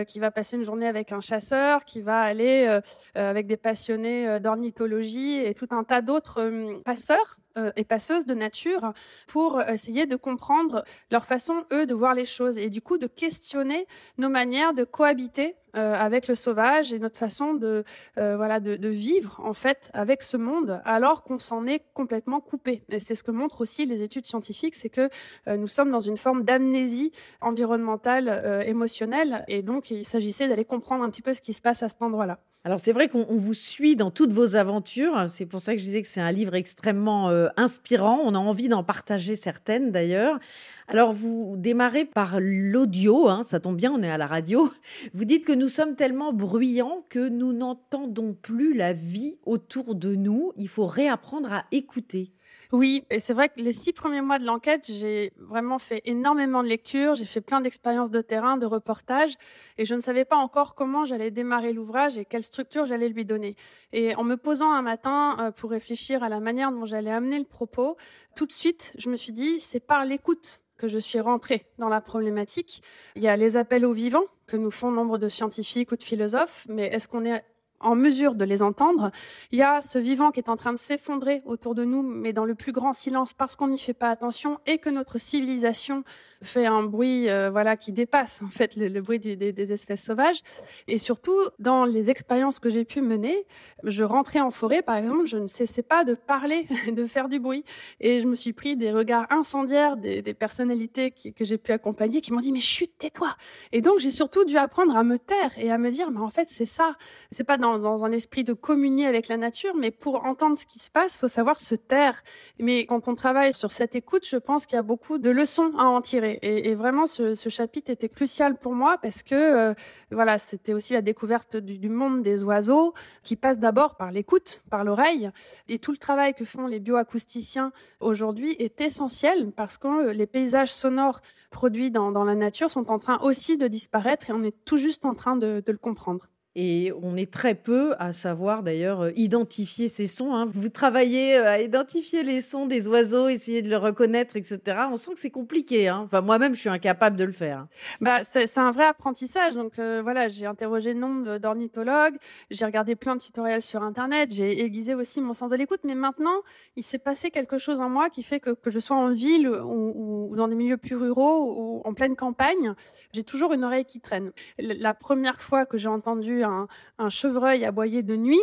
qui 0.06 0.18
va 0.18 0.30
passer 0.30 0.56
une 0.56 0.64
journée 0.64 0.86
avec 0.86 1.12
un 1.12 1.20
chasseur, 1.20 1.84
qui 1.84 2.00
va 2.00 2.20
aller 2.20 2.80
avec 3.14 3.46
des 3.46 3.56
passionnés 3.56 4.38
d'ornithologie 4.40 5.38
et 5.44 5.54
tout 5.54 5.68
un 5.70 5.84
tas 5.84 6.00
d'autres 6.00 6.80
passeurs 6.84 7.38
et 7.76 7.84
passeuses 7.84 8.26
de 8.26 8.34
nature 8.34 8.92
pour 9.26 9.62
essayer 9.62 10.06
de 10.06 10.16
comprendre 10.16 10.84
leur 11.10 11.24
façon, 11.24 11.64
eux, 11.72 11.86
de 11.86 11.94
voir 11.94 12.14
les 12.14 12.24
choses 12.24 12.58
et 12.58 12.70
du 12.70 12.80
coup 12.80 12.98
de 12.98 13.06
questionner 13.06 13.86
nos 14.18 14.28
manières 14.28 14.74
de 14.74 14.84
cohabiter 14.84 15.56
euh, 15.76 15.94
avec 15.94 16.28
le 16.28 16.36
sauvage 16.36 16.92
et 16.92 17.00
notre 17.00 17.16
façon 17.16 17.54
de 17.54 17.82
euh, 18.18 18.36
voilà 18.36 18.60
de, 18.60 18.76
de, 18.76 18.88
vivre 18.88 19.40
en 19.42 19.54
fait 19.54 19.90
avec 19.92 20.22
ce 20.22 20.36
monde 20.36 20.80
alors 20.84 21.24
qu'on 21.24 21.40
s'en 21.40 21.66
est 21.66 21.82
complètement 21.94 22.40
coupé. 22.40 22.84
Et 22.90 23.00
c'est 23.00 23.16
ce 23.16 23.24
que 23.24 23.32
montrent 23.32 23.60
aussi 23.60 23.84
les 23.84 24.02
études 24.02 24.24
scientifiques, 24.24 24.76
c'est 24.76 24.88
que 24.88 25.08
euh, 25.48 25.56
nous 25.56 25.66
sommes 25.66 25.90
dans 25.90 26.00
une 26.00 26.16
forme 26.16 26.44
d'amnésie 26.44 27.10
environnementale, 27.40 28.64
émotionnelle, 28.66 29.44
et 29.48 29.62
donc 29.62 29.90
il 29.90 30.04
s'agissait 30.04 30.46
d'aller 30.46 30.64
comprendre 30.64 31.02
un 31.02 31.10
petit 31.10 31.22
peu 31.22 31.34
ce 31.34 31.40
qui 31.40 31.52
se 31.52 31.60
passe 31.60 31.82
à 31.82 31.88
cet 31.88 32.02
endroit-là. 32.02 32.38
Alors 32.66 32.80
c'est 32.80 32.92
vrai 32.92 33.08
qu'on 33.08 33.24
vous 33.24 33.52
suit 33.52 33.94
dans 33.94 34.10
toutes 34.10 34.32
vos 34.32 34.56
aventures. 34.56 35.28
C'est 35.28 35.44
pour 35.44 35.60
ça 35.60 35.74
que 35.74 35.80
je 35.80 35.84
disais 35.84 36.00
que 36.00 36.08
c'est 36.08 36.22
un 36.22 36.32
livre 36.32 36.54
extrêmement 36.54 37.28
inspirant. 37.58 38.20
On 38.24 38.34
a 38.34 38.38
envie 38.38 38.68
d'en 38.68 38.82
partager 38.82 39.36
certaines 39.36 39.92
d'ailleurs. 39.92 40.38
Alors, 40.86 41.14
vous 41.14 41.54
démarrez 41.56 42.04
par 42.04 42.40
l'audio, 42.40 43.28
hein, 43.28 43.42
ça 43.42 43.58
tombe 43.58 43.76
bien, 43.76 43.90
on 43.90 44.02
est 44.02 44.10
à 44.10 44.18
la 44.18 44.26
radio. 44.26 44.70
Vous 45.14 45.24
dites 45.24 45.46
que 45.46 45.52
nous 45.52 45.68
sommes 45.68 45.96
tellement 45.96 46.34
bruyants 46.34 47.06
que 47.08 47.26
nous 47.26 47.54
n'entendons 47.54 48.34
plus 48.34 48.74
la 48.74 48.92
vie 48.92 49.38
autour 49.46 49.94
de 49.94 50.14
nous. 50.14 50.52
Il 50.58 50.68
faut 50.68 50.84
réapprendre 50.84 51.50
à 51.52 51.64
écouter. 51.72 52.32
Oui, 52.70 53.04
et 53.08 53.18
c'est 53.18 53.32
vrai 53.32 53.48
que 53.48 53.62
les 53.62 53.72
six 53.72 53.94
premiers 53.94 54.20
mois 54.20 54.38
de 54.38 54.44
l'enquête, 54.44 54.84
j'ai 54.86 55.32
vraiment 55.38 55.78
fait 55.78 56.02
énormément 56.04 56.62
de 56.62 56.68
lectures, 56.68 57.14
j'ai 57.14 57.24
fait 57.24 57.40
plein 57.40 57.62
d'expériences 57.62 58.10
de 58.10 58.20
terrain, 58.20 58.58
de 58.58 58.66
reportages, 58.66 59.36
et 59.78 59.86
je 59.86 59.94
ne 59.94 60.00
savais 60.00 60.26
pas 60.26 60.36
encore 60.36 60.74
comment 60.74 61.06
j'allais 61.06 61.30
démarrer 61.30 61.72
l'ouvrage 61.72 62.18
et 62.18 62.26
quelle 62.26 62.42
structure 62.54 62.86
j'allais 62.86 63.08
lui 63.08 63.24
donner. 63.24 63.56
Et 63.92 64.14
en 64.14 64.24
me 64.24 64.36
posant 64.36 64.72
un 64.72 64.82
matin 64.82 65.36
euh, 65.40 65.50
pour 65.50 65.70
réfléchir 65.70 66.22
à 66.22 66.28
la 66.28 66.40
manière 66.40 66.72
dont 66.72 66.86
j'allais 66.86 67.10
amener 67.10 67.38
le 67.38 67.44
propos, 67.44 67.96
tout 68.34 68.46
de 68.46 68.52
suite, 68.52 68.92
je 68.96 69.10
me 69.10 69.16
suis 69.16 69.32
dit, 69.32 69.60
c'est 69.60 69.80
par 69.80 70.04
l'écoute 70.04 70.60
que 70.76 70.88
je 70.88 70.98
suis 70.98 71.20
rentrée 71.20 71.66
dans 71.78 71.88
la 71.88 72.00
problématique. 72.00 72.82
Il 73.16 73.22
y 73.22 73.28
a 73.28 73.36
les 73.36 73.56
appels 73.56 73.84
au 73.84 73.92
vivant 73.92 74.24
que 74.46 74.56
nous 74.56 74.70
font 74.70 74.90
nombre 74.90 75.18
de 75.18 75.28
scientifiques 75.28 75.92
ou 75.92 75.96
de 75.96 76.02
philosophes, 76.02 76.66
mais 76.68 76.86
est-ce 76.86 77.08
qu'on 77.08 77.24
est 77.24 77.44
en 77.80 77.94
mesure 77.94 78.34
de 78.34 78.44
les 78.44 78.62
entendre. 78.62 79.10
Il 79.52 79.58
y 79.58 79.62
a 79.62 79.80
ce 79.80 79.98
vivant 79.98 80.30
qui 80.30 80.40
est 80.40 80.48
en 80.48 80.56
train 80.56 80.72
de 80.72 80.78
s'effondrer 80.78 81.42
autour 81.44 81.74
de 81.74 81.84
nous, 81.84 82.02
mais 82.02 82.32
dans 82.32 82.44
le 82.44 82.54
plus 82.54 82.72
grand 82.72 82.92
silence 82.92 83.34
parce 83.34 83.56
qu'on 83.56 83.68
n'y 83.68 83.78
fait 83.78 83.94
pas 83.94 84.10
attention 84.10 84.58
et 84.66 84.78
que 84.78 84.90
notre 84.90 85.18
civilisation 85.18 86.04
fait 86.42 86.66
un 86.66 86.82
bruit, 86.82 87.28
euh, 87.28 87.50
voilà, 87.50 87.76
qui 87.76 87.92
dépasse 87.92 88.42
en 88.42 88.48
fait 88.48 88.76
le, 88.76 89.00
bruit 89.00 89.18
des, 89.18 89.72
espèces 89.72 90.04
sauvages. 90.04 90.40
Et 90.88 90.98
surtout, 90.98 91.38
dans 91.58 91.84
les 91.84 92.10
expériences 92.10 92.58
que 92.58 92.70
j'ai 92.70 92.84
pu 92.84 93.00
mener, 93.00 93.46
je 93.82 94.04
rentrais 94.04 94.40
en 94.40 94.50
forêt, 94.50 94.82
par 94.82 94.96
exemple, 94.96 95.26
je 95.26 95.38
ne 95.38 95.46
cessais 95.46 95.82
pas 95.82 96.04
de 96.04 96.14
parler, 96.14 96.66
de 96.92 97.06
faire 97.06 97.28
du 97.28 97.40
bruit, 97.40 97.64
et 98.00 98.20
je 98.20 98.26
me 98.26 98.34
suis 98.34 98.52
pris 98.52 98.76
des 98.76 98.92
regards 98.92 99.26
incendiaires 99.30 99.96
des, 99.96 100.22
personnalités 100.34 101.10
que 101.10 101.44
j'ai 101.44 101.58
pu 101.58 101.72
accompagner 101.72 102.20
qui 102.20 102.32
m'ont 102.32 102.40
dit 102.40 102.52
mais 102.52 102.60
chut, 102.60 102.90
tais-toi. 102.98 103.34
Et 103.72 103.80
donc 103.80 103.98
j'ai 103.98 104.10
surtout 104.10 104.44
dû 104.44 104.56
apprendre 104.56 104.96
à 104.96 105.04
me 105.04 105.18
taire 105.18 105.52
et 105.56 105.70
à 105.70 105.78
me 105.78 105.90
dire 105.90 106.10
mais 106.10 106.20
en 106.20 106.28
fait 106.28 106.48
c'est 106.50 106.66
ça, 106.66 106.96
c'est 107.30 107.44
pas 107.44 107.56
dans, 107.64 108.04
un 108.04 108.12
esprit 108.12 108.44
de 108.44 108.52
communier 108.52 109.06
avec 109.06 109.28
la 109.28 109.36
nature, 109.36 109.74
mais 109.74 109.90
pour 109.90 110.24
entendre 110.26 110.58
ce 110.58 110.66
qui 110.66 110.78
se 110.78 110.90
passe, 110.90 111.16
faut 111.16 111.28
savoir 111.28 111.60
se 111.60 111.74
taire. 111.74 112.22
Mais 112.58 112.86
quand 112.86 113.08
on 113.08 113.14
travaille 113.14 113.52
sur 113.52 113.72
cette 113.72 113.94
écoute, 113.94 114.26
je 114.28 114.36
pense 114.36 114.66
qu'il 114.66 114.76
y 114.76 114.78
a 114.78 114.82
beaucoup 114.82 115.18
de 115.18 115.30
leçons 115.30 115.72
à 115.78 115.84
en 115.84 116.00
tirer. 116.00 116.38
Et, 116.42 116.74
vraiment, 116.74 117.06
ce, 117.06 117.34
chapitre 117.48 117.90
était 117.90 118.08
crucial 118.08 118.56
pour 118.56 118.74
moi 118.74 118.98
parce 118.98 119.22
que 119.22 119.34
euh, 119.34 119.74
voilà, 120.10 120.38
c'était 120.38 120.74
aussi 120.74 120.92
la 120.92 121.02
découverte 121.02 121.56
du, 121.56 121.88
monde 121.88 122.22
des 122.22 122.42
oiseaux 122.42 122.94
qui 123.22 123.36
passe 123.36 123.58
d'abord 123.58 123.96
par 123.96 124.10
l'écoute, 124.10 124.62
par 124.70 124.84
l'oreille. 124.84 125.30
Et 125.68 125.78
tout 125.78 125.92
le 125.92 125.98
travail 125.98 126.34
que 126.34 126.44
font 126.44 126.66
les 126.66 126.80
bioacousticiens 126.80 127.72
aujourd'hui 128.00 128.56
est 128.58 128.80
essentiel 128.80 129.52
parce 129.52 129.78
que 129.78 130.10
les 130.10 130.26
paysages 130.26 130.72
sonores 130.72 131.20
produits 131.50 131.90
dans, 131.90 132.24
la 132.24 132.34
nature 132.34 132.70
sont 132.70 132.90
en 132.90 132.98
train 132.98 133.18
aussi 133.18 133.56
de 133.56 133.68
disparaître 133.68 134.28
et 134.30 134.32
on 134.32 134.42
est 134.42 134.64
tout 134.64 134.76
juste 134.76 135.04
en 135.04 135.14
train 135.14 135.36
de 135.36 135.62
le 135.66 135.78
comprendre. 135.78 136.28
Et 136.56 136.92
on 137.02 137.16
est 137.16 137.32
très 137.32 137.56
peu 137.56 137.94
à 137.98 138.12
savoir 138.12 138.62
d'ailleurs 138.62 139.00
euh, 139.00 139.10
identifier 139.16 139.88
ces 139.88 140.06
sons. 140.06 140.34
Hein. 140.34 140.48
Vous 140.54 140.68
travaillez 140.68 141.36
euh, 141.36 141.48
à 141.48 141.60
identifier 141.60 142.22
les 142.22 142.40
sons 142.40 142.66
des 142.66 142.86
oiseaux, 142.86 143.28
essayer 143.28 143.60
de 143.60 143.68
le 143.68 143.76
reconnaître, 143.76 144.36
etc. 144.36 144.60
On 144.92 144.96
sent 144.96 145.14
que 145.14 145.18
c'est 145.18 145.30
compliqué. 145.30 145.88
Hein. 145.88 146.02
Enfin, 146.04 146.20
moi-même, 146.20 146.54
je 146.54 146.60
suis 146.60 146.68
incapable 146.68 147.16
de 147.16 147.24
le 147.24 147.32
faire. 147.32 147.66
Bah, 148.00 148.22
c'est 148.22 148.58
un 148.58 148.70
vrai 148.70 148.84
apprentissage. 148.84 149.54
Donc 149.54 149.80
euh, 149.80 150.00
voilà, 150.02 150.28
j'ai 150.28 150.46
interrogé 150.46 150.94
nombre 150.94 151.38
d'ornithologues, 151.38 152.16
j'ai 152.50 152.64
regardé 152.64 152.94
plein 152.94 153.16
de 153.16 153.20
tutoriels 153.20 153.62
sur 153.62 153.82
Internet, 153.82 154.32
j'ai 154.32 154.60
aiguisé 154.60 154.94
aussi 154.94 155.20
mon 155.20 155.34
sens 155.34 155.50
de 155.50 155.56
l'écoute. 155.56 155.80
Mais 155.82 155.96
maintenant, 155.96 156.42
il 156.76 156.84
s'est 156.84 156.98
passé 156.98 157.32
quelque 157.32 157.58
chose 157.58 157.80
en 157.80 157.88
moi 157.88 158.10
qui 158.10 158.22
fait 158.22 158.38
que, 158.38 158.50
que 158.50 158.70
je 158.70 158.78
sois 158.78 158.96
en 158.96 159.12
ville 159.12 159.48
ou, 159.48 160.34
dans 160.36 160.46
des 160.46 160.54
milieux 160.54 160.76
plus 160.76 160.94
ruraux 160.94 161.52
ou 161.56 161.82
en 161.84 161.94
pleine 161.94 162.14
campagne, 162.14 162.74
j'ai 163.12 163.24
toujours 163.24 163.52
une 163.52 163.64
oreille 163.64 163.84
qui 163.84 164.00
traîne. 164.00 164.30
La 164.58 164.94
première 164.94 165.40
fois 165.40 165.66
que 165.66 165.78
j'ai 165.78 165.88
entendu 165.88 166.43
un, 166.44 167.08
chevreuil 167.08 167.64
aboyer 167.64 168.02
de 168.02 168.16
nuit. 168.16 168.40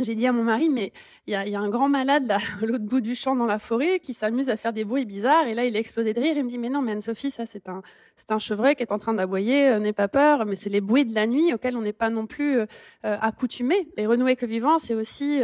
J'ai 0.00 0.14
dit 0.14 0.26
à 0.26 0.32
mon 0.32 0.42
mari, 0.42 0.70
mais 0.70 0.90
il 1.26 1.32
y 1.32 1.36
a, 1.36 1.60
un 1.60 1.68
grand 1.68 1.88
malade 1.88 2.30
à 2.30 2.38
l'autre 2.64 2.84
bout 2.84 3.02
du 3.02 3.14
champ 3.14 3.36
dans 3.36 3.46
la 3.46 3.58
forêt, 3.58 4.00
qui 4.00 4.14
s'amuse 4.14 4.48
à 4.48 4.56
faire 4.56 4.72
des 4.72 4.84
bruits 4.84 5.04
bizarres. 5.04 5.46
Et 5.46 5.54
là, 5.54 5.66
il 5.66 5.76
a 5.76 5.78
explosé 5.78 6.14
de 6.14 6.20
rire. 6.20 6.34
Il 6.36 6.44
me 6.44 6.48
dit, 6.48 6.58
mais 6.58 6.70
non, 6.70 6.80
mais 6.80 6.92
Anne-Sophie, 6.92 7.30
ça, 7.30 7.44
c'est 7.44 7.68
un, 7.68 8.38
chevreuil 8.38 8.74
qui 8.74 8.82
est 8.82 8.92
en 8.92 8.98
train 8.98 9.14
d'aboyer. 9.14 9.68
Euh, 9.68 9.78
n'aie 9.78 9.92
pas 9.92 10.08
peur, 10.08 10.46
mais 10.46 10.56
c'est 10.56 10.70
les 10.70 10.80
bruits 10.80 11.04
de 11.04 11.14
la 11.14 11.26
nuit 11.26 11.52
auxquels 11.52 11.76
on 11.76 11.82
n'est 11.82 11.92
pas 11.92 12.08
non 12.08 12.26
plus 12.26 12.58
euh, 12.58 12.66
euh, 13.04 13.16
accoutumé. 13.20 13.88
Et 13.98 14.06
renouer 14.06 14.30
avec 14.30 14.42
le 14.42 14.48
vivant, 14.48 14.78
c'est 14.78 14.94
aussi, 14.94 15.40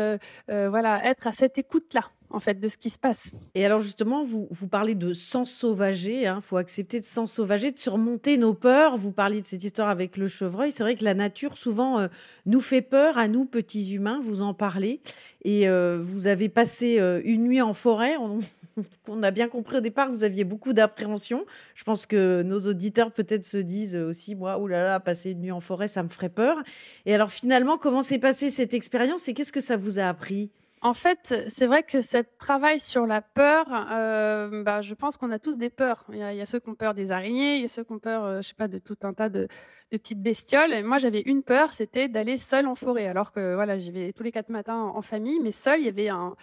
voilà, 0.48 1.04
être 1.04 1.26
à 1.26 1.32
cette 1.32 1.58
écoute-là 1.58 2.10
en 2.30 2.40
fait 2.40 2.60
de 2.60 2.68
ce 2.68 2.76
qui 2.76 2.90
se 2.90 2.98
passe. 2.98 3.32
Et 3.54 3.64
alors 3.64 3.80
justement, 3.80 4.24
vous, 4.24 4.48
vous 4.50 4.68
parlez 4.68 4.94
de 4.94 5.12
s'ensauvager, 5.12 6.22
il 6.22 6.26
hein, 6.26 6.40
faut 6.40 6.56
accepter 6.56 7.00
de 7.00 7.04
s'ensauvager, 7.04 7.70
de 7.70 7.78
surmonter 7.78 8.36
nos 8.36 8.54
peurs. 8.54 8.96
Vous 8.96 9.12
parliez 9.12 9.40
de 9.40 9.46
cette 9.46 9.64
histoire 9.64 9.88
avec 9.88 10.16
le 10.16 10.26
chevreuil. 10.26 10.72
C'est 10.72 10.82
vrai 10.82 10.94
que 10.94 11.04
la 11.04 11.14
nature 11.14 11.56
souvent 11.56 11.98
euh, 11.98 12.08
nous 12.46 12.60
fait 12.60 12.82
peur 12.82 13.18
à 13.18 13.28
nous 13.28 13.44
petits 13.44 13.94
humains, 13.94 14.20
vous 14.22 14.42
en 14.42 14.54
parlez. 14.54 15.00
Et 15.44 15.68
euh, 15.68 15.98
vous 16.02 16.26
avez 16.26 16.48
passé 16.48 16.98
euh, 17.00 17.20
une 17.24 17.44
nuit 17.44 17.62
en 17.62 17.72
forêt. 17.72 18.16
On, 18.18 18.40
a 19.22 19.30
bien 19.30 19.48
compris 19.48 19.78
au 19.78 19.80
départ 19.80 20.10
vous 20.10 20.24
aviez 20.24 20.44
beaucoup 20.44 20.72
d'appréhension. 20.72 21.46
Je 21.74 21.84
pense 21.84 22.06
que 22.06 22.42
nos 22.42 22.60
auditeurs 22.60 23.10
peut-être 23.10 23.44
se 23.44 23.58
disent 23.58 23.96
aussi, 23.96 24.34
moi, 24.34 24.58
oulala, 24.58 24.88
là, 24.88 25.00
passer 25.00 25.30
une 25.30 25.40
nuit 25.40 25.52
en 25.52 25.60
forêt, 25.60 25.88
ça 25.88 26.02
me 26.02 26.08
ferait 26.08 26.28
peur. 26.28 26.58
Et 27.06 27.14
alors 27.14 27.30
finalement, 27.30 27.78
comment 27.78 28.02
s'est 28.02 28.18
passée 28.18 28.50
cette 28.50 28.74
expérience 28.74 29.28
et 29.28 29.34
qu'est-ce 29.34 29.52
que 29.52 29.60
ça 29.60 29.76
vous 29.76 29.98
a 29.98 30.04
appris? 30.04 30.50
En 30.82 30.94
fait, 30.94 31.44
c'est 31.48 31.66
vrai 31.66 31.82
que 31.82 32.00
ce 32.00 32.18
travail 32.38 32.78
sur 32.78 33.06
la 33.06 33.20
peur, 33.22 33.66
euh, 33.90 34.62
bah, 34.62 34.80
je 34.80 34.94
pense 34.94 35.16
qu'on 35.16 35.30
a 35.30 35.38
tous 35.38 35.56
des 35.56 35.70
peurs. 35.70 36.04
Il 36.12 36.18
y, 36.18 36.22
a, 36.22 36.46
ceux 36.46 36.60
qui 36.60 36.68
ont 36.68 36.74
peur 36.74 36.94
des 36.94 37.10
araignées, 37.10 37.56
il 37.56 37.62
y 37.62 37.64
a 37.64 37.68
ceux 37.68 37.84
qui 37.84 37.92
ont 37.92 37.98
peur, 37.98 38.24
euh, 38.24 38.40
je 38.42 38.48
sais 38.48 38.54
pas, 38.54 38.68
de 38.68 38.78
tout 38.78 38.96
un 39.02 39.12
tas 39.12 39.28
de, 39.28 39.48
petites 39.90 40.22
bestioles. 40.22 40.72
Et 40.72 40.82
moi, 40.82 40.98
j'avais 40.98 41.22
une 41.22 41.42
peur, 41.42 41.72
c'était 41.72 42.08
d'aller 42.08 42.36
seule 42.36 42.66
en 42.66 42.74
forêt. 42.74 43.06
Alors 43.06 43.32
que 43.32 43.54
voilà, 43.54 43.78
j'y 43.78 43.90
vais 43.90 44.12
tous 44.12 44.22
les 44.22 44.32
quatre 44.32 44.50
matins 44.50 44.78
en, 44.78 45.02
famille, 45.02 45.40
mais 45.40 45.52
seule, 45.52 45.80
il 45.80 45.86
y 45.86 45.88
avait 45.88 46.08
un. 46.08 46.34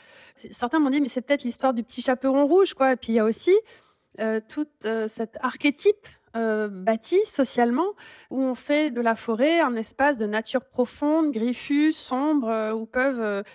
Certains 0.51 0.79
m'ont 0.79 0.89
dit, 0.89 1.01
mais 1.01 1.07
c'est 1.07 1.21
peut-être 1.21 1.43
l'histoire 1.43 1.73
du 1.73 1.83
petit 1.83 2.01
chaperon 2.01 2.45
rouge, 2.45 2.73
quoi. 2.73 2.93
Et 2.93 2.95
puis 2.95 3.13
il 3.13 3.15
y 3.15 3.19
a 3.19 3.25
aussi 3.25 3.55
euh, 4.19 4.41
tout 4.47 4.67
cet 5.07 5.37
archétype 5.41 6.07
bâti 6.33 7.17
socialement, 7.25 7.93
où 8.29 8.41
on 8.41 8.55
fait 8.55 8.91
de 8.91 8.99
la 8.99 9.15
forêt 9.15 9.61
un 9.61 9.73
espace 9.75 10.17
de 10.17 10.25
nature 10.25 10.65
profonde, 10.65 11.31
griffu, 11.31 11.93
sombre, 11.93 12.73
où 12.75 12.85
peuvent 12.85 13.45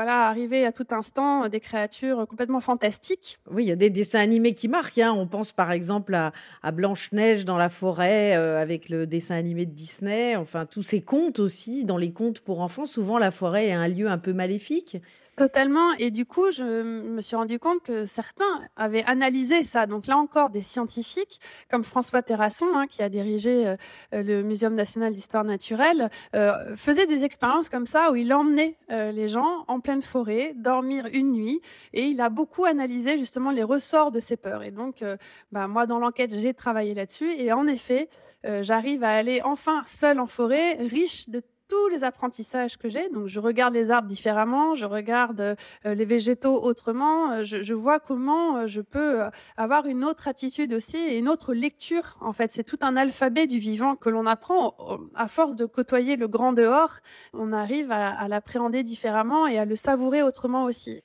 voilà, 0.00 0.28
arriver 0.28 0.64
à 0.64 0.72
tout 0.72 0.86
instant 0.92 1.50
des 1.50 1.60
créatures 1.60 2.26
complètement 2.26 2.60
fantastiques. 2.60 3.38
Oui, 3.50 3.64
il 3.64 3.68
y 3.68 3.70
a 3.70 3.76
des 3.76 3.90
dessins 3.90 4.20
animés 4.20 4.54
qui 4.54 4.66
marquent. 4.66 4.96
Hein. 4.96 5.12
On 5.14 5.26
pense 5.26 5.52
par 5.52 5.72
exemple 5.72 6.14
à, 6.14 6.32
Blanche-Neige 6.72 7.44
dans 7.44 7.58
la 7.58 7.68
forêt 7.68 8.34
euh, 8.34 8.62
avec 8.62 8.88
le 8.88 9.06
dessin 9.06 9.34
animé 9.34 9.66
de 9.66 9.72
Disney. 9.72 10.36
Enfin, 10.36 10.64
tous 10.64 10.82
ces 10.82 11.02
contes 11.02 11.38
aussi. 11.38 11.84
Dans 11.84 11.98
les 11.98 12.12
contes 12.12 12.40
pour 12.40 12.62
enfants, 12.62 12.86
souvent 12.86 13.18
la 13.18 13.30
forêt 13.30 13.66
est 13.66 13.72
un 13.72 13.88
lieu 13.88 14.08
un 14.08 14.16
peu 14.16 14.32
maléfique. 14.32 14.96
Totalement. 15.36 15.92
Et 15.98 16.10
du 16.10 16.26
coup, 16.26 16.50
je 16.50 16.82
me 16.82 17.20
suis 17.22 17.36
rendu 17.36 17.58
compte 17.58 17.82
que 17.82 18.04
certains 18.04 18.60
avaient 18.76 19.04
analysé 19.04 19.62
ça. 19.62 19.86
Donc 19.86 20.06
là 20.06 20.18
encore, 20.18 20.50
des 20.50 20.60
scientifiques 20.60 21.40
comme 21.70 21.84
François 21.84 22.22
Terrasson, 22.22 22.66
hein, 22.74 22.86
qui 22.86 23.02
a 23.02 23.08
dirigé 23.08 23.66
euh, 23.66 23.76
euh, 24.12 24.22
le 24.22 24.42
Muséum 24.42 24.74
national 24.74 25.14
d'histoire 25.14 25.44
naturelle, 25.44 26.10
euh, 26.34 26.76
faisaient 26.76 27.06
des 27.06 27.24
expériences 27.24 27.68
comme 27.68 27.86
ça 27.86 28.10
où 28.10 28.16
il 28.16 28.32
emmenait 28.34 28.76
les 28.88 29.28
gens 29.28 29.64
en 29.68 29.80
pleine 29.80 30.02
forêt 30.02 30.52
dormir 30.56 31.06
une 31.12 31.32
nuit 31.32 31.60
et 31.92 32.04
il 32.04 32.20
a 32.20 32.28
beaucoup 32.28 32.64
analysé 32.64 33.18
justement 33.18 33.50
les 33.50 33.62
ressorts 33.62 34.10
de 34.10 34.20
ces 34.20 34.36
peurs. 34.36 34.62
Et 34.62 34.70
donc, 34.70 35.04
bah, 35.52 35.68
moi, 35.68 35.86
dans 35.86 35.98
l'enquête, 35.98 36.34
j'ai 36.34 36.54
travaillé 36.54 36.94
là-dessus 36.94 37.30
et 37.30 37.52
en 37.52 37.66
effet, 37.66 38.08
j'arrive 38.44 39.04
à 39.04 39.10
aller 39.10 39.40
enfin 39.42 39.82
seul 39.86 40.18
en 40.18 40.26
forêt, 40.26 40.74
riche 40.74 41.28
de 41.28 41.42
tous 41.70 41.88
les 41.88 42.04
apprentissages 42.04 42.76
que 42.76 42.88
j'ai. 42.88 43.08
Donc, 43.10 43.28
je 43.28 43.38
regarde 43.38 43.72
les 43.72 43.90
arbres 43.90 44.08
différemment, 44.08 44.74
je 44.74 44.86
regarde 44.86 45.40
euh, 45.40 45.54
les 45.84 46.04
végétaux 46.04 46.60
autrement, 46.62 47.30
euh, 47.30 47.44
je, 47.44 47.72
vois 47.72 48.00
comment 48.00 48.56
euh, 48.56 48.66
je 48.66 48.80
peux 48.80 49.20
avoir 49.56 49.86
une 49.86 50.04
autre 50.04 50.26
attitude 50.26 50.74
aussi 50.74 50.98
et 50.98 51.16
une 51.16 51.28
autre 51.28 51.54
lecture. 51.54 52.16
En 52.20 52.32
fait, 52.32 52.52
c'est 52.52 52.64
tout 52.64 52.78
un 52.82 52.96
alphabet 52.96 53.46
du 53.46 53.58
vivant 53.58 53.94
que 53.94 54.10
l'on 54.10 54.26
apprend 54.26 54.74
à 55.14 55.28
force 55.28 55.54
de 55.54 55.64
côtoyer 55.64 56.16
le 56.16 56.26
grand 56.26 56.52
dehors. 56.52 56.98
On 57.32 57.52
arrive 57.52 57.92
à, 57.92 58.26
l'appréhender 58.26 58.82
différemment 58.82 59.46
et 59.46 59.58
à 59.58 59.64
le 59.64 59.76
savourer 59.76 60.22
autrement 60.22 60.64
aussi. 60.64 61.02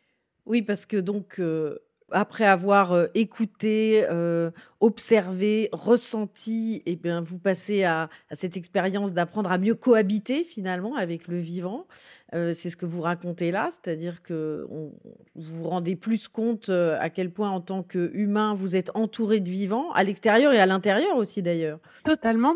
Oui, 0.47 0.63
parce 0.63 0.86
que 0.86 0.97
donc 0.97 1.39
après 2.15 2.45
avoir 2.45 2.93
euh, 2.93 3.08
écouté, 3.13 4.06
euh, 4.10 4.49
observé, 4.80 5.67
ressenti, 5.73 6.78
et 6.86 6.93
eh 6.93 6.95
bien, 6.95 7.19
vous 7.19 7.38
passez 7.38 7.84
à, 7.84 8.10
cette 8.32 8.56
expérience 8.56 9.13
d'apprendre 9.13 9.51
à 9.51 9.58
mieux 9.58 9.75
cohabiter 9.75 10.45
finalement 10.45 10.95
avec 10.95 11.28
le 11.28 11.38
vivant. 11.39 11.86
Euh, 12.34 12.54
c'est 12.54 12.69
ce 12.69 12.78
que 12.78 12.86
vous 12.86 13.01
racontez 13.01 13.51
là, 13.51 13.67
c'est-à-dire 13.69 14.21
que 14.21 14.65
vous 14.69 14.93
vous 15.36 15.69
rendez 15.69 15.95
plus 15.95 16.28
compte 16.28 16.69
à 16.69 17.10
quel 17.10 17.32
point 17.32 17.49
en 17.49 17.62
tant 17.62 17.84
qu'humain 17.84 18.54
vous 18.56 18.75
êtes 18.75 18.91
entouré 18.95 19.41
de 19.41 19.49
vivants, 19.49 19.91
à 19.91 20.04
l'extérieur 20.04 20.54
et 20.54 20.60
à 20.60 20.65
l'intérieur 20.65 21.17
aussi 21.17 21.41
d'ailleurs. 21.41 21.80
Totalement. 22.04 22.56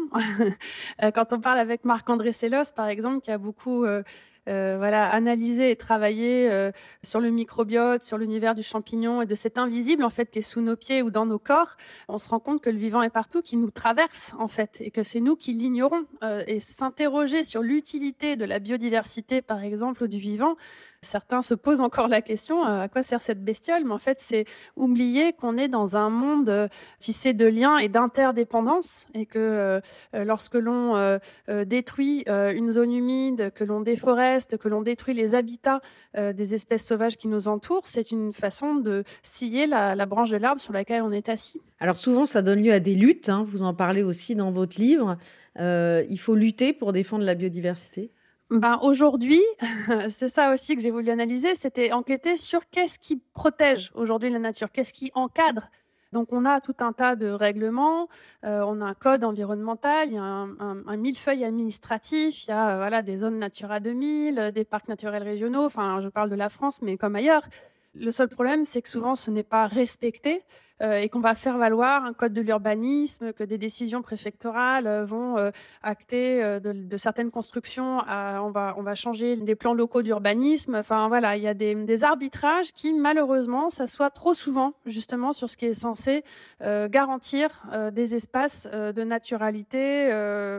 Quand 1.02 1.34
on 1.34 1.40
parle 1.40 1.60
avec 1.60 1.84
Marc-André 1.84 2.32
Sellos, 2.32 2.72
par 2.76 2.88
exemple, 2.88 3.22
qui 3.22 3.32
a 3.32 3.38
beaucoup 3.38 3.86
euh, 4.48 4.76
voilà, 4.78 5.10
analyser 5.10 5.72
et 5.72 5.76
travailler 5.76 6.50
euh, 6.50 6.72
sur 7.04 7.20
le 7.20 7.30
microbiote, 7.30 8.04
sur 8.04 8.18
l'univers 8.18 8.56
du 8.56 8.64
champignon 8.64 9.22
et 9.22 9.26
de 9.26 9.36
cet 9.36 9.58
invisible 9.58 10.04
en 10.04 10.10
fait 10.10 10.32
qui 10.32 10.40
est 10.40 10.44
sous 10.44 10.62
nos 10.62 10.76
pieds 10.76 11.02
ou 11.02 11.12
dans 11.12 11.26
nos 11.26 11.40
corps, 11.40 11.76
on 12.08 12.18
se 12.18 12.30
rend 12.30 12.40
compte 12.40 12.62
que 12.62 12.70
le 12.70 12.78
vivant 12.78 13.02
est 13.02 13.10
partout, 13.10 13.42
qui 13.42 13.58
nous 13.58 13.72
traverse 13.72 14.34
en 14.40 14.48
fait, 14.48 14.78
et 14.82 14.92
que 14.92 15.04
c'est 15.04 15.20
nous 15.20 15.36
qui 15.36 15.54
l'ignorons. 15.54 16.06
Euh, 16.24 16.44
et 16.48 16.60
s'interroger 16.60 17.44
sur 17.44 17.62
l'utilité 17.62 18.36
de 18.36 18.46
la 18.46 18.60
biodiversité, 18.60 19.42
par 19.42 19.64
exemple, 19.64 20.04
ou 20.04 20.08
du 20.08 20.18
vivant, 20.18 20.56
Certains 21.02 21.42
se 21.42 21.54
posent 21.54 21.80
encore 21.80 22.10
la 22.10 22.22
question 22.22 22.66
euh, 22.66 22.82
à 22.82 22.90
quoi 22.90 23.04
sert 23.04 23.22
cette 23.22 23.42
bestiole, 23.42 23.86
mais 23.86 23.94
en 23.94 24.00
fait 24.00 24.18
c'est 24.20 24.44
oublier 24.76 25.32
qu'on 25.32 25.58
est 25.58 25.70
dans 25.70 25.96
un 25.96 26.10
monde 26.10 26.50
euh, 26.50 26.68
tissé 27.00 27.32
de 27.32 27.46
liens 27.46 27.78
et 27.78 27.88
d'interdépendance 27.88 29.08
et 29.14 29.26
que 29.26 29.40
euh, 29.40 29.80
lorsque 30.26 30.56
l'on 30.56 31.20
détruit 31.66 32.26
une 32.28 32.72
zone 32.72 32.94
humide, 32.94 33.52
que 33.56 33.64
l'on 33.64 33.80
déforeste, 33.80 34.58
que 34.58 34.68
l'on 34.68 34.82
détruit 34.82 35.14
les 35.14 35.36
habitats 35.36 35.82
des 36.18 36.54
espèces 36.54 36.86
sauvages 36.86 37.18
qui 37.18 37.28
nous 37.28 37.48
entourent, 37.48 37.88
c'est 37.88 38.12
une 38.12 38.34
façon 38.34 38.76
de 38.76 39.04
scier 39.24 39.68
la, 39.68 40.06
branche 40.06 40.30
de 40.30 40.38
l'arbre 40.38 40.62
sur 40.62 40.74
laquelle 40.74 41.02
on 41.02 41.12
est 41.12 41.30
assis. 41.30 41.62
Alors 41.80 41.96
souvent 41.96 42.26
ça 42.26 42.42
donne 42.42 42.62
lieu 42.62 42.74
à 42.74 42.80
des 42.80 42.96
luttes, 42.96 43.30
hein. 43.30 43.44
vous 43.46 43.64
en 43.64 43.74
parlez 43.74 44.04
aussi 44.04 44.36
dans 44.36 44.52
votre 44.52 44.80
livre. 44.80 45.18
il 45.58 46.20
faut 46.20 46.36
lutter 46.36 46.74
pour 46.74 46.92
défendre 46.92 47.24
la 47.24 47.36
biodiversité. 47.36 48.12
Ben 48.50 48.80
aujourd'hui, 48.82 49.44
c'est 50.10 50.28
ça 50.28 50.52
aussi 50.52 50.76
que 50.76 50.82
j'ai 50.82 50.90
voulu 50.90 51.12
analyser, 51.12 51.54
c'était 51.54 51.92
enquêter 51.92 52.36
sur 52.36 52.68
qu'est-ce 52.70 52.98
qui 52.98 53.18
protège 53.34 53.92
aujourd'hui 53.94 54.32
la 54.32 54.40
nature, 54.40 54.72
qu'est-ce 54.72 54.92
qui 54.92 55.12
encadre. 55.14 55.70
Donc 56.14 56.34
on 56.34 56.46
a 56.46 56.60
tout 56.60 56.76
un 56.80 56.92
tas 56.92 57.16
de 57.16 57.28
règlements, 57.28 58.10
euh, 58.44 58.64
on 58.66 58.82
a 58.82 58.86
un 58.86 58.94
code 58.96 59.24
environnemental, 59.24 60.08
il 60.08 60.16
y 60.16 60.18
a 60.18 60.24
un, 60.24 60.58
un, 60.60 60.98
millefeuille 60.98 61.46
administratif, 61.46 62.48
il 62.48 62.50
y 62.50 62.54
a 62.54 62.78
voilà 62.78 63.04
des 63.04 63.18
zones 63.18 63.38
Natura 63.38 63.80
2000, 63.80 64.52
des 64.52 64.64
parcs 64.64 64.88
naturels 64.88 65.22
régionaux. 65.22 65.66
Enfin, 65.66 66.02
je 66.02 66.08
parle 66.08 66.32
de 66.32 66.36
la 66.36 66.50
France, 66.50 66.82
mais 66.82 66.98
comme 66.98 67.16
ailleurs. 67.16 67.44
Le 67.94 68.12
seul 68.12 68.30
problème, 68.30 68.66
c'est 68.66 68.82
que 68.82 68.90
souvent 68.90 69.16
ce 69.16 69.32
n'est 69.32 69.44
pas 69.44 69.68
respecté. 69.68 70.44
Euh, 70.82 70.98
et 70.98 71.10
qu'on 71.10 71.20
va 71.20 71.36
faire 71.36 71.58
valoir 71.58 72.06
un 72.06 72.14
code 72.14 72.32
de 72.32 72.40
l'urbanisme, 72.40 73.34
que 73.34 73.44
des 73.44 73.58
décisions 73.58 74.02
préfectorales 74.02 74.88
euh, 74.88 75.04
vont 75.04 75.38
euh, 75.38 75.52
acter 75.84 76.42
de, 76.62 76.98
certaines 76.98 77.32
constructions, 77.32 78.00
on, 78.08 78.52
va, 78.52 78.76
on 78.78 78.82
va 78.82 78.96
changer 78.96 79.36
des 79.36 79.56
plans 79.56 79.74
locaux 79.74 80.02
d'urbanisme. 80.02 80.76
Enfin 80.76 81.08
voilà, 81.10 81.36
il 81.36 81.44
y 81.44 81.48
a 81.48 81.54
des, 81.54 81.76
des 81.76 82.04
arbitrages 82.04 82.72
qui 82.72 82.94
malheureusement 82.94 83.70
s'assoient 83.70 84.10
trop 84.10 84.34
souvent 84.34 84.74
justement 84.86 85.34
sur 85.34 85.50
ce 85.50 85.58
qui 85.58 85.66
est 85.66 85.74
censé 85.74 86.24
garantir 86.62 87.64
des 87.94 88.16
espaces 88.16 88.68
de 88.68 89.04
naturalité 89.04 90.10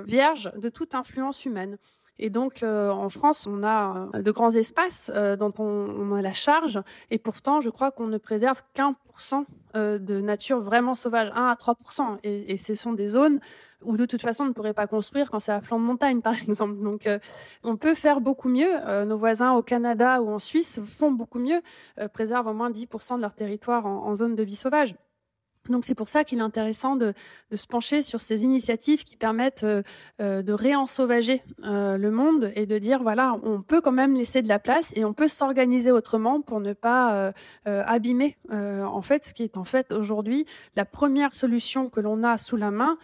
vierges 0.06 0.50
de 0.56 0.68
toute 0.68 0.94
influence 0.94 1.44
humaine. 1.44 1.76
Et 2.22 2.28
donc, 2.30 2.62
en 2.62 3.08
France, 3.08 3.48
on 3.50 3.64
a 3.64 4.08
de 4.12 4.30
grands 4.30 4.50
espaces 4.50 5.10
dont 5.38 5.54
on, 5.58 5.64
on, 5.64 6.14
a 6.14 6.20
la 6.20 6.34
charge, 6.34 6.78
et 7.10 7.18
pourtant, 7.18 7.60
je 7.60 7.70
crois 7.70 7.90
qu'on 7.90 8.06
ne 8.06 8.18
préserve 8.18 8.62
qu'un 8.74 8.92
pour 8.92 9.20
cent 9.20 9.44
euh, 9.76 9.98
de 9.98 10.20
nature 10.20 10.60
vraiment 10.60 10.94
sauvage, 10.94 11.30
1 11.34 11.46
à 11.46 11.56
3 11.56 11.76
et, 12.24 12.52
et 12.52 12.56
ce 12.56 12.74
sont 12.74 12.92
des 12.92 13.06
zones 13.06 13.38
où 13.82 13.96
de 13.96 14.04
toute 14.04 14.20
façon 14.20 14.44
on 14.44 14.48
ne 14.48 14.52
pourrait 14.52 14.74
pas 14.74 14.86
construire 14.86 15.30
quand 15.30 15.38
c'est 15.38 15.52
à 15.52 15.60
flanc 15.60 15.78
de 15.78 15.84
montagne, 15.84 16.20
par 16.22 16.34
exemple. 16.34 16.82
Donc, 16.82 17.06
euh, 17.06 17.18
on 17.62 17.76
peut 17.76 17.94
faire 17.94 18.20
beaucoup 18.20 18.48
mieux. 18.48 18.70
Euh, 18.86 19.04
nos 19.04 19.16
voisins 19.16 19.52
au 19.52 19.62
Canada 19.62 20.22
ou 20.22 20.30
en 20.30 20.38
Suisse 20.38 20.80
font 20.84 21.12
beaucoup 21.12 21.38
mieux, 21.38 21.62
préservent 22.12 22.48
au 22.48 22.54
moins 22.54 22.70
10% 22.70 23.16
de 23.16 23.20
leur 23.22 23.34
territoire 23.34 23.86
en 23.86 24.14
zone 24.14 24.34
de 24.34 24.42
vie 24.42 24.56
sauvage. 24.56 24.94
Donc 25.70 25.84
c'est 25.84 25.94
pour 25.94 26.08
ça 26.08 26.24
qu'il 26.24 26.38
est 26.38 26.42
intéressant 26.42 26.96
de, 26.96 27.14
se 27.54 27.66
pencher 27.66 28.02
sur 28.02 28.20
ces 28.20 28.44
initiatives 28.44 29.04
qui 29.04 29.16
permettent 29.16 29.64
euh, 29.64 29.82
euh, 30.20 30.42
de 30.42 30.52
réensauvager 30.52 31.42
euh, 31.64 31.96
le 31.96 32.10
monde 32.10 32.52
et 32.54 32.66
de 32.66 32.78
dire 32.78 33.02
voilà 33.02 33.36
on 33.42 33.62
peut 33.62 33.80
quand 33.80 33.92
même 33.92 34.14
laisser 34.14 34.42
de 34.42 34.48
la 34.48 34.58
place 34.58 34.92
et 34.96 35.04
on 35.04 35.12
peut 35.12 35.28
s'organiser 35.28 35.90
autrement 35.90 36.40
pour 36.40 36.60
ne 36.60 36.72
pas 36.72 37.32
abîmer 37.64 38.36
en 38.50 39.02
fait 39.02 39.24
ce 39.24 39.34
qui 39.34 39.42
est 39.42 39.56
en 39.56 39.64
fait 39.64 39.92
aujourd'hui 39.92 40.46
la 40.76 40.84
première 40.84 41.32
solution 41.32 41.88
que 41.88 42.00
l'on 42.00 42.22
a 42.24 42.38
sous 42.38 42.56
la 42.56 42.70
main 42.70 42.98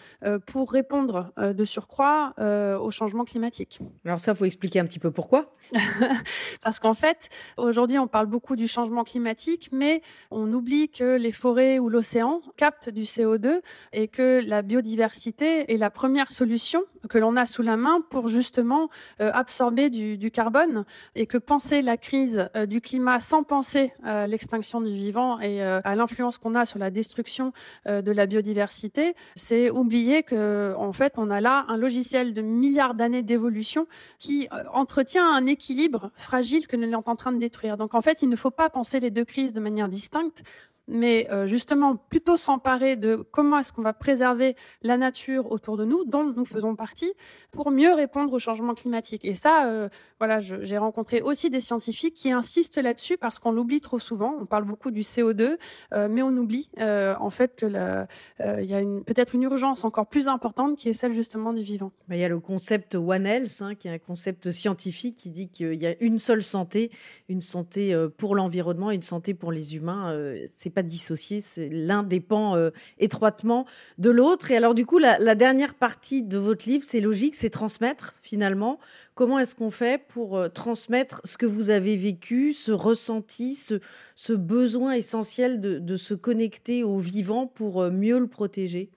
pour 0.47 0.73
répondre 0.73 1.33
de 1.37 1.65
surcroît 1.65 2.35
au 2.39 2.91
changement 2.91 3.25
climatique. 3.25 3.81
Alors 4.05 4.19
ça 4.19 4.35
faut 4.35 4.45
expliquer 4.45 4.81
un 4.81 4.87
petit 4.87 4.99
peu 4.99 5.11
pourquoi 5.11 5.53
Parce 6.63 6.81
qu'en 6.81 6.95
fait 6.95 7.29
aujourd'hui 7.57 7.99
on 7.99 8.09
parle 8.09 8.27
beaucoup 8.27 8.57
du 8.57 8.67
changement 8.67 9.05
climatique 9.05 9.69
mais 9.73 10.03
on 10.31 10.53
oublie 10.53 10.89
que 10.89 11.17
les 11.17 11.33
forêts 11.33 11.79
ou 11.79 11.89
l'océan 11.89 12.41
capte 12.57 12.89
du 12.89 13.03
CO2 13.03 13.61
et 13.93 14.09
que 14.09 14.43
la 14.45 14.63
biodiversité 14.63 15.73
est 15.73 15.77
la 15.77 15.91
première 15.91 16.31
solution 16.31 16.83
que 17.09 17.19
l'on 17.19 17.37
a 17.37 17.47
sous 17.47 17.63
la 17.63 17.77
main 17.77 18.01
pour 18.11 18.29
justement 18.29 18.89
euh, 19.21 19.31
absorber 19.33 19.91
du, 19.91 20.31
carbone 20.31 20.85
et 21.15 21.27
que 21.27 21.39
penser 21.39 21.83
la 21.83 21.97
crise 21.97 22.49
euh, 22.57 22.67
du 22.67 22.81
climat 22.81 23.21
sans 23.21 23.45
penser 23.45 23.93
à 24.03 24.27
l'extinction 24.27 24.81
du 24.81 24.93
vivant 24.93 25.39
et 25.41 25.63
euh, 25.63 25.81
à 25.85 25.95
l'influence 25.95 26.39
qu'on 26.39 26.55
a 26.55 26.65
sur 26.65 26.79
la 26.79 26.91
destruction 26.91 27.53
de 27.87 28.11
la 28.11 28.27
biodiversité, 28.27 29.15
c'est 29.35 29.71
oublier 29.71 30.23
que 30.23 30.75
en 30.77 30.93
fait 30.93 31.15
on 31.17 31.31
a 31.31 31.41
là 31.41 31.65
un 31.69 31.77
logiciel 31.77 32.35
de 32.35 32.43
milliards 32.43 32.95
d'années 32.95 33.23
d'évolution 33.23 33.87
qui 34.19 34.49
entretient 34.73 35.27
un 35.27 35.47
équilibre 35.47 36.11
fragile 36.17 36.67
que 36.67 36.77
nous 36.77 36.91
sommes 36.91 37.03
en 37.07 37.17
train 37.17 37.33
de 37.33 37.39
détruire. 37.39 37.77
Donc 37.77 37.95
en 37.95 38.03
fait, 38.03 38.23
il 38.23 38.29
ne 38.29 38.37
faut 38.37 38.51
pas 38.51 38.71
penser 38.71 39.01
les 39.01 39.11
deux 39.11 39.25
crises 39.25 39.53
de 39.53 39.61
manière 39.61 39.89
distincte 39.89 40.43
mais 40.89 41.29
euh, 41.31 41.47
justement 41.47 41.97
plutôt 41.97 42.37
s'emparer 42.37 42.97
de 42.97 43.17
comment 43.17 43.59
est-ce 43.59 43.73
qu'on 43.73 43.83
va 43.83 43.93
préserver 43.93 44.57
la 44.83 44.97
nature 44.97 45.51
autour 45.51 45.77
de 45.77 45.85
nous, 45.85 46.05
dont 46.05 46.25
nous 46.25 46.45
faisons 46.45 46.77
partie, 46.77 47.13
pour 47.51 47.71
mieux 47.71 47.93
répondre 47.93 48.33
au 48.33 48.39
changement 48.39 48.75
climatique. 48.75 49.25
Et 49.25 49.35
ça, 49.35 49.67
euh, 49.67 49.89
voilà, 50.19 50.41
j'ai 50.41 50.79
rencontré 50.79 51.23
aussi 51.23 51.51
des 51.51 51.61
scientifiques 51.61 52.15
qui 52.15 52.31
insistent 52.31 52.79
là-dessus 52.79 53.17
parce 53.17 53.39
qu'on 53.39 53.53
l'oublie 53.53 53.81
trop 53.81 53.99
souvent. 53.99 54.35
On 54.41 54.47
parle 54.47 54.65
beaucoup 54.65 54.91
du 54.91 55.03
CO2, 55.03 55.57
euh, 55.93 56.09
mais 56.11 56.23
on 56.23 56.37
oublie 56.37 56.69
en 56.79 57.31
fait 57.31 57.57
que 57.57 57.67
il 57.67 58.65
y 58.65 58.75
a 58.75 58.81
peut-être 59.05 59.35
une 59.35 59.43
urgence 59.43 59.85
encore 59.85 60.07
plus 60.07 60.29
importante 60.29 60.77
qui 60.77 60.89
est 60.89 60.93
celle 60.93 61.13
justement 61.13 61.53
du 61.53 61.63
vivant. 61.63 61.93
Il 62.11 62.19
y 62.19 62.25
a 62.25 62.29
le 62.29 62.41
concept 62.41 62.95
One 62.95 63.27
Health, 63.27 63.61
hein, 63.61 63.75
qui 63.75 63.89
est 63.89 63.93
un 63.93 63.99
concept 63.99 64.51
scientifique 64.51 65.17
qui 65.17 65.31
dit 65.31 65.49
qu'il 65.49 65.75
y 65.75 65.87
a 65.87 65.95
une 66.01 66.19
seule 66.19 66.43
santé, 66.43 66.91
une 67.29 67.41
santé 67.41 67.95
pour 68.17 68.35
l'environnement, 68.35 68.91
une 68.91 69.03
santé 69.03 69.35
pour 69.35 69.53
les 69.53 69.77
humains. 69.77 70.17
c'est 70.55 70.76
pas 70.77 70.83
dissocié, 70.83 71.41
l'un 71.71 72.03
dépend 72.03 72.55
euh, 72.55 72.71
étroitement 72.99 73.65
de 73.97 74.11
l'autre. 74.11 74.51
Et 74.51 74.57
alors 74.59 74.75
du 74.75 74.85
coup, 74.85 74.99
la, 74.99 75.35
dernière 75.35 75.75
partie 75.75 76.23
de 76.23 76.37
votre 76.37 76.69
livre, 76.69 76.85
c'est 76.85 77.01
logique, 77.01 77.35
c'est 77.35 77.49
transmettre 77.49 78.13
finalement. 78.21 78.79
Comment 79.15 79.39
est-ce 79.39 79.55
qu'on 79.55 79.71
fait 79.71 80.07
pour 80.07 80.37
euh, 80.37 80.49
transmettre 80.49 81.23
ce 81.25 81.39
que 81.39 81.47
vous 81.47 81.71
avez 81.71 81.97
vécu, 81.97 82.53
ce 82.53 82.73
ressenti, 82.73 83.55
ce, 83.55 84.33
besoin 84.35 84.93
essentiel 84.93 85.61
de, 85.61 85.97
se 85.97 86.13
connecter 86.13 86.85
au 86.85 86.99
vivant 86.99 87.47
pour 87.47 87.91
mieux 87.91 88.19
le 88.19 88.29
protéger? 88.29 88.91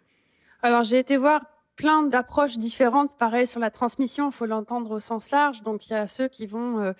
Alors 0.62 0.84
j'ai 0.84 1.00
été 1.00 1.16
voir 1.16 1.46
plein 1.78 2.04
d'approches 2.04 2.58
différentes. 2.58 3.18
Pareil 3.18 3.48
sur 3.48 3.62
la 3.62 3.72
transmission, 3.72 4.32
il 4.32 4.34
faut 4.34 4.46
l'entendre 4.46 4.92
au 4.92 5.00
sens 5.00 5.32
large. 5.32 5.62
Donc 5.62 5.88
il 5.88 5.94
y 5.94 5.96
a 5.96 6.08
ceux 6.08 6.28
qui 6.28 6.46
vont 6.46 6.82
euh, 6.82 6.92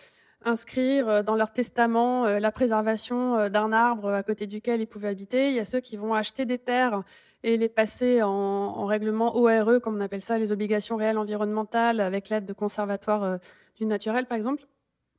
inscrire 0.50 1.08
euh, 1.08 1.24
dans 1.24 1.36
leur 1.36 1.52
testament 1.52 2.26
euh, 2.26 2.40
la 2.40 2.52
préservation 2.52 3.50
d'un 3.50 3.72
arbre 3.72 4.10
à 4.12 4.24
côté 4.24 4.48
duquel 4.48 4.82
ils 4.82 4.88
pouvaient 4.88 5.08
habiter. 5.08 5.50
Il 5.50 5.56
y 5.56 5.60
a 5.60 5.66
ceux 5.66 5.80
qui 5.80 5.98
vont 5.98 6.14
acheter 6.14 6.46
des 6.46 6.58
terres 6.58 7.04
et 7.44 7.58
les 7.58 7.70
passer 7.70 8.22
en, 8.22 8.30
en 8.30 8.86
règlement 8.86 9.36
ORE, 9.38 9.80
comme 9.82 9.96
on 9.96 10.02
appelle 10.02 10.22
ça, 10.22 10.38
les 10.38 10.52
obligations 10.52 10.98
réelles 10.98 11.18
environnementales, 11.18 12.02
avec 12.02 12.30
l'aide 12.30 12.46
de 12.46 12.54
conservatoires 12.54 13.40
du 13.78 13.86
naturel, 13.86 14.26
par 14.26 14.38
exemple. 14.38 14.66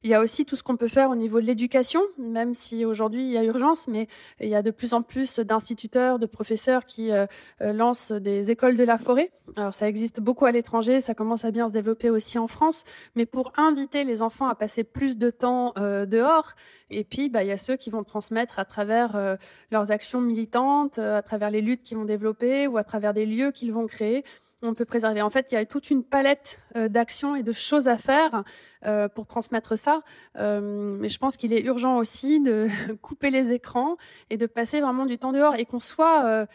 Il 0.02 0.08
y 0.08 0.14
a 0.14 0.20
aussi 0.22 0.46
tout 0.46 0.56
ce 0.56 0.62
qu'on 0.62 0.78
peut 0.78 0.88
faire 0.88 1.10
au 1.10 1.14
niveau 1.14 1.42
de 1.42 1.46
l'éducation, 1.46 2.00
même 2.16 2.54
si 2.54 2.86
aujourd'hui 2.86 3.22
il 3.22 3.30
y 3.30 3.36
a 3.36 3.44
urgence, 3.44 3.86
mais 3.86 4.06
il 4.40 4.48
y 4.48 4.54
a 4.54 4.62
de 4.62 4.70
plus 4.70 4.94
en 4.94 5.02
plus 5.02 5.40
d'instituteurs, 5.40 6.18
de 6.18 6.24
professeurs 6.24 6.86
qui 6.86 7.12
euh, 7.12 7.26
euh, 7.60 7.74
lancent 7.74 8.10
des 8.10 8.50
écoles 8.50 8.78
de 8.78 8.84
la 8.84 8.96
forêt. 8.96 9.30
Alors 9.56 9.74
ça 9.74 9.86
existe 9.86 10.20
beaucoup 10.20 10.46
à 10.46 10.52
l'étranger, 10.52 11.02
ça 11.02 11.12
commence 11.12 11.44
à 11.44 11.50
bien 11.50 11.68
se 11.68 11.74
développer 11.74 12.08
aussi 12.08 12.38
en 12.38 12.46
France, 12.46 12.84
mais 13.14 13.26
pour 13.26 13.52
inviter 13.58 14.04
les 14.04 14.22
enfants 14.22 14.48
à 14.48 14.54
passer 14.54 14.84
plus 14.84 15.18
de 15.18 15.28
temps 15.28 15.74
euh, 15.76 16.06
dehors, 16.06 16.52
et 16.88 17.04
puis 17.04 17.28
bah, 17.28 17.44
il 17.44 17.48
y 17.48 17.52
a 17.52 17.58
ceux 17.58 17.76
qui 17.76 17.90
vont 17.90 18.02
transmettre 18.02 18.58
à 18.58 18.64
travers 18.64 19.36
leurs 19.70 19.92
actions 19.92 20.22
militantes, 20.22 20.98
à 20.98 21.20
travers 21.22 21.50
les 21.50 21.60
luttes 21.60 21.82
qu'ils 21.82 21.98
vont 21.98 22.06
développer 22.06 22.66
ou 22.66 22.78
à 22.78 22.84
travers 22.84 23.12
des 23.12 23.26
lieux 23.26 23.52
qu'ils 23.52 23.72
vont 23.72 23.86
créer 23.86 24.24
on 24.62 24.74
peut 24.74 24.84
préserver. 24.84 25.22
En 25.22 25.30
fait, 25.30 25.48
il 25.50 25.54
y 25.54 25.58
a 25.58 25.64
toute 25.64 25.90
une 25.90 26.04
palette 26.04 26.60
euh, 26.76 26.88
d'actions 26.88 27.36
et 27.36 27.42
de 27.42 27.52
choses 27.52 27.88
à 27.88 27.96
faire 27.96 28.44
euh, 28.86 29.08
pour 29.08 29.26
transmettre 29.26 29.76
ça. 29.78 30.02
Euh, 30.36 30.60
mais 30.60 31.08
je 31.08 31.18
pense 31.18 31.36
qu'il 31.36 31.52
est 31.52 31.62
urgent 31.62 31.96
aussi 31.96 32.40
de 32.40 32.68
couper 33.02 33.30
les 33.30 33.52
écrans 33.52 33.96
et 34.28 34.36
de 34.36 34.46
passer 34.46 34.80
vraiment 34.80 35.06
du 35.06 35.18
temps 35.18 35.32
dehors 35.32 35.54
et 35.56 35.64
qu'on 35.64 35.80
soit 35.80 36.46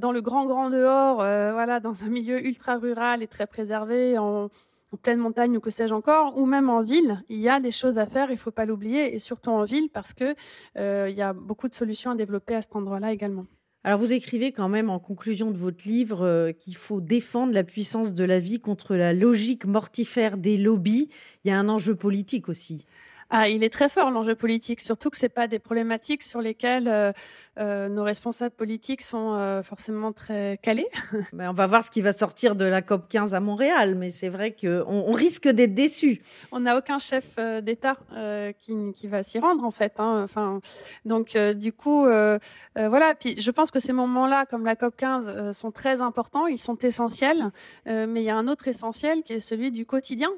dans 0.00 0.12
le 0.12 0.20
grand 0.20 0.46
grand 0.46 0.70
dehors, 0.70 1.16
voilà, 1.16 1.80
dans 1.80 2.04
un 2.04 2.08
milieu 2.08 2.44
ultra 2.44 2.76
rural 2.76 3.22
et 3.22 3.26
très 3.26 3.46
préservé, 3.46 4.18
en, 4.18 4.50
pleine 5.02 5.18
montagne 5.18 5.56
ou 5.56 5.60
que 5.60 5.70
sais-je 5.70 5.94
encore, 5.94 6.36
ou 6.36 6.46
même 6.46 6.68
en 6.68 6.82
ville, 6.82 7.22
il 7.28 7.38
y 7.38 7.48
a 7.48 7.60
des 7.60 7.70
choses 7.70 7.98
à 7.98 8.06
faire, 8.06 8.30
il 8.30 8.36
faut 8.36 8.50
pas 8.50 8.64
l'oublier, 8.64 9.14
et 9.14 9.20
surtout 9.20 9.50
en 9.50 9.64
ville 9.64 9.88
parce 9.88 10.12
que 10.12 10.34
il 10.76 11.14
y 11.16 11.22
a 11.22 11.32
beaucoup 11.32 11.68
de 11.68 11.74
solutions 11.74 12.10
à 12.10 12.14
développer 12.14 12.54
à 12.54 12.62
cet 12.62 12.76
endroit-là 12.76 13.12
également. 13.12 13.46
Alors 13.82 13.98
vous 13.98 14.12
écrivez 14.12 14.52
quand 14.52 14.68
même 14.68 14.90
en 14.90 14.98
conclusion 14.98 15.50
de 15.50 15.56
votre 15.56 15.88
livre 15.88 16.22
euh, 16.22 16.52
qu'il 16.52 16.76
faut 16.76 17.00
défendre 17.00 17.54
la 17.54 17.64
puissance 17.64 18.12
de 18.12 18.24
la 18.24 18.38
vie 18.38 18.60
contre 18.60 18.94
la 18.94 19.14
logique 19.14 19.64
mortifère 19.64 20.36
des 20.36 20.58
lobbies. 20.58 21.08
Il 21.44 21.48
y 21.48 21.50
a 21.50 21.58
un 21.58 21.68
enjeu 21.70 21.94
politique 21.94 22.50
aussi. 22.50 22.84
Ah, 23.30 23.48
il 23.48 23.62
est 23.62 23.70
très 23.70 23.88
fort 23.88 24.10
l'enjeu 24.10 24.34
politique, 24.34 24.80
surtout 24.80 25.08
que 25.08 25.16
c'est 25.16 25.28
pas 25.28 25.46
des 25.46 25.60
problématiques 25.60 26.24
sur 26.24 26.40
lesquelles 26.40 26.88
euh, 26.88 27.12
euh, 27.58 27.88
nos 27.88 28.02
responsables 28.04 28.54
politiques 28.54 29.02
sont 29.02 29.34
euh, 29.34 29.62
forcément 29.62 30.12
très 30.12 30.58
calés. 30.62 30.88
Ben, 31.32 31.50
on 31.50 31.52
va 31.52 31.66
voir 31.66 31.84
ce 31.84 31.90
qui 31.90 32.00
va 32.00 32.12
sortir 32.12 32.56
de 32.56 32.64
la 32.64 32.82
COP 32.82 33.08
15 33.08 33.34
à 33.34 33.40
Montréal, 33.40 33.94
mais 33.94 34.10
c'est 34.10 34.28
vrai 34.28 34.52
qu'on 34.52 34.84
on 34.86 35.12
risque 35.12 35.48
d'être 35.48 35.74
déçu. 35.74 36.22
On 36.50 36.60
n'a 36.60 36.76
aucun 36.76 36.98
chef 36.98 37.36
d'État 37.62 37.96
qui, 38.58 38.74
qui, 38.94 39.06
va 39.06 39.22
s'y 39.22 39.38
rendre 39.38 39.64
en 39.64 39.70
fait. 39.70 39.94
Hein. 39.98 40.22
Enfin, 40.24 40.60
donc 41.04 41.36
du 41.36 41.72
coup, 41.72 42.04
voilà. 42.04 43.14
Puis 43.18 43.40
je 43.40 43.50
pense 43.50 43.70
que 43.70 43.78
ces 43.78 43.92
moments-là, 43.92 44.44
comme 44.46 44.64
la 44.64 44.76
COP 44.76 44.96
15, 44.96 45.52
sont 45.52 45.70
très 45.70 46.00
importants, 46.02 46.46
ils 46.46 46.58
sont 46.58 46.76
essentiels. 46.78 47.50
mais 47.86 48.20
il 48.20 48.24
y 48.24 48.30
a 48.30 48.36
un 48.36 48.48
autre 48.48 48.68
essentiel 48.68 49.22
qui 49.22 49.34
est 49.34 49.40
celui 49.40 49.70
du 49.70 49.86
quotidien. 49.86 50.30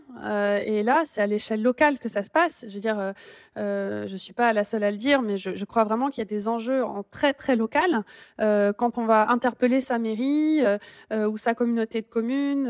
et 0.65 0.83
là, 0.83 1.03
c'est 1.07 1.23
à 1.23 1.27
l'échelle 1.27 1.63
locale 1.63 1.99
que 1.99 2.09
ça 2.09 2.23
se 2.23 2.31
passe. 2.31 2.67
Je 2.69 2.79
dire, 2.79 2.99
euh, 2.99 3.13
euh, 3.57 4.07
je 4.07 4.17
suis 4.17 4.33
pas 4.33 4.53
la 4.53 4.65
seule 4.65 4.85
à 4.85 4.91
le 4.91 4.97
dire, 4.97 5.23
mais 5.23 5.37
je, 5.37 5.55
je 5.55 5.65
crois 5.65 5.85
vraiment 5.85 6.11
qu'il 6.11 6.19
y 6.19 6.23
a 6.23 6.27
des 6.27 6.49
enjeux 6.49 6.85
en 6.85 7.02
très 7.11 7.33
très 7.33 7.57
local. 7.57 8.05
Euh, 8.41 8.73
quand 8.73 8.99
on 8.99 9.05
va 9.05 9.31
interpeller 9.31 9.81
sa 9.81 9.99
mairie 9.99 10.63
euh, 10.65 11.29
ou 11.29 11.37
sa 11.37 11.55
communauté 11.55 12.01
de 12.03 12.07
communes 12.07 12.69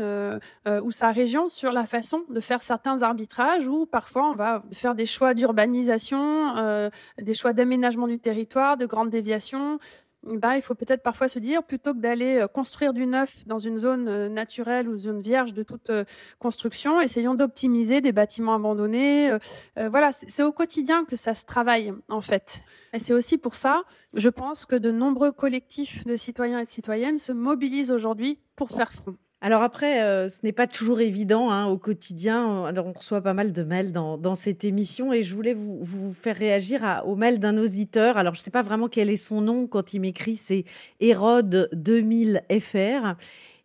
ou 0.65 0.91
sa 0.91 1.11
région 1.11 1.49
sur 1.49 1.71
la 1.71 1.85
façon 1.85 2.23
de 2.29 2.39
faire 2.39 2.61
certains 2.61 3.01
arbitrages, 3.01 3.67
ou 3.67 3.85
parfois 3.85 4.29
on 4.29 4.33
va 4.33 4.63
faire 4.71 4.95
des 4.95 5.05
choix 5.05 5.33
d'urbanisation, 5.33 6.89
des 7.21 7.33
choix 7.33 7.53
d'aménagement 7.53 8.07
du 8.07 8.19
territoire, 8.19 8.77
de 8.77 8.85
grandes 8.85 9.09
déviations, 9.09 9.79
bah, 10.23 10.55
il 10.55 10.61
faut 10.61 10.75
peut-être 10.75 11.03
parfois 11.03 11.27
se 11.27 11.39
dire, 11.39 11.63
plutôt 11.63 11.93
que 11.93 11.99
d'aller 11.99 12.37
euh, 12.37 12.47
construire 12.47 12.93
du 12.93 13.05
neuf 13.05 13.45
dans 13.45 13.59
une 13.59 13.77
zone 13.77 14.07
euh, 14.07 14.29
naturelle 14.29 14.87
ou 14.87 14.97
zone 14.97 15.21
vierge 15.21 15.53
de 15.53 15.63
toute 15.63 15.89
euh, 15.89 16.05
construction, 16.39 17.01
essayons 17.01 17.35
d'optimiser 17.35 18.01
des 18.01 18.11
bâtiments 18.11 18.55
abandonnés. 18.55 19.31
voilà, 19.75 20.11
c'est 20.11 20.43
au 20.43 20.51
quotidien 20.51 21.05
que 21.05 21.15
ça 21.15 21.33
se 21.33 21.45
travaille, 21.45 21.93
en 22.09 22.21
fait. 22.21 22.63
Et 22.93 22.99
c'est 22.99 23.13
aussi 23.13 23.37
pour 23.37 23.55
ça, 23.55 23.83
je 24.13 24.29
pense 24.29 24.65
que 24.65 24.75
de 24.75 24.91
nombreux 24.91 25.31
collectifs 25.31 26.05
de 26.05 26.15
citoyens 26.15 26.59
et 26.59 26.65
de 26.65 26.69
citoyennes 26.69 27.17
se 27.17 27.31
mobilisent 27.31 27.91
aujourd'hui 27.91 28.39
pour 28.55 28.69
faire 28.69 28.91
front. 28.91 29.15
Alors 29.45 29.61
après, 29.61 30.01
euh, 30.01 30.29
ce 30.29 30.39
n'est 30.43 30.53
pas 30.53 30.67
toujours 30.67 31.01
évident 31.01 31.51
hein, 31.51 31.65
au 31.65 31.77
quotidien. 31.77 32.63
Alors 32.63 32.87
on 32.87 32.93
reçoit 32.93 33.19
pas 33.19 33.33
mal 33.33 33.51
de 33.51 33.61
mails 33.63 33.91
dans, 33.91 34.35
cette 34.35 34.63
émission 34.63 35.11
et 35.11 35.21
je 35.21 35.35
voulais 35.35 35.53
vous, 35.53 36.13
faire 36.13 36.37
réagir 36.37 37.03
au 37.05 37.17
mail 37.17 37.39
d'un 37.39 37.57
auditeur. 37.57 38.15
Alors 38.15 38.35
je 38.35 38.39
ne 38.39 38.43
sais 38.45 38.51
pas 38.51 38.61
vraiment 38.61 38.87
quel 38.87 39.09
est 39.09 39.17
son 39.17 39.41
nom 39.41 39.67
quand 39.67 39.93
il 39.93 39.99
m'écrit, 39.99 40.37
c'est 40.37 40.63
Hérode 41.01 41.69
2000FR. 41.73 43.15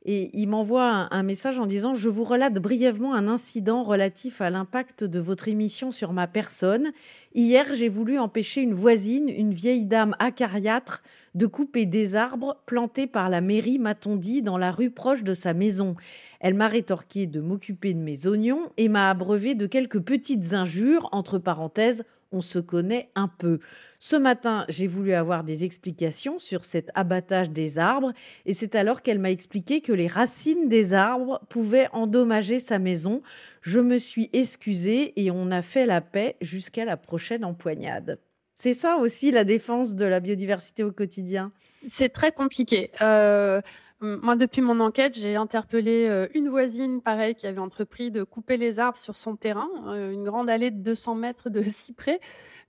Et 0.05 0.31
il 0.33 0.49
m'envoie 0.49 1.09
un, 1.11 1.23
message 1.23 1.59
en 1.59 1.67
disant 1.67 1.95
Je 1.95 2.09
vous 2.09 2.25
relate 2.25 2.55
brièvement 2.55 3.15
un 3.15 3.27
incident 3.27 3.83
relatif 3.83 4.41
à 4.41 4.49
l'impact 4.49 5.03
de 5.03 5.19
votre 5.19 5.49
émission 5.49 5.91
sur 5.91 6.13
ma 6.13 6.29
personne. 6.29 6.93
Hier, 7.35 7.67
j'ai 7.75 7.89
voulu 7.89 8.19
empêcher 8.19 8.63
une 8.63 8.75
voisine, 8.75 9.29
une 9.29 9.53
vieille 9.53 9.87
dame 9.87 10.15
acariâtre, 10.21 11.03
de 11.35 11.47
couper 11.47 11.85
des 11.85 12.15
arbres 12.15 12.63
plantés 12.65 13.07
par 13.07 13.29
la 13.29 13.41
mairie, 13.41 13.79
m'a-t-on 13.79 14.17
dit, 14.17 14.41
dans 14.41 14.57
la 14.57 14.71
rue 14.71 14.91
proche 14.91 15.25
de 15.25 15.35
sa 15.35 15.53
maison. 15.53 15.97
Elle 16.41 16.55
m'a 16.55 16.69
rétorqué 16.69 17.27
de 17.27 17.41
m'occuper 17.41 17.93
de 17.93 18.01
mes 18.01 18.27
oignons 18.27 18.71
et 18.77 18.89
m'a 18.89 19.11
abreuvé 19.11 19.57
de 19.57 19.67
quelques 19.67 20.01
petites 20.01 20.53
injures, 20.53 21.09
entre 21.11 21.39
parenthèses, 21.39 22.05
on 22.33 22.41
se 22.41 22.59
connaît 22.59 23.11
un 23.15 23.29
peu. 23.29 23.59
Ce 23.99 24.17
matin, 24.17 24.65
j'ai 24.69 24.87
voulu 24.87 25.13
avoir 25.13 25.45
des 25.45 25.65
explications 25.65 26.39
sur 26.39 26.65
cet 26.65 26.91
abattage 26.95 27.51
des 27.51 27.79
arbres 27.79 28.13
et 28.47 28.55
c'est 28.55 28.75
alors 28.75 29.03
qu'elle 29.03 29.19
m'a 29.19 29.31
expliqué 29.31 29.81
que 29.81 29.93
les 29.93 30.07
racines 30.07 30.69
des 30.69 30.93
arbres 30.93 31.41
pouvaient 31.49 31.89
endommager 31.93 32.61
sa 32.61 32.79
maison. 32.79 33.23
Je 33.63 33.81
me 33.81 33.99
suis 33.99 34.31
excusée 34.33 35.21
et 35.21 35.31
on 35.31 35.51
a 35.51 35.63
fait 35.63 35.87
la 35.87 36.01
paix 36.01 36.37
jusqu'à 36.41 36.85
la 36.85 36.97
prochaine 36.97 37.45
empoignade. 37.45 38.19
C'est 38.55 38.75
ça 38.75 38.97
aussi 38.97 39.31
la 39.31 39.45
défense 39.45 39.95
de 39.95 40.05
la 40.05 40.21
biodiversité 40.21 40.83
au 40.83 40.91
quotidien? 40.91 41.53
C'est 41.89 42.09
très 42.09 42.33
compliqué. 42.33 42.91
Euh, 43.01 43.61
moi, 44.01 44.37
depuis 44.37 44.61
mon 44.61 44.79
enquête, 44.81 45.19
j'ai 45.19 45.35
interpellé 45.37 46.07
euh, 46.09 46.29
une 46.35 46.49
voisine, 46.49 47.03
pareil, 47.03 47.35
qui 47.35 47.47
avait 47.47 47.59
entrepris 47.59 48.11
de 48.11 48.23
couper 48.23 48.57
les 48.57 48.79
arbres 48.79 48.99
sur 48.99 49.17
son 49.17 49.37
terrain, 49.37 49.69
euh, 49.89 50.13
une 50.13 50.25
grande 50.25 50.49
allée 50.49 50.71
de 50.71 50.81
200 50.81 51.17
mètres 51.17 51.51
de 51.51 51.63
cyprès. 51.65 52.21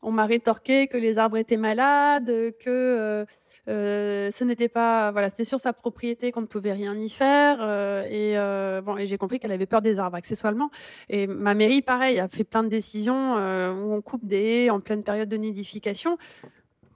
On 0.01 0.11
m'a 0.11 0.25
rétorqué 0.25 0.87
que 0.87 0.97
les 0.97 1.19
arbres 1.19 1.37
étaient 1.37 1.57
malades, 1.57 2.31
que 2.59 3.25
euh, 3.69 4.31
ce 4.31 4.43
n'était 4.43 4.67
pas, 4.67 5.11
voilà, 5.11 5.29
c'était 5.29 5.43
sur 5.43 5.59
sa 5.59 5.73
propriété 5.73 6.31
qu'on 6.31 6.41
ne 6.41 6.47
pouvait 6.47 6.71
rien 6.71 6.97
y 6.97 7.09
faire. 7.09 7.59
Euh, 7.61 8.03
et 8.09 8.37
euh, 8.37 8.81
bon, 8.81 8.97
et 8.97 9.05
j'ai 9.05 9.17
compris 9.17 9.39
qu'elle 9.39 9.51
avait 9.51 9.67
peur 9.67 9.81
des 9.81 9.99
arbres 9.99 10.17
accessoirement. 10.17 10.71
Et 11.09 11.27
ma 11.27 11.53
mairie, 11.53 11.81
pareil, 11.81 12.19
a 12.19 12.27
fait 12.27 12.43
plein 12.43 12.63
de 12.63 12.69
décisions 12.69 13.35
où 13.35 13.93
on 13.93 14.01
coupe 14.01 14.25
des 14.25 14.41
haies 14.41 14.69
en 14.69 14.79
pleine 14.79 15.03
période 15.03 15.29
de 15.29 15.37
nidification. 15.37 16.17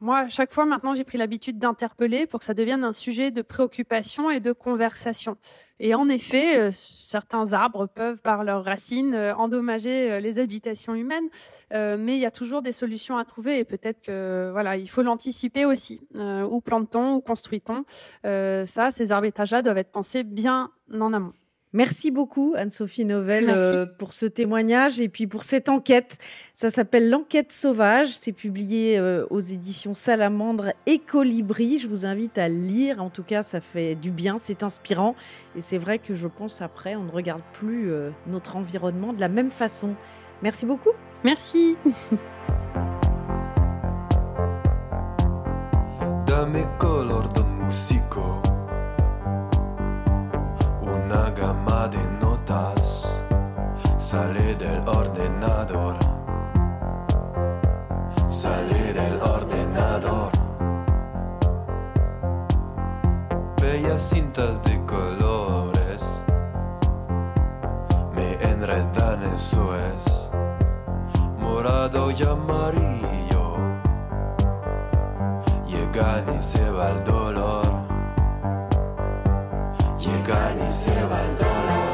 Moi, 0.04 0.28
chaque 0.28 0.52
fois 0.52 0.66
maintenant, 0.66 0.96
j'ai 0.96 1.06
pris 1.06 1.18
l'habitude 1.18 1.60
d'interpeller 1.60 2.28
pour 2.28 2.42
que 2.42 2.46
ça 2.46 2.54
devienne 2.54 2.84
un 2.84 2.92
sujet 2.92 3.32
de 3.32 3.42
préoccupation 3.42 4.30
et 4.30 4.42
de 4.42 4.52
conversation. 4.52 5.38
Et 5.80 5.96
en 5.96 6.10
effet, 6.10 6.60
euh, 6.60 6.72
certains 6.74 7.54
arbres 7.54 7.88
peuvent, 7.88 8.20
par 8.20 8.44
leurs 8.44 8.66
racines, 8.66 9.14
euh, 9.14 9.34
endommager 9.34 10.12
euh, 10.12 10.20
les 10.20 10.40
habitations 10.40 10.94
humaines, 10.94 11.30
mais 11.72 12.18
il 12.18 12.20
y 12.20 12.26
a 12.26 12.32
toujours 12.32 12.62
des 12.62 12.74
solutions 12.74 13.18
à 13.18 13.24
trouver 13.24 13.60
et 13.60 13.64
peut-être 13.64 14.02
que 14.02 14.50
voilà, 14.52 14.76
il 14.76 14.90
faut 14.90 15.04
l'anticiper 15.04 15.64
aussi. 15.64 16.02
où 16.14 16.60
plante-t-on, 16.60 17.14
où 17.14 17.22
construit-on? 17.22 17.86
Ça, 18.24 18.92
ces 18.92 19.12
arbitrages-là 19.14 19.62
doivent 19.62 19.78
être 19.78 19.94
pensés 19.94 20.24
bien 20.24 20.70
en 20.92 21.14
amont. 21.14 21.34
Merci 21.74 22.12
beaucoup 22.12 22.54
Anne-Sophie 22.56 23.04
Novelle 23.04 23.50
euh, 23.50 23.88
pour 23.98 24.14
ce 24.14 24.28
témoignage 24.28 25.00
et 25.00 25.10
puis 25.10 25.26
pour 25.26 25.44
cette 25.44 25.70
enquête. 25.70 26.20
Ça 26.54 26.70
s'appelle 26.70 27.10
L'enquête 27.10 27.52
sauvage. 27.52 28.10
C'est 28.16 28.32
publié 28.32 29.00
euh, 29.00 29.26
aux 29.32 29.40
éditions 29.40 29.96
Salamandre 29.96 30.74
et 30.86 31.00
Colibri. 31.00 31.80
Je 31.80 31.88
vous 31.88 32.06
invite 32.06 32.38
à 32.38 32.48
lire. 32.48 33.02
En 33.02 33.10
tout 33.10 33.24
cas, 33.24 33.42
ça 33.42 33.60
fait 33.60 33.96
du 33.96 34.12
bien, 34.12 34.38
c'est 34.38 34.62
inspirant. 34.62 35.16
Et 35.56 35.62
c'est 35.62 35.80
vrai 35.80 35.98
que 35.98 36.14
je 36.14 36.28
pense 36.28 36.62
après, 36.62 36.96
on 36.96 37.06
ne 37.06 37.12
regarde 37.12 37.42
plus 37.54 37.92
euh, 37.92 38.12
notre 38.28 38.56
environnement 38.56 39.12
de 39.12 39.20
la 39.20 39.30
même 39.30 39.50
façon. 39.50 39.96
Merci 40.44 40.68
beaucoup. 40.68 40.92
Merci. 41.24 41.76
gama 51.36 51.88
de 51.88 52.04
notas 52.20 53.08
sale 54.14 54.56
del 54.56 54.82
ordenador. 54.88 55.96
Sale 58.28 58.94
del 58.94 59.20
ordenador. 59.22 60.32
Bellas 63.60 64.04
cintas 64.04 64.62
de 64.64 64.86
colores 64.86 66.24
me 68.16 68.34
enredan, 68.52 69.24
eso 69.34 69.76
es. 69.76 70.30
Morado 71.40 72.12
y 72.12 72.24
amarillo. 72.24 73.58
Llegan 75.66 76.36
y 76.38 76.44
se 76.44 76.70
va 76.70 76.92
el 76.92 77.04
dolor. 77.04 77.73
Llegan 80.04 80.58
y 80.68 80.72
se 80.72 81.06
va 81.06 81.22
el 81.22 81.38
dolor. 81.38 81.93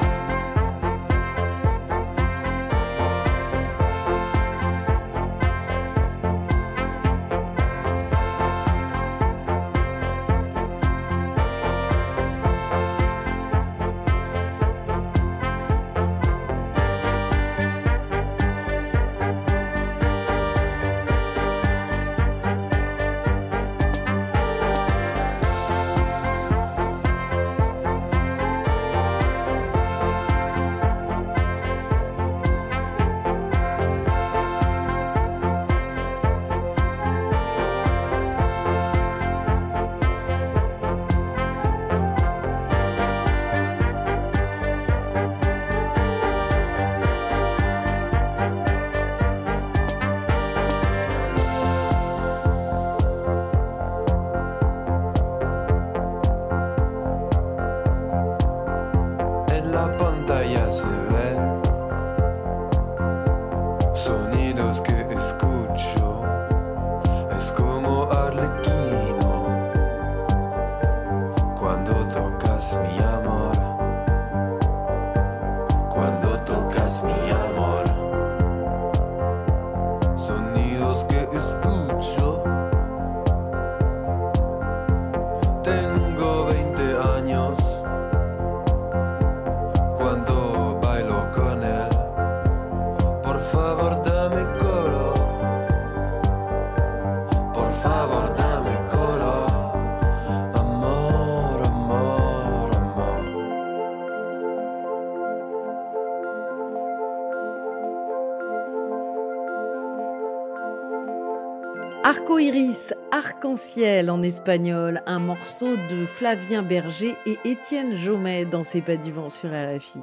Arco 112.19 112.37
iris, 112.37 112.93
arc-en-ciel 113.11 114.11
en 114.11 114.21
espagnol, 114.21 115.01
un 115.05 115.19
morceau 115.19 115.69
de 115.69 116.05
Flavien 116.05 116.63
Berger 116.63 117.15
et 117.25 117.37
Étienne 117.45 117.95
Jomet 117.95 118.43
dans 118.43 118.61
C'est 118.61 118.81
pas 118.81 118.97
du 118.97 119.13
vent 119.13 119.29
sur 119.29 119.49
RFI. 119.49 119.99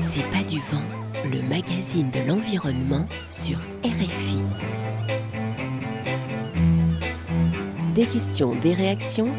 C'est 0.00 0.28
pas 0.32 0.42
du 0.42 0.58
vent, 0.58 0.82
le 1.32 1.40
magazine 1.48 2.10
de 2.10 2.28
l'environnement 2.28 3.06
sur 3.30 3.58
RFI. 3.84 4.42
Des 7.94 8.06
questions, 8.06 8.56
des 8.56 8.74
réactions? 8.74 9.32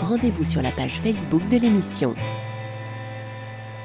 Rendez-vous 0.00 0.44
sur 0.44 0.60
la 0.60 0.70
page 0.70 1.00
Facebook 1.00 1.48
de 1.48 1.56
l'émission. 1.56 2.14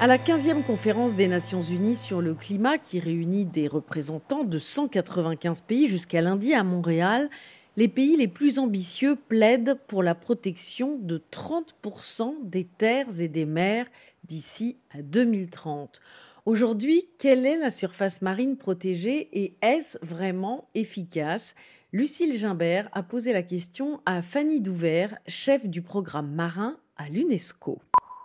À 0.04 0.06
la 0.06 0.18
15e 0.18 0.62
conférence 0.62 1.14
des 1.14 1.28
Nations 1.28 1.62
Unies 1.62 1.96
sur 1.96 2.20
le 2.20 2.34
climat, 2.34 2.76
qui 2.76 3.00
réunit 3.00 3.46
des 3.46 3.66
représentants 3.66 4.44
de 4.44 4.58
195 4.58 5.62
pays 5.62 5.88
jusqu'à 5.88 6.20
lundi 6.20 6.52
à 6.52 6.62
Montréal, 6.62 7.30
les 7.78 7.88
pays 7.88 8.14
les 8.18 8.28
plus 8.28 8.58
ambitieux 8.58 9.16
plaident 9.16 9.78
pour 9.86 10.02
la 10.02 10.14
protection 10.14 10.98
de 11.00 11.22
30% 11.32 12.34
des 12.42 12.64
terres 12.64 13.18
et 13.18 13.28
des 13.28 13.46
mers 13.46 13.86
d'ici 14.24 14.76
à 14.90 15.00
2030. 15.00 16.02
Aujourd'hui, 16.44 17.08
quelle 17.18 17.46
est 17.46 17.56
la 17.56 17.70
surface 17.70 18.20
marine 18.20 18.58
protégée 18.58 19.30
et 19.32 19.56
est-ce 19.62 19.96
vraiment 20.02 20.68
efficace? 20.74 21.54
Lucille 21.92 22.36
Gimbert 22.36 22.90
a 22.92 23.02
posé 23.02 23.32
la 23.32 23.42
question 23.42 24.02
à 24.04 24.20
Fanny 24.20 24.60
Douvert, 24.60 25.16
chef 25.26 25.66
du 25.66 25.80
programme 25.80 26.30
marin 26.30 26.76
à 26.98 27.08
l'UNESCO. 27.08 27.80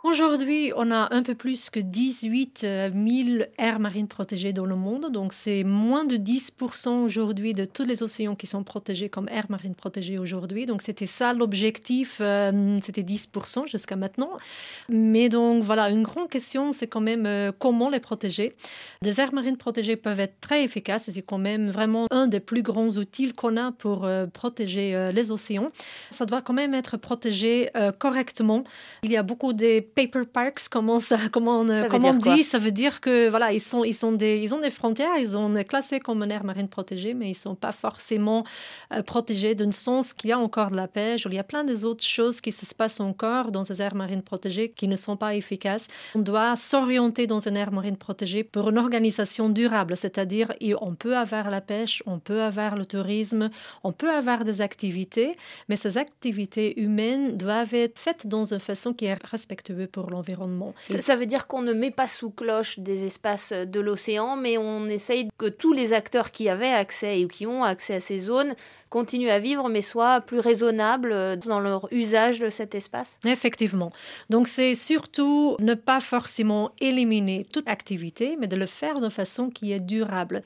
Aujourd'hui, 0.05 0.71
on 0.77 0.91
a 0.91 1.13
un 1.13 1.23
peu 1.23 1.35
plus 1.35 1.69
que 1.69 1.81
18 1.81 2.59
000 2.61 3.43
aires 3.57 3.79
marines 3.81 4.07
protégées 4.07 4.53
dans 4.53 4.65
le 4.65 4.75
monde. 4.75 5.11
Donc, 5.11 5.33
c'est 5.33 5.65
moins 5.65 6.05
de 6.05 6.15
10% 6.15 7.03
aujourd'hui 7.03 7.53
de 7.53 7.65
tous 7.65 7.83
les 7.83 8.01
océans 8.01 8.35
qui 8.35 8.47
sont 8.47 8.63
protégés 8.63 9.09
comme 9.09 9.27
aires 9.27 9.47
marines 9.49 9.75
protégées 9.75 10.17
aujourd'hui. 10.17 10.65
Donc, 10.65 10.83
c'était 10.83 11.05
ça 11.05 11.33
l'objectif. 11.33 12.19
euh, 12.21 12.77
c'était 12.81 13.01
10% 13.01 13.67
jusqu'à 13.67 13.97
maintenant. 13.97 14.37
Mais 14.87 15.27
donc, 15.27 15.63
voilà, 15.63 15.89
une 15.89 16.03
grande 16.03 16.29
question, 16.29 16.71
c'est 16.71 16.87
quand 16.87 17.01
même 17.01 17.25
euh, 17.25 17.51
comment 17.59 17.89
les 17.89 17.99
protéger. 17.99 18.53
Des 19.01 19.19
aires 19.19 19.33
marines 19.33 19.57
protégées 19.57 19.97
peuvent 19.97 20.21
être 20.21 20.39
très 20.39 20.63
efficaces. 20.63 21.09
C'est 21.11 21.21
quand 21.21 21.37
même 21.37 21.71
vraiment 21.71 22.07
un 22.09 22.27
des 22.27 22.39
plus 22.39 22.61
grands 22.61 22.87
outils 22.87 23.33
qu'on 23.33 23.57
a 23.57 23.73
pour 23.73 24.05
euh, 24.05 24.27
protéger 24.27 24.95
euh, 24.95 25.11
les 25.11 25.33
océans. 25.33 25.71
Ça 26.09 26.25
doit 26.25 26.41
quand 26.41 26.53
même 26.53 26.73
être 26.73 26.95
protégé 26.95 27.69
euh, 27.75 27.91
correctement. 27.91 28.63
Il 29.03 29.11
y 29.11 29.17
a 29.17 29.23
beaucoup 29.23 29.51
de 29.51 29.88
paper 29.95 30.25
parks, 30.25 30.67
comment, 30.69 30.99
ça, 30.99 31.17
comment 31.31 31.61
on, 31.61 31.67
Ça 31.67 31.87
comment 31.89 32.09
on 32.09 32.15
dit 32.15 32.43
Ça 32.43 32.57
veut 32.57 32.71
dire 32.71 33.01
que 33.01 33.29
voilà, 33.29 33.53
ils, 33.53 33.59
sont, 33.59 33.83
ils, 33.83 33.93
sont 33.93 34.11
des, 34.11 34.37
ils 34.37 34.53
ont 34.53 34.59
des 34.59 34.69
frontières, 34.69 35.17
ils 35.17 35.29
sont 35.29 35.53
classés 35.67 35.99
comme 35.99 36.23
une 36.23 36.31
aire 36.31 36.43
marine 36.43 36.67
protégée, 36.67 37.13
mais 37.13 37.27
ils 37.27 37.29
ne 37.29 37.35
sont 37.35 37.55
pas 37.55 37.71
forcément 37.71 38.45
euh, 38.93 39.01
protégés 39.01 39.55
d'un 39.55 39.71
sens 39.71 40.13
qu'il 40.13 40.29
y 40.29 40.33
a 40.33 40.39
encore 40.39 40.71
de 40.71 40.75
la 40.75 40.87
pêche. 40.87 41.25
Il 41.25 41.33
y 41.33 41.39
a 41.39 41.43
plein 41.43 41.63
des 41.63 41.85
autres 41.85 42.03
choses 42.03 42.41
qui 42.41 42.51
se 42.51 42.73
passent 42.75 42.99
encore 42.99 43.51
dans 43.51 43.63
ces 43.63 43.81
aires 43.81 43.95
marines 43.95 44.21
protégées 44.21 44.69
qui 44.69 44.87
ne 44.87 44.95
sont 44.95 45.17
pas 45.17 45.35
efficaces. 45.35 45.87
On 46.15 46.19
doit 46.19 46.55
s'orienter 46.55 47.27
dans 47.27 47.47
une 47.47 47.57
aire 47.57 47.71
marine 47.71 47.97
protégée 47.97 48.43
pour 48.43 48.69
une 48.69 48.77
organisation 48.77 49.49
durable, 49.49 49.95
c'est-à-dire 49.95 50.53
on 50.81 50.95
peut 50.95 51.15
avoir 51.15 51.49
la 51.49 51.61
pêche, 51.61 52.03
on 52.05 52.19
peut 52.19 52.41
avoir 52.41 52.75
le 52.75 52.85
tourisme, 52.85 53.49
on 53.83 53.91
peut 53.91 54.09
avoir 54.09 54.43
des 54.43 54.61
activités, 54.61 55.35
mais 55.67 55.75
ces 55.75 55.97
activités 55.97 56.79
humaines 56.79 57.37
doivent 57.37 57.73
être 57.73 57.97
faites 57.97 58.27
dans 58.27 58.53
une 58.53 58.59
façon 58.59 58.93
qui 58.93 59.05
est 59.05 59.17
respectueuse 59.23 59.78
pour 59.87 60.09
l'environnement. 60.09 60.73
Ça, 60.87 61.01
ça 61.01 61.15
veut 61.15 61.25
dire 61.25 61.47
qu'on 61.47 61.61
ne 61.61 61.73
met 61.73 61.91
pas 61.91 62.07
sous 62.07 62.29
cloche 62.29 62.79
des 62.79 63.05
espaces 63.05 63.51
de 63.53 63.79
l'océan, 63.79 64.35
mais 64.35 64.57
on 64.57 64.87
essaye 64.87 65.29
que 65.37 65.47
tous 65.47 65.73
les 65.73 65.93
acteurs 65.93 66.31
qui 66.31 66.49
avaient 66.49 66.71
accès 66.71 67.23
ou 67.23 67.27
qui 67.27 67.45
ont 67.45 67.63
accès 67.63 67.95
à 67.95 67.99
ces 67.99 68.19
zones 68.19 68.55
continuent 68.89 69.29
à 69.29 69.39
vivre, 69.39 69.69
mais 69.69 69.81
soient 69.81 70.21
plus 70.21 70.39
raisonnables 70.39 71.37
dans 71.37 71.59
leur 71.59 71.87
usage 71.91 72.39
de 72.39 72.49
cet 72.49 72.75
espace. 72.75 73.19
Effectivement. 73.25 73.91
Donc, 74.29 74.47
c'est 74.47 74.73
surtout 74.73 75.55
ne 75.59 75.75
pas 75.75 75.99
forcément 75.99 76.71
éliminer 76.79 77.45
toute 77.51 77.67
activité, 77.67 78.35
mais 78.39 78.47
de 78.47 78.55
le 78.55 78.65
faire 78.65 78.99
de 78.99 79.09
façon 79.09 79.49
qui 79.49 79.71
est 79.71 79.79
durable. 79.79 80.43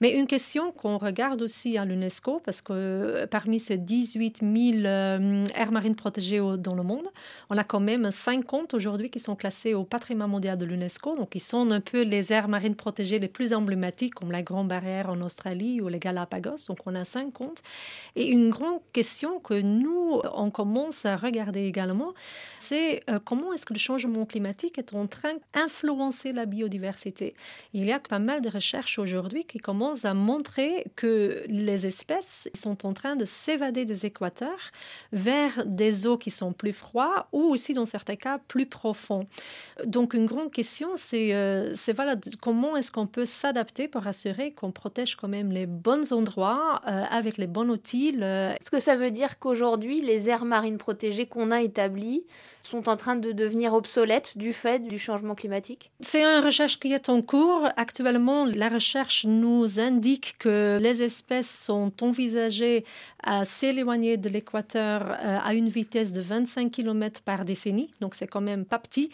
Mais 0.00 0.12
une 0.12 0.26
question 0.26 0.72
qu'on 0.72 0.98
regarde 0.98 1.42
aussi 1.42 1.76
à 1.76 1.84
l'UNESCO, 1.84 2.40
parce 2.44 2.62
que 2.62 2.72
euh, 2.72 3.26
parmi 3.26 3.60
ces 3.60 3.76
18 3.76 4.40
000 4.40 4.86
euh, 4.86 5.44
aires 5.54 5.72
marines 5.72 5.94
protégées 5.94 6.40
dans 6.58 6.74
le 6.74 6.82
monde, 6.82 7.08
on 7.50 7.58
a 7.58 7.64
quand 7.64 7.80
même 7.80 8.10
50 8.10 8.71
50 8.72 8.74
aujourd'hui 8.74 9.10
qui 9.10 9.20
sont 9.20 9.36
classées 9.36 9.74
au 9.74 9.84
patrimoine 9.84 10.30
mondial 10.30 10.58
de 10.58 10.64
l'UNESCO, 10.64 11.16
donc 11.16 11.30
qui 11.30 11.40
sont 11.40 11.70
un 11.70 11.80
peu 11.80 12.02
les 12.02 12.32
aires 12.32 12.48
marines 12.48 12.74
protégées 12.74 13.18
les 13.18 13.28
plus 13.28 13.52
emblématiques, 13.54 14.14
comme 14.14 14.32
la 14.32 14.42
Grande 14.42 14.68
Barrière 14.68 15.10
en 15.10 15.20
Australie 15.20 15.80
ou 15.80 15.88
les 15.88 15.98
Galapagos. 15.98 16.66
Donc 16.68 16.78
on 16.86 16.94
a 16.94 17.04
50. 17.04 17.62
Et 18.16 18.26
une 18.28 18.50
grande 18.50 18.80
question 18.92 19.40
que 19.40 19.54
nous, 19.54 20.20
on 20.34 20.50
commence 20.50 21.06
à 21.06 21.16
regarder 21.16 21.64
également, 21.64 22.14
c'est 22.58 23.02
euh, 23.08 23.18
comment 23.24 23.52
est-ce 23.52 23.66
que 23.66 23.74
le 23.74 23.78
changement 23.78 24.24
climatique 24.26 24.78
est 24.78 24.94
en 24.94 25.06
train 25.06 25.34
d'influencer 25.54 26.32
la 26.32 26.46
biodiversité? 26.46 27.34
Il 27.72 27.84
y 27.84 27.92
a 27.92 27.98
pas 27.98 28.18
mal 28.18 28.40
de 28.40 28.48
recherches 28.48 28.98
aujourd'hui 28.98 29.44
qui 29.44 29.58
commencent 29.58 30.04
à 30.04 30.14
montrer 30.14 30.86
que 30.96 31.44
les 31.46 31.86
espèces 31.86 32.48
sont 32.54 32.86
en 32.86 32.92
train 32.92 33.16
de 33.16 33.24
s'évader 33.24 33.84
des 33.84 34.06
équateurs 34.06 34.70
vers 35.12 35.64
des 35.66 36.06
eaux 36.06 36.18
qui 36.18 36.30
sont 36.30 36.52
plus 36.52 36.72
froides 36.72 37.24
ou 37.32 37.42
aussi 37.42 37.74
dans 37.74 37.86
certains 37.86 38.16
cas 38.16 38.38
plus 38.48 38.61
profonds. 38.66 39.26
Donc 39.84 40.14
une 40.14 40.26
grande 40.26 40.50
question, 40.50 40.90
c'est 40.96 41.34
euh, 41.34 41.74
comment 42.40 42.76
est-ce 42.76 42.92
qu'on 42.92 43.06
peut 43.06 43.24
s'adapter 43.24 43.88
pour 43.88 44.06
assurer 44.06 44.52
qu'on 44.52 44.72
protège 44.72 45.16
quand 45.16 45.28
même 45.28 45.52
les 45.52 45.66
bons 45.66 46.12
endroits 46.12 46.82
euh, 46.86 47.04
avec 47.10 47.36
les 47.38 47.46
bons 47.46 47.68
outils. 47.68 48.08
Est-ce 48.20 48.70
que 48.70 48.78
ça 48.78 48.96
veut 48.96 49.10
dire 49.10 49.38
qu'aujourd'hui, 49.38 50.00
les 50.00 50.28
aires 50.28 50.44
marines 50.44 50.78
protégées 50.78 51.26
qu'on 51.26 51.50
a 51.50 51.62
établies 51.62 52.24
sont 52.62 52.88
en 52.88 52.96
train 52.96 53.16
de 53.16 53.32
devenir 53.32 53.74
obsolètes 53.74 54.36
du 54.36 54.52
fait 54.52 54.80
du 54.80 54.98
changement 54.98 55.34
climatique 55.34 55.90
C'est 56.00 56.22
une 56.22 56.44
recherche 56.44 56.78
qui 56.78 56.92
est 56.92 57.08
en 57.08 57.22
cours. 57.22 57.68
Actuellement, 57.76 58.46
la 58.46 58.68
recherche 58.68 59.24
nous 59.24 59.80
indique 59.80 60.36
que 60.38 60.78
les 60.80 61.02
espèces 61.02 61.64
sont 61.64 61.92
envisagées 62.02 62.84
à 63.22 63.44
s'éloigner 63.44 64.16
de 64.16 64.28
l'équateur 64.28 65.02
euh, 65.10 65.38
à 65.42 65.54
une 65.54 65.68
vitesse 65.68 66.12
de 66.12 66.20
25 66.20 66.70
km 66.70 67.22
par 67.22 67.44
décennie. 67.44 67.90
Donc, 68.00 68.14
c'est 68.14 68.26
quand 68.26 68.40
même 68.40 68.64
pas 68.64 68.78
petit. 68.78 69.10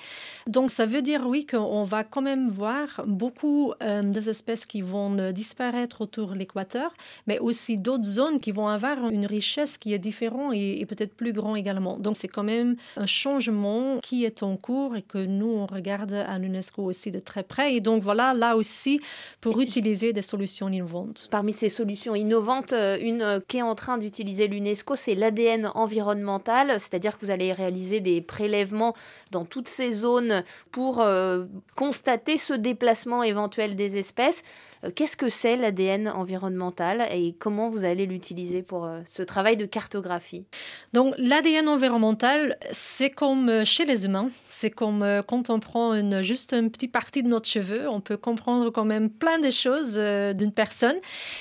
Donc, 0.46 0.70
ça 0.70 0.86
veut 0.86 1.02
dire, 1.02 1.26
oui, 1.26 1.46
qu'on 1.46 1.84
va 1.84 2.04
quand 2.04 2.22
même 2.22 2.48
voir 2.48 3.02
beaucoup 3.06 3.72
euh, 3.82 4.02
des 4.02 4.30
espèces 4.30 4.66
qui 4.66 4.80
vont 4.82 5.30
disparaître 5.32 6.00
autour 6.00 6.32
de 6.32 6.38
l'équateur, 6.38 6.94
mais 7.26 7.38
aussi 7.38 7.76
d'autres 7.76 8.04
zones 8.04 8.40
qui 8.40 8.52
vont 8.52 8.68
avoir 8.68 9.08
une 9.08 9.26
richesse 9.26 9.78
qui 9.78 9.92
est 9.92 9.98
différente 9.98 10.52
et, 10.54 10.84
peut-être 10.86 11.14
plus 11.14 11.32
grand 11.32 11.54
également. 11.54 11.98
Donc, 11.98 12.16
c'est 12.16 12.28
quand 12.28 12.42
même 12.42 12.76
un 12.96 13.06
changement 13.38 13.98
qui 14.02 14.24
est 14.24 14.42
en 14.42 14.56
cours 14.56 14.96
et 14.96 15.02
que 15.02 15.18
nous, 15.18 15.46
on 15.46 15.66
regarde 15.66 16.12
à 16.12 16.38
l'UNESCO 16.38 16.82
aussi 16.82 17.10
de 17.10 17.20
très 17.20 17.42
près. 17.42 17.74
Et 17.74 17.80
donc, 17.80 18.02
voilà, 18.02 18.34
là 18.34 18.56
aussi, 18.56 19.00
pour 19.40 19.60
utiliser 19.60 20.12
des 20.12 20.22
solutions 20.22 20.68
innovantes. 20.68 21.28
Parmi 21.30 21.52
ces 21.52 21.68
solutions 21.68 22.14
innovantes, 22.14 22.72
euh, 22.72 22.98
une 23.00 23.22
euh, 23.22 23.40
qui 23.46 23.58
est 23.58 23.62
en 23.62 23.74
train 23.74 23.98
d'utiliser 23.98 24.48
l'UNESCO, 24.48 24.96
c'est 24.96 25.14
l'ADN 25.14 25.70
environnemental, 25.74 26.80
c'est-à-dire 26.80 27.18
que 27.18 27.26
vous 27.26 27.30
allez 27.30 27.52
réaliser 27.52 28.00
des 28.00 28.20
prélèvements 28.20 28.94
dans 29.30 29.44
toutes 29.44 29.68
ces 29.68 29.92
zones 29.92 30.42
pour 30.72 31.00
euh, 31.00 31.44
constater 31.76 32.36
ce 32.36 32.54
déplacement 32.54 33.22
éventuel 33.22 33.76
des 33.76 33.96
espèces. 33.96 34.42
Euh, 34.84 34.90
Qu'est-ce 34.94 35.16
que 35.16 35.28
c'est 35.28 35.56
l'ADN 35.56 36.08
environnemental 36.08 37.06
et 37.12 37.34
comment 37.38 37.68
vous 37.68 37.84
allez 37.84 38.06
l'utiliser 38.06 38.62
pour 38.62 38.84
euh, 38.84 39.00
ce 39.08 39.22
travail 39.22 39.56
de 39.56 39.66
cartographie? 39.66 40.44
Donc, 40.92 41.14
l'ADN 41.18 41.68
environnemental, 41.68 42.56
c'est 42.72 43.10
comme 43.10 43.48
euh, 43.48 43.64
chez 43.64 43.84
les 43.84 44.04
humains. 44.04 44.28
C'est 44.48 44.70
comme 44.70 45.22
quand 45.28 45.50
on 45.50 45.60
prend 45.60 45.94
une, 45.94 46.20
juste 46.20 46.52
une 46.52 46.68
petite 46.70 46.90
partie 46.90 47.22
de 47.22 47.28
notre 47.28 47.46
cheveu, 47.46 47.88
on 47.88 48.00
peut 48.00 48.16
comprendre 48.16 48.70
quand 48.70 48.84
même 48.84 49.08
plein 49.08 49.38
de 49.38 49.50
choses 49.50 49.96
d'une 49.96 50.50
personne. 50.50 50.96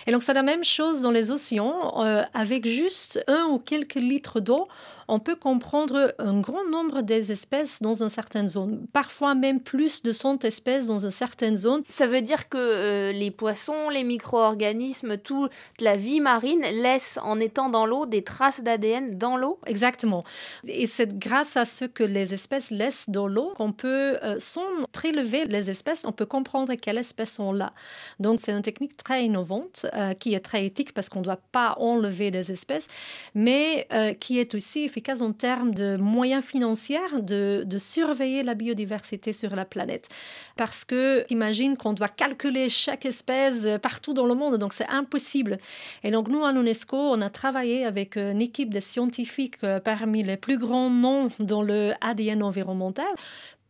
Et 0.06 0.12
donc, 0.12 0.22
c'est 0.22 0.36
la 0.36 0.44
même 0.44 0.64
chose 0.64 1.02
dans 1.02 1.10
les 1.10 1.32
océans. 1.32 2.00
Avec 2.36 2.68
juste 2.68 3.24
un 3.28 3.46
ou 3.46 3.58
quelques 3.58 3.96
litres 3.96 4.40
d'eau, 4.40 4.68
on 5.08 5.20
peut 5.20 5.36
comprendre 5.36 6.14
un 6.20 6.40
grand 6.40 6.66
nombre 6.70 7.02
des 7.02 7.32
espèces 7.32 7.82
dans 7.82 8.04
une 8.04 8.10
certaine 8.10 8.48
zone. 8.48 8.88
Parfois 8.94 9.36
même 9.36 9.62
plus 9.62 10.04
de 10.04 10.12
100 10.12 10.46
espèces 10.46 10.88
dans 10.88 11.00
une 11.00 11.12
certaine 11.12 11.58
zone. 11.58 11.84
Ça 11.90 12.08
veut 12.08 12.22
dire 12.22 12.50
que 12.50 12.58
euh, 12.58 13.12
les 13.12 13.32
poissons, 13.32 13.90
les 13.90 14.04
micro-organismes, 14.04 15.18
toute 15.18 15.52
la 15.80 15.96
vie 15.96 16.22
marine 16.22 16.62
laisse 16.62 17.20
en 17.24 17.40
étant 17.40 17.70
dans 17.70 17.86
l'eau 17.86 18.06
des 18.06 18.24
traces 18.24 18.62
d'ADN 18.62 19.18
dans 19.18 19.38
l'eau 19.38 19.60
Exactement. 19.66 20.24
Et 20.68 20.86
c'est 20.86 21.18
grâce 21.18 21.58
à 21.58 21.66
ce 21.66 21.86
que 21.86 22.04
les 22.04 22.34
espèces 22.34 22.72
laissent 22.72 23.10
dans 23.10 23.28
l'eau 23.28 23.54
qu'on 23.58 23.72
peut, 23.72 24.18
euh, 24.24 24.36
sans 24.40 24.66
prélever 24.92 25.46
les 25.46 25.70
espèces, 25.70 26.06
on 26.06 26.12
peut 26.12 26.26
comprendre 26.26 26.74
quelles 26.76 26.98
espèces 26.98 27.34
sont 27.34 27.54
là. 27.54 27.74
Donc 28.20 28.40
c'est 28.42 28.52
une 28.52 28.62
technique 28.62 28.98
très 28.98 29.26
innovante 29.26 29.86
euh, 29.94 30.14
qui 30.14 30.34
est 30.34 30.40
très 30.40 30.66
éthique 30.66 30.94
parce 30.94 31.10
qu'on 31.10 31.20
ne 31.20 31.26
doit 31.26 31.40
pas 31.52 31.76
enlever 31.80 32.32
des 32.32 32.52
espèces, 32.52 32.88
mais 33.36 33.88
euh, 33.94 34.14
qui 34.14 34.40
est 34.40 34.56
aussi 34.56 34.86
efficace 34.98 35.22
en 35.22 35.32
termes 35.32 35.76
de 35.76 35.96
moyens 35.96 36.44
financiers 36.44 36.98
de, 37.22 37.64
de 37.64 37.78
surveiller 37.78 38.42
la 38.42 38.56
biodiversité 38.56 39.32
sur 39.32 39.56
la 39.56 39.64
planète. 39.64 40.10
Parce 40.56 40.86
que 40.86 41.24
imagine 41.30 41.78
qu'on 41.78 41.94
doit 41.94 42.08
calculer 42.08 42.68
chaque 42.68 43.06
espèce 43.06 43.66
euh, 43.66 43.78
partout 43.78 44.16
dans 44.16 44.26
le 44.26 44.34
monde, 44.34 44.58
donc 44.58 44.74
c'est 44.74 44.88
impossible. 44.88 45.60
Et 46.04 46.10
donc 46.10 46.30
nous, 46.30 46.44
à 46.44 46.52
l'UNESCO, 46.52 46.98
on 46.98 47.22
a 47.22 47.30
travaillé 47.30 47.86
avec 47.86 48.18
une 48.18 48.42
équipe 48.42 48.74
de 48.74 48.80
scientifiques 48.80 49.58
euh, 49.64 49.80
parmi 49.80 50.24
les 50.24 50.38
plus 50.38 50.58
grands 50.58 50.90
noms 50.90 51.30
dans 51.40 51.62
le 51.62 51.94
ADN 52.02 52.42
environnemental 52.42 53.06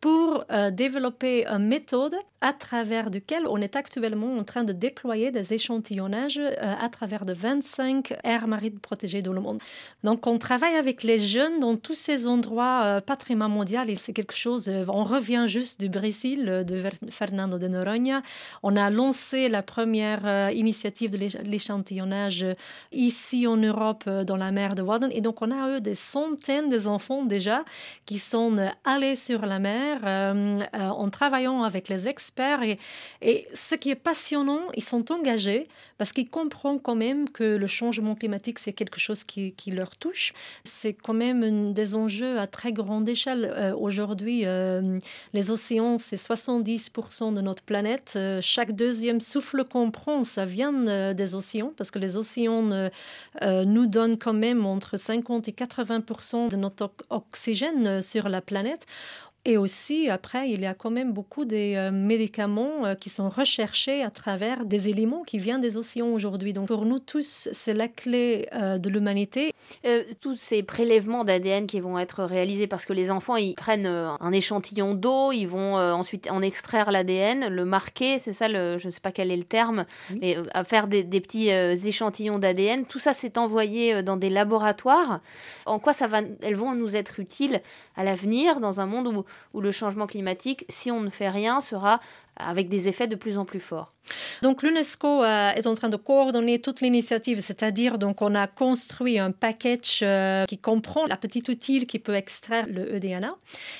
pour 0.00 0.44
euh, 0.52 0.70
développer 0.70 1.44
une 1.46 1.66
méthode 1.66 2.14
à 2.40 2.52
travers 2.52 3.10
laquelle 3.10 3.48
on 3.48 3.60
est 3.60 3.74
actuellement 3.74 4.36
en 4.36 4.44
train 4.44 4.62
de 4.62 4.72
déployer 4.72 5.32
des 5.32 5.54
échantillonnages 5.54 6.38
euh, 6.38 6.52
à 6.80 6.88
travers 6.88 7.24
de 7.24 7.32
25 7.32 8.14
aires 8.22 8.46
marines 8.46 8.78
protégées 8.78 9.22
dans 9.22 9.32
le 9.32 9.40
monde. 9.40 9.58
Donc 10.04 10.26
on 10.28 10.38
travaille 10.38 10.76
avec 10.76 11.02
les 11.02 11.18
jeunes 11.18 11.58
dans 11.58 11.76
tous 11.76 11.96
ces 11.96 12.28
endroits 12.28 12.82
euh, 12.84 13.00
patrimoine 13.00 13.50
mondial 13.50 13.90
et 13.90 13.96
c'est 13.96 14.12
quelque 14.12 14.36
chose, 14.36 14.70
on 14.88 15.02
revient 15.02 15.44
juste 15.48 15.80
du 15.80 15.88
Brésil, 15.88 16.64
de 16.64 16.82
Fernando 17.10 17.58
de 17.58 17.66
Noronha. 17.66 18.22
On 18.62 18.76
a 18.76 18.90
lancé 18.90 19.48
la 19.48 19.62
première 19.62 20.50
initiative 20.52 21.10
de 21.10 21.18
l'éch- 21.18 21.38
l'échantillonnage 21.42 22.46
ici 22.92 23.46
en 23.48 23.56
Europe, 23.56 24.08
dans 24.08 24.36
la 24.36 24.52
mer 24.52 24.74
de 24.76 24.82
Wadden. 24.82 25.10
Et 25.12 25.20
donc 25.20 25.42
on 25.42 25.50
a 25.50 25.70
eux 25.70 25.80
des 25.80 25.94
centaines 25.96 26.70
d'enfants 26.70 27.24
déjà 27.24 27.64
qui 28.06 28.18
sont 28.18 28.54
allés 28.84 29.16
sur 29.16 29.44
la 29.44 29.58
mer 29.58 29.87
euh, 30.04 30.60
euh, 30.74 30.88
en 30.88 31.08
travaillant 31.10 31.62
avec 31.62 31.88
les 31.88 32.08
experts. 32.08 32.62
Et, 32.62 32.78
ce 33.54 33.74
qui 33.74 33.90
est 33.90 33.94
passionnant, 33.94 34.62
ils 34.74 34.82
sont 34.82 35.10
engagés 35.12 35.68
parce 35.96 36.12
qu'ils 36.12 36.28
comprennent 36.28 36.80
quand 36.80 36.94
même 36.94 37.28
que 37.28 37.56
le 37.56 37.66
changement 37.66 38.14
climatique, 38.14 38.58
c'est 38.58 38.72
quelque 38.72 39.00
chose 39.00 39.24
qui, 39.24 39.54
leur 39.68 39.96
touche. 39.96 40.32
C'est 40.64 40.92
quand 40.92 41.14
même 41.14 41.72
des 41.72 41.94
enjeux 41.94 42.38
à 42.38 42.46
très 42.46 42.72
grande 42.72 43.08
échelle. 43.08 43.52
Euh, 43.56 43.74
Aujourd'hui, 43.74 44.44
les 45.32 45.50
océans, 45.50 45.98
c'est 45.98 46.16
70% 46.16 47.32
de 47.34 47.40
notre 47.40 47.62
planète. 47.62 48.18
Chaque 48.40 48.72
deuxième 48.72 49.20
souffle 49.20 49.64
qu'on 49.64 49.90
prend, 49.90 50.24
ça 50.24 50.44
vient 50.44 51.12
des 51.14 51.34
océans 51.34 51.72
parce 51.76 51.90
que 51.90 51.98
les 51.98 52.16
océans 52.16 52.90
nous 53.42 53.86
donnent 53.86 54.18
quand 54.18 54.32
même 54.32 54.66
entre 54.66 54.96
50 54.96 55.48
et 55.48 55.52
80% 55.52 56.50
de 56.50 56.56
notre 56.56 56.84
ox- 56.84 57.04
oxygène 57.38 58.02
sur 58.02 58.28
la 58.28 58.40
planète. 58.40 58.86
Et 59.48 59.56
aussi, 59.56 60.10
après, 60.10 60.50
il 60.50 60.60
y 60.60 60.66
a 60.66 60.74
quand 60.74 60.90
même 60.90 61.14
beaucoup 61.14 61.46
des 61.46 61.74
euh, 61.74 61.90
médicaments 61.90 62.84
euh, 62.84 62.94
qui 62.94 63.08
sont 63.08 63.30
recherchés 63.30 64.02
à 64.02 64.10
travers 64.10 64.66
des 64.66 64.90
éléments 64.90 65.22
qui 65.22 65.38
viennent 65.38 65.62
des 65.62 65.78
océans 65.78 66.08
aujourd'hui. 66.08 66.52
Donc 66.52 66.68
pour 66.68 66.84
nous 66.84 66.98
tous, 66.98 67.48
c'est 67.50 67.72
la 67.72 67.88
clé 67.88 68.46
euh, 68.52 68.76
de 68.76 68.90
l'humanité. 68.90 69.54
Euh, 69.86 70.02
tous 70.20 70.36
ces 70.36 70.62
prélèvements 70.62 71.24
d'ADN 71.24 71.66
qui 71.66 71.80
vont 71.80 71.98
être 71.98 72.24
réalisés 72.24 72.66
parce 72.66 72.84
que 72.84 72.92
les 72.92 73.10
enfants 73.10 73.36
ils 73.36 73.54
prennent 73.54 73.86
un 73.86 74.32
échantillon 74.32 74.92
d'eau, 74.92 75.32
ils 75.32 75.46
vont 75.46 75.76
ensuite 75.76 76.30
en 76.30 76.42
extraire 76.42 76.90
l'ADN, 76.90 77.48
le 77.48 77.64
marquer, 77.64 78.18
c'est 78.18 78.32
ça, 78.32 78.48
le, 78.48 78.76
je 78.76 78.86
ne 78.86 78.90
sais 78.90 79.00
pas 79.00 79.12
quel 79.12 79.30
est 79.30 79.36
le 79.36 79.44
terme, 79.44 79.84
mais 80.20 80.36
euh, 80.36 80.42
à 80.52 80.64
faire 80.64 80.88
des, 80.88 81.04
des 81.04 81.20
petits 81.20 81.48
échantillons 81.48 82.38
d'ADN. 82.38 82.84
Tout 82.84 82.98
ça 82.98 83.12
c'est 83.14 83.38
envoyé 83.38 84.02
dans 84.02 84.16
des 84.16 84.30
laboratoires. 84.30 85.20
En 85.64 85.78
quoi 85.78 85.92
ça 85.94 86.06
va, 86.06 86.20
elles 86.42 86.56
vont 86.56 86.74
nous 86.74 86.96
être 86.96 87.20
utiles 87.20 87.62
à 87.96 88.04
l'avenir 88.04 88.60
dans 88.60 88.80
un 88.80 88.86
monde 88.86 89.08
où, 89.08 89.24
où 89.54 89.60
le 89.60 89.72
changement 89.72 90.06
climatique, 90.06 90.64
si 90.68 90.90
on 90.90 91.00
ne 91.00 91.10
fait 91.10 91.28
rien, 91.28 91.60
sera 91.60 92.00
avec 92.36 92.68
des 92.68 92.88
effets 92.88 93.08
de 93.08 93.16
plus 93.16 93.36
en 93.36 93.44
plus 93.44 93.60
forts. 93.60 93.92
Donc 94.42 94.62
l'UNESCO 94.62 95.24
euh, 95.24 95.50
est 95.50 95.66
en 95.66 95.74
train 95.74 95.88
de 95.88 95.96
coordonner 95.96 96.60
toute 96.60 96.80
l'initiative, 96.80 97.40
c'est-à-dire 97.40 97.98
donc 97.98 98.22
on 98.22 98.34
a 98.34 98.46
construit 98.46 99.18
un 99.18 99.32
package 99.32 100.00
euh, 100.02 100.44
qui 100.46 100.58
comprend 100.58 101.04
la 101.06 101.16
petite 101.16 101.48
outil 101.48 101.84
qui 101.86 101.98
peut 101.98 102.14
extraire 102.14 102.66
le 102.68 102.94
EDNA. 102.94 103.34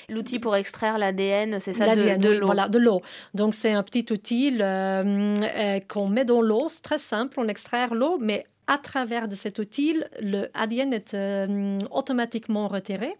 L'outil 0.09 0.39
pour 0.39 0.55
extraire 0.55 0.97
l'ADN, 0.97 1.59
c'est 1.59 1.73
ça, 1.73 1.95
de, 1.95 2.01
L'ADN, 2.01 2.21
de 2.21 2.29
l'eau. 2.31 2.45
Voilà, 2.45 2.67
de 2.67 2.79
l'eau. 2.79 3.01
Donc 3.33 3.53
c'est 3.53 3.71
un 3.71 3.83
petit 3.83 4.05
outil 4.11 4.57
euh, 4.59 5.79
qu'on 5.87 6.07
met 6.07 6.25
dans 6.25 6.41
l'eau, 6.41 6.67
c'est 6.69 6.83
très 6.83 6.97
simple, 6.99 7.39
on 7.39 7.47
extrait 7.47 7.87
l'eau, 7.91 8.17
mais 8.19 8.45
à 8.75 8.77
travers 8.77 9.27
de 9.27 9.35
cet 9.35 9.57
outil, 9.57 9.95
le 10.21 10.41
ADN 10.53 10.93
est 10.93 11.13
euh, 11.15 11.77
automatiquement 11.89 12.67
retiré. 12.67 13.11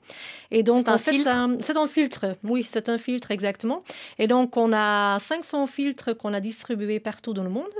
Et 0.51 0.61
donc, 0.63 0.85
C'est 0.85 0.91
un 0.91 0.95
en 0.95 0.97
fait, 0.99 1.11
filtre 1.11 1.31
ça- 1.31 1.47
c'est 1.59 1.77
un 1.77 1.87
filtre. 1.87 2.25
Oui, 2.43 2.61
c'est 2.63 2.87
un 2.87 2.97
filtre, 2.99 3.31
exactement. 3.31 3.83
Et 4.19 4.27
donc, 4.27 4.55
on 4.57 4.71
a 4.73 5.17
500 5.19 5.65
filtres 5.65 6.15
qu'on 6.15 6.33
a 6.35 6.39
distribués 6.39 6.99
partout 6.99 7.33
dans 7.33 7.43
le 7.43 7.49
monde. 7.49 7.73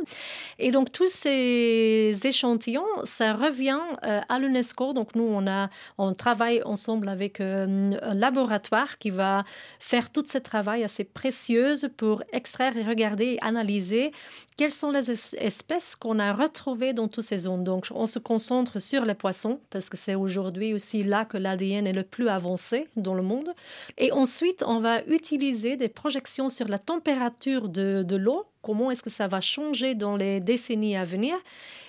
Et 0.57 0.72
donc, 0.72 0.91
tous 0.91 1.09
ces 1.11 2.20
échantillons, 2.24 2.88
ça 3.03 3.34
revient 3.34 3.80
euh, 4.03 4.22
à 4.28 4.39
l'UNESCO. 4.39 4.93
Donc, 4.93 5.13
nous, 5.15 5.24
on, 5.39 5.45
a, 5.47 5.70
on 5.99 6.13
travaille 6.13 6.63
ensemble 6.63 7.07
avec 7.07 7.39
euh, 7.39 7.91
un 8.01 8.13
laboratoire 8.15 8.97
qui 8.97 9.11
va 9.11 9.43
faire 9.80 10.09
tout 10.11 10.24
ce 10.28 10.39
travail 10.39 10.84
assez 10.84 11.03
précieux 11.03 11.74
pour 11.97 12.24
extraire 12.34 12.76
et 12.78 12.84
regarder 12.84 13.26
et 13.36 13.39
analyser 13.43 14.11
quelles 14.57 14.72
sont 14.72 14.91
les 14.91 15.11
es- 15.11 15.36
espèces 15.38 15.95
qu'on 15.95 16.20
a 16.20 16.34
retrouvées 16.34 16.93
dans 16.93 17.07
toutes 17.07 17.24
ces 17.26 17.38
zones. 17.39 17.59
Donc, 17.64 17.88
on 17.93 18.05
se 18.05 18.20
concentre 18.20 18.80
sur 18.80 19.05
les 19.05 19.14
poissons 19.14 19.60
parce 19.70 19.89
que 19.89 19.97
c'est 19.97 20.16
aujourd'hui 20.16 20.74
aussi 20.74 21.03
là 21.03 21.26
que 21.26 21.38
l'ADN 21.38 21.86
est 21.88 21.93
le 21.93 22.03
plus 22.03 22.28
avancé 22.30 22.88
dans 22.95 23.14
le 23.14 23.22
monde. 23.24 23.49
Et 23.97 24.12
ensuite, 24.12 24.64
on 24.68 24.80
va 24.80 25.03
utiliser 25.05 25.78
des 25.78 25.89
projections 25.89 26.49
sur 26.49 26.68
la 26.68 26.78
température 26.78 27.70
de, 27.70 28.03
de 28.03 28.16
l'eau. 28.16 28.45
Comment 28.62 28.91
est-ce 28.91 29.03
que 29.03 29.10
ça 29.10 29.28
va 29.28 29.39
changer 29.41 29.95
dans 29.95 30.18
les 30.18 30.41
décennies 30.41 30.97
à 30.97 31.05
venir? 31.05 31.36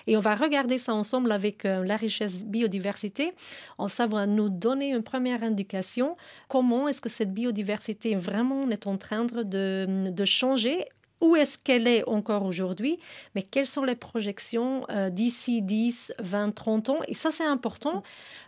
Et 0.07 0.15
on 0.15 0.21
va 0.21 0.35
regarder 0.35 0.77
ça 0.77 0.93
ensemble 0.93 1.31
avec 1.31 1.65
euh, 1.65 1.83
la 1.83 1.97
richesse 1.97 2.45
biodiversité. 2.45 3.33
On- 3.77 3.87
Ça 3.89 4.07
va 4.07 4.25
nous 4.25 4.49
donner 4.49 4.89
une 4.91 5.03
première 5.03 5.43
indication 5.43 6.15
comment 6.47 6.87
est-ce 6.87 7.01
que 7.01 7.09
cette 7.09 7.33
biodiversité 7.33 8.15
vraiment 8.15 8.69
est 8.69 8.87
en 8.87 8.97
train 8.97 9.25
de, 9.25 10.09
de 10.09 10.25
changer? 10.25 10.85
Où 11.21 11.35
est-ce 11.35 11.57
qu'elle 11.57 11.87
est 11.87 12.07
encore 12.07 12.43
aujourd'hui, 12.43 12.99
mais 13.35 13.43
quelles 13.43 13.65
sont 13.65 13.83
les 13.83 13.95
projections 13.95 14.85
euh, 14.89 15.09
d'ici 15.09 15.61
10, 15.61 16.15
20, 16.19 16.51
30 16.51 16.89
ans? 16.89 16.99
Et 17.07 17.13
ça, 17.13 17.31
c'est 17.31 17.45
important 17.45 18.03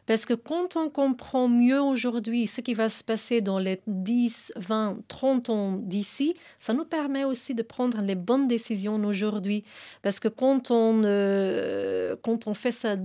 parce 0.05 0.25
que 0.25 0.33
quand 0.33 0.75
on 0.75 0.89
comprend 0.89 1.47
mieux 1.47 1.81
aujourd'hui 1.81 2.47
ce 2.47 2.61
qui 2.61 2.73
va 2.73 2.89
se 2.89 3.03
passer 3.03 3.41
dans 3.41 3.59
les 3.59 3.79
10, 3.87 4.53
20, 4.57 4.97
30 5.07 5.49
ans 5.49 5.71
d'ici, 5.73 6.33
ça 6.59 6.73
nous 6.73 6.85
permet 6.85 7.23
aussi 7.23 7.55
de 7.55 7.63
prendre 7.63 8.01
les 8.01 8.15
bonnes 8.15 8.47
décisions 8.47 8.95
aujourd'hui. 9.05 9.63
Parce 10.01 10.19
que 10.19 10.27
quand 10.27 10.71
on, 10.71 11.03
euh, 11.03 12.15
quand 12.23 12.47
on 12.47 12.53
fait 12.53 12.71
ça 12.71 12.95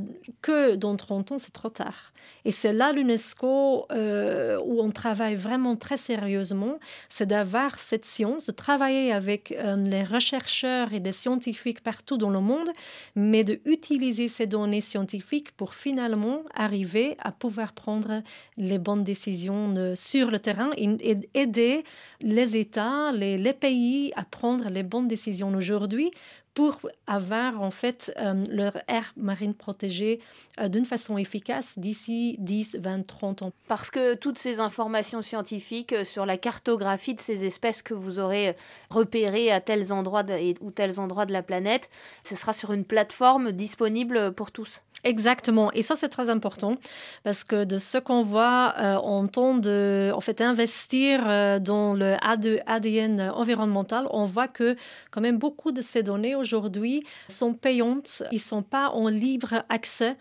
que 0.42 0.74
dans 0.74 0.96
30 0.96 1.32
ans, 1.32 1.38
c'est 1.38 1.52
trop 1.52 1.70
tard. 1.70 2.12
Et 2.44 2.50
c'est 2.50 2.72
là 2.72 2.92
l'UNESCO 2.92 3.86
euh, 3.90 4.58
où 4.64 4.80
on 4.80 4.90
travaille 4.90 5.34
vraiment 5.34 5.76
très 5.76 5.96
sérieusement, 5.96 6.78
c'est 7.08 7.26
d'avoir 7.26 7.78
cette 7.78 8.04
science, 8.04 8.46
de 8.46 8.52
travailler 8.52 9.12
avec 9.12 9.52
euh, 9.52 9.76
les 9.76 10.20
chercheurs 10.20 10.92
et 10.92 11.00
des 11.00 11.12
scientifiques 11.12 11.82
partout 11.82 12.16
dans 12.16 12.30
le 12.30 12.40
monde, 12.40 12.70
mais 13.14 13.44
de 13.44 13.60
utiliser 13.64 14.28
ces 14.28 14.46
données 14.46 14.80
scientifiques 14.80 15.52
pour 15.52 15.74
finalement 15.74 16.42
arriver 16.54 17.16
à 17.18 17.32
pouvoir 17.32 17.72
prendre 17.72 18.22
les 18.56 18.78
bonnes 18.78 19.04
décisions 19.04 19.74
euh, 19.76 19.94
sur 19.94 20.30
le 20.30 20.38
terrain 20.38 20.70
et, 20.76 21.18
aider 21.34 21.84
les 22.20 22.56
États, 22.56 23.12
les 23.12 23.52
pays 23.52 24.12
à 24.16 24.24
prendre 24.24 24.68
les 24.70 24.82
bonnes 24.82 25.08
décisions 25.08 25.54
aujourd'hui 25.54 26.12
pour 26.58 26.80
avoir 27.06 27.62
en 27.62 27.70
fait 27.70 28.12
euh, 28.18 28.34
leur 28.50 28.76
aire 28.88 29.12
marine 29.16 29.54
protégée 29.54 30.18
euh, 30.58 30.66
d'une 30.66 30.86
façon 30.86 31.16
efficace 31.16 31.78
d'ici 31.78 32.34
10, 32.40 32.78
20, 32.80 33.06
30 33.06 33.42
ans. 33.42 33.52
Parce 33.68 33.90
que 33.90 34.14
toutes 34.16 34.40
ces 34.40 34.58
informations 34.58 35.22
scientifiques 35.22 35.92
euh, 35.92 36.04
sur 36.04 36.26
la 36.26 36.36
cartographie 36.36 37.14
de 37.14 37.20
ces 37.20 37.44
espèces 37.44 37.80
que 37.80 37.94
vous 37.94 38.18
aurez 38.18 38.56
repérées 38.90 39.52
à 39.52 39.60
tels 39.60 39.92
endroits 39.92 40.24
ou 40.60 40.72
tels 40.72 40.98
endroits 40.98 41.26
de 41.26 41.32
la 41.32 41.44
planète, 41.44 41.90
ce 42.24 42.34
sera 42.34 42.52
sur 42.52 42.72
une 42.72 42.84
plateforme 42.84 43.52
disponible 43.52 44.32
pour 44.34 44.50
tous. 44.50 44.82
Exactement, 45.04 45.70
et 45.72 45.82
ça 45.82 45.94
c'est 45.94 46.08
très 46.08 46.28
important 46.28 46.74
parce 47.22 47.44
que 47.44 47.64
de 47.64 47.78
ce 47.78 47.98
qu'on 47.98 48.22
voit, 48.22 48.74
euh, 48.78 48.98
on 49.04 49.28
tente 49.28 49.66
en 49.68 50.20
fait 50.20 50.40
investir 50.40 51.24
euh, 51.28 51.60
dans 51.60 51.94
le 51.94 52.16
AD 52.20 52.62
ADN 52.66 53.20
environnemental. 53.34 54.06
On 54.10 54.24
voit 54.24 54.48
que 54.48 54.74
quand 55.12 55.20
même 55.20 55.38
beaucoup 55.38 55.70
de 55.70 55.82
ces 55.82 56.02
données 56.02 56.34
aujourd'hui 56.34 57.04
sont 57.28 57.54
payantes, 57.54 58.24
ils 58.32 58.40
sont 58.40 58.62
pas 58.62 58.88
en 58.90 59.06
libre 59.08 59.62
accès, 59.68 60.16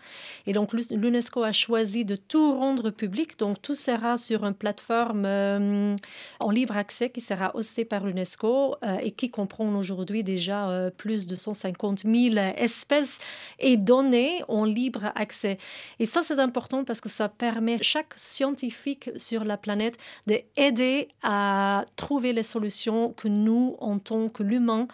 et 0.46 0.52
donc 0.52 0.72
l'U- 0.72 0.94
l'UNESCO 0.96 1.42
a 1.42 1.50
choisi 1.52 2.04
de 2.04 2.14
tout 2.14 2.56
rendre 2.56 2.90
public. 2.90 3.36
Donc 3.38 3.60
tout 3.60 3.74
sera 3.74 4.16
sur 4.16 4.44
une 4.44 4.54
plateforme 4.54 5.24
euh, 5.26 5.96
en 6.38 6.50
libre 6.50 6.76
accès 6.76 7.10
qui 7.10 7.20
sera 7.20 7.50
hostée 7.56 7.84
par 7.84 8.06
l'UNESCO 8.06 8.76
euh, 8.84 8.96
et 9.02 9.10
qui 9.10 9.28
comprend 9.30 9.68
aujourd'hui 9.74 10.22
déjà 10.22 10.90
plus 10.96 11.26
de 11.26 11.34
150 11.34 12.04
000 12.04 12.36
espèces 12.56 13.18
et 13.58 13.76
données 13.76 14.42
libre 14.68 15.12
accès. 15.14 15.58
Et 15.98 16.06
ça, 16.06 16.22
c'est 16.22 16.38
important 16.38 16.84
parce 16.84 17.00
que 17.00 17.08
ça 17.08 17.28
permet 17.28 17.78
chaque 17.82 18.14
scientifique 18.16 19.10
sur 19.16 19.44
la 19.44 19.56
planète 19.56 19.98
d'aider 20.26 21.08
à 21.22 21.84
trouver 21.96 22.32
les 22.32 22.42
solutions 22.42 23.12
que 23.12 23.28
nous, 23.28 23.76
en 23.80 23.98
tant 23.98 24.28
que 24.28 24.42
l'humain, 24.42 24.88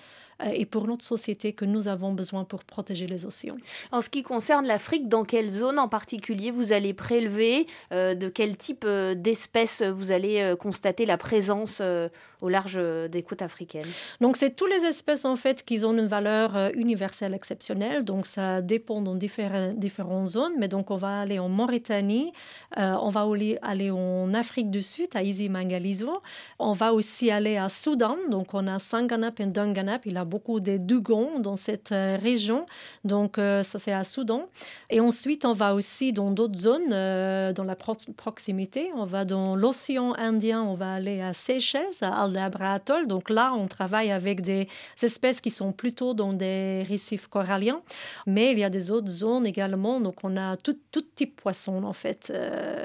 et 0.44 0.66
pour 0.66 0.86
notre 0.86 1.04
société 1.04 1.52
que 1.52 1.64
nous 1.64 1.88
avons 1.88 2.12
besoin 2.12 2.44
pour 2.44 2.64
protéger 2.64 3.06
les 3.06 3.26
océans. 3.26 3.56
En 3.92 4.00
ce 4.00 4.10
qui 4.10 4.22
concerne 4.22 4.66
l'Afrique, 4.66 5.08
dans 5.08 5.24
quelle 5.24 5.50
zone 5.50 5.78
en 5.78 5.88
particulier 5.88 6.50
vous 6.50 6.72
allez 6.72 6.94
prélever 6.94 7.66
euh, 7.92 8.14
De 8.14 8.28
quel 8.28 8.56
type 8.56 8.84
euh, 8.86 9.14
d'espèces 9.14 9.82
vous 9.82 10.12
allez 10.12 10.40
euh, 10.40 10.56
constater 10.56 11.06
la 11.06 11.16
présence 11.16 11.78
euh, 11.80 12.08
au 12.40 12.48
large 12.48 12.76
euh, 12.76 13.08
des 13.08 13.22
côtes 13.22 13.42
africaines? 13.42 13.86
Donc, 14.20 14.36
c'est 14.36 14.54
toutes 14.56 14.70
les 14.70 14.84
espèces 14.84 15.24
en 15.24 15.36
fait 15.36 15.64
qui 15.64 15.84
ont 15.84 15.92
une 15.92 16.06
valeur 16.06 16.56
euh, 16.56 16.70
universelle 16.74 17.34
exceptionnelle. 17.34 18.04
Donc, 18.04 18.26
ça 18.26 18.60
dépend 18.60 19.00
dans 19.02 19.14
différents, 19.14 19.72
différentes 19.72 20.26
zones. 20.26 20.54
Mais 20.58 20.68
donc, 20.68 20.90
on 20.90 20.96
va 20.96 21.20
aller 21.20 21.38
en 21.38 21.48
Mauritanie, 21.48 22.32
euh, 22.78 22.96
on 23.00 23.10
va 23.10 23.22
aller, 23.22 23.58
aller 23.62 23.90
en 23.90 24.32
Afrique 24.34 24.70
du 24.70 24.82
Sud, 24.82 25.08
à 25.14 25.22
Isi 25.22 25.48
Mangalizo. 25.48 26.22
On 26.58 26.72
va 26.72 26.92
aussi 26.92 27.30
aller 27.30 27.56
à 27.56 27.68
Soudan. 27.68 28.16
Donc, 28.30 28.54
on 28.54 28.66
a 28.66 28.78
Sanganap 28.78 29.40
et 29.40 29.46
Dunganap. 29.46 30.06
Il 30.06 30.16
a 30.16 30.23
beaucoup 30.24 30.60
de 30.60 30.76
Dugons 30.76 31.38
dans 31.38 31.56
cette 31.56 31.92
euh, 31.92 32.16
région. 32.20 32.66
Donc, 33.04 33.38
euh, 33.38 33.62
ça, 33.62 33.78
c'est 33.78 33.92
à 33.92 34.04
Soudan. 34.04 34.48
Et 34.90 35.00
ensuite, 35.00 35.44
on 35.44 35.52
va 35.52 35.74
aussi 35.74 36.12
dans 36.12 36.30
d'autres 36.30 36.58
zones, 36.58 36.92
euh, 36.92 37.52
dans 37.52 37.64
la 37.64 37.76
pro- 37.76 37.94
proximité. 38.16 38.90
On 38.96 39.04
va 39.04 39.24
dans 39.24 39.56
l'océan 39.56 40.14
Indien, 40.14 40.62
on 40.62 40.74
va 40.74 40.94
aller 40.94 41.20
à 41.20 41.32
Seychelles, 41.32 41.84
à 42.00 42.22
Aldabra 42.22 42.74
Atoll. 42.74 43.06
Donc 43.06 43.30
là, 43.30 43.52
on 43.54 43.66
travaille 43.66 44.10
avec 44.10 44.40
des 44.40 44.68
espèces 45.02 45.40
qui 45.40 45.50
sont 45.50 45.72
plutôt 45.72 46.14
dans 46.14 46.32
des 46.32 46.82
récifs 46.88 47.26
coralliens. 47.26 47.80
Mais 48.26 48.52
il 48.52 48.58
y 48.58 48.64
a 48.64 48.70
des 48.70 48.90
autres 48.90 49.10
zones 49.10 49.46
également. 49.46 50.00
Donc, 50.00 50.16
on 50.22 50.36
a 50.36 50.56
tout, 50.56 50.78
tout 50.90 51.04
type 51.14 51.36
de 51.36 51.42
poissons, 51.42 51.84
en 51.84 51.92
fait, 51.92 52.32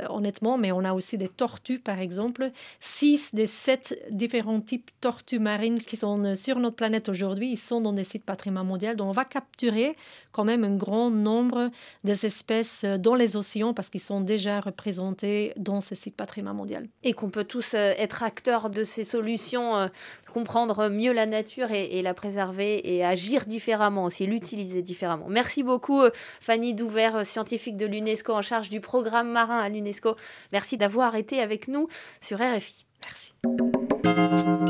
honnêtement. 0.10 0.58
Mais 0.58 0.72
on 0.72 0.84
a 0.84 0.94
aussi 0.94 1.18
des 1.18 1.30
tortues, 1.30 1.80
par 1.80 2.00
exemple. 2.00 2.52
Six 2.80 3.34
des 3.34 3.46
sept 3.48 4.00
différents 4.12 4.60
types 4.60 4.88
de 4.88 4.94
tortues 5.02 5.40
marines 5.40 5.80
qui 5.80 5.96
sont 5.96 6.36
sur 6.36 6.60
notre 6.60 6.76
planète 6.76 7.10
aujourd'hui, 7.10 7.29
ils 7.38 7.58
sont 7.58 7.82
dans 7.82 7.94
des 7.94 8.04
sites 8.04 8.26
patrimoine 8.26 8.66
mondial. 8.66 8.96
Donc, 8.96 9.10
on 9.10 9.14
va 9.14 9.26
capturer 9.26 9.96
quand 10.32 10.44
même 10.44 10.64
un 10.64 10.76
grand 10.76 11.10
nombre 11.10 11.72
des 12.04 12.26
espèces 12.26 12.84
euh, 12.84 12.98
dans 12.98 13.16
les 13.16 13.36
océans 13.36 13.74
parce 13.74 13.90
qu'ils 13.90 14.02
sont 14.02 14.22
déjà 14.22 14.60
représentés 14.60 15.54
dans 15.58 15.82
ces 15.82 15.96
sites 15.96 16.16
patrimoine 16.16 16.56
mondial. 16.56 16.88
Et 17.04 17.14
qu'on 17.14 17.30
peut 17.30 17.44
tous 17.44 17.74
euh, 17.74 17.94
être 17.98 18.24
acteurs 18.24 18.70
de 18.70 18.84
ces 18.84 19.04
solutions, 19.04 19.76
euh, 19.76 19.88
comprendre 20.32 20.90
mieux 20.90 21.14
la 21.14 21.26
nature 21.26 21.72
et, 21.72 21.98
et 21.98 22.02
la 22.02 22.14
préserver 22.14 22.96
et 22.96 23.04
agir 23.04 23.46
différemment 23.46 24.06
aussi, 24.06 24.28
l'utiliser 24.28 24.82
différemment. 24.82 25.26
Merci 25.30 25.64
beaucoup 25.64 26.02
Fanny 26.42 26.74
Douvert, 26.74 27.26
scientifique 27.26 27.78
de 27.78 27.86
l'UNESCO 27.86 28.34
en 28.34 28.42
charge 28.42 28.70
du 28.70 28.80
programme 28.80 29.32
marin 29.32 29.60
à 29.60 29.70
l'UNESCO. 29.70 30.16
Merci 30.52 30.78
d'avoir 30.78 31.16
été 31.16 31.42
avec 31.42 31.68
nous 31.68 31.88
sur 32.22 32.38
RFI. 32.40 32.89
Merci. 33.04 33.34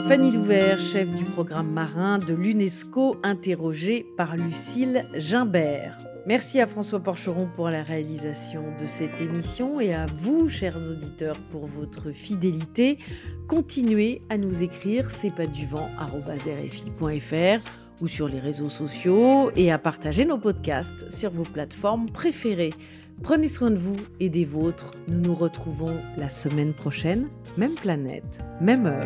Fanny 0.07 0.31
Douvert, 0.31 0.79
chef 0.79 1.07
du 1.09 1.23
programme 1.23 1.71
marin 1.71 2.17
de 2.17 2.33
l'UNESCO, 2.33 3.17
interrogée 3.23 4.05
par 4.17 4.35
Lucille 4.35 5.03
Gimbert. 5.15 5.97
Merci 6.25 6.59
à 6.59 6.67
François 6.67 6.99
Porcheron 6.99 7.47
pour 7.55 7.69
la 7.69 7.81
réalisation 7.81 8.63
de 8.79 8.85
cette 8.85 9.21
émission 9.21 9.79
et 9.79 9.93
à 9.93 10.05
vous, 10.05 10.49
chers 10.49 10.77
auditeurs, 10.89 11.37
pour 11.51 11.65
votre 11.65 12.11
fidélité. 12.11 12.97
Continuez 13.47 14.21
à 14.29 14.37
nous 14.37 14.61
écrire 14.61 15.09
c'est 15.11 15.33
pas 15.33 15.45
du 15.45 15.67
ou 18.01 18.07
sur 18.07 18.27
les 18.27 18.39
réseaux 18.39 18.69
sociaux 18.69 19.51
et 19.55 19.71
à 19.71 19.77
partager 19.77 20.25
nos 20.25 20.37
podcasts 20.37 21.11
sur 21.11 21.31
vos 21.31 21.43
plateformes 21.43 22.05
préférées. 22.07 22.73
Prenez 23.23 23.49
soin 23.49 23.69
de 23.69 23.77
vous 23.77 23.97
et 24.19 24.29
des 24.29 24.45
vôtres. 24.45 24.91
Nous 25.09 25.19
nous 25.19 25.35
retrouvons 25.35 25.93
la 26.17 26.29
semaine 26.29 26.73
prochaine, 26.73 27.27
même 27.57 27.75
planète, 27.75 28.39
même 28.61 28.85
heure. 28.85 29.05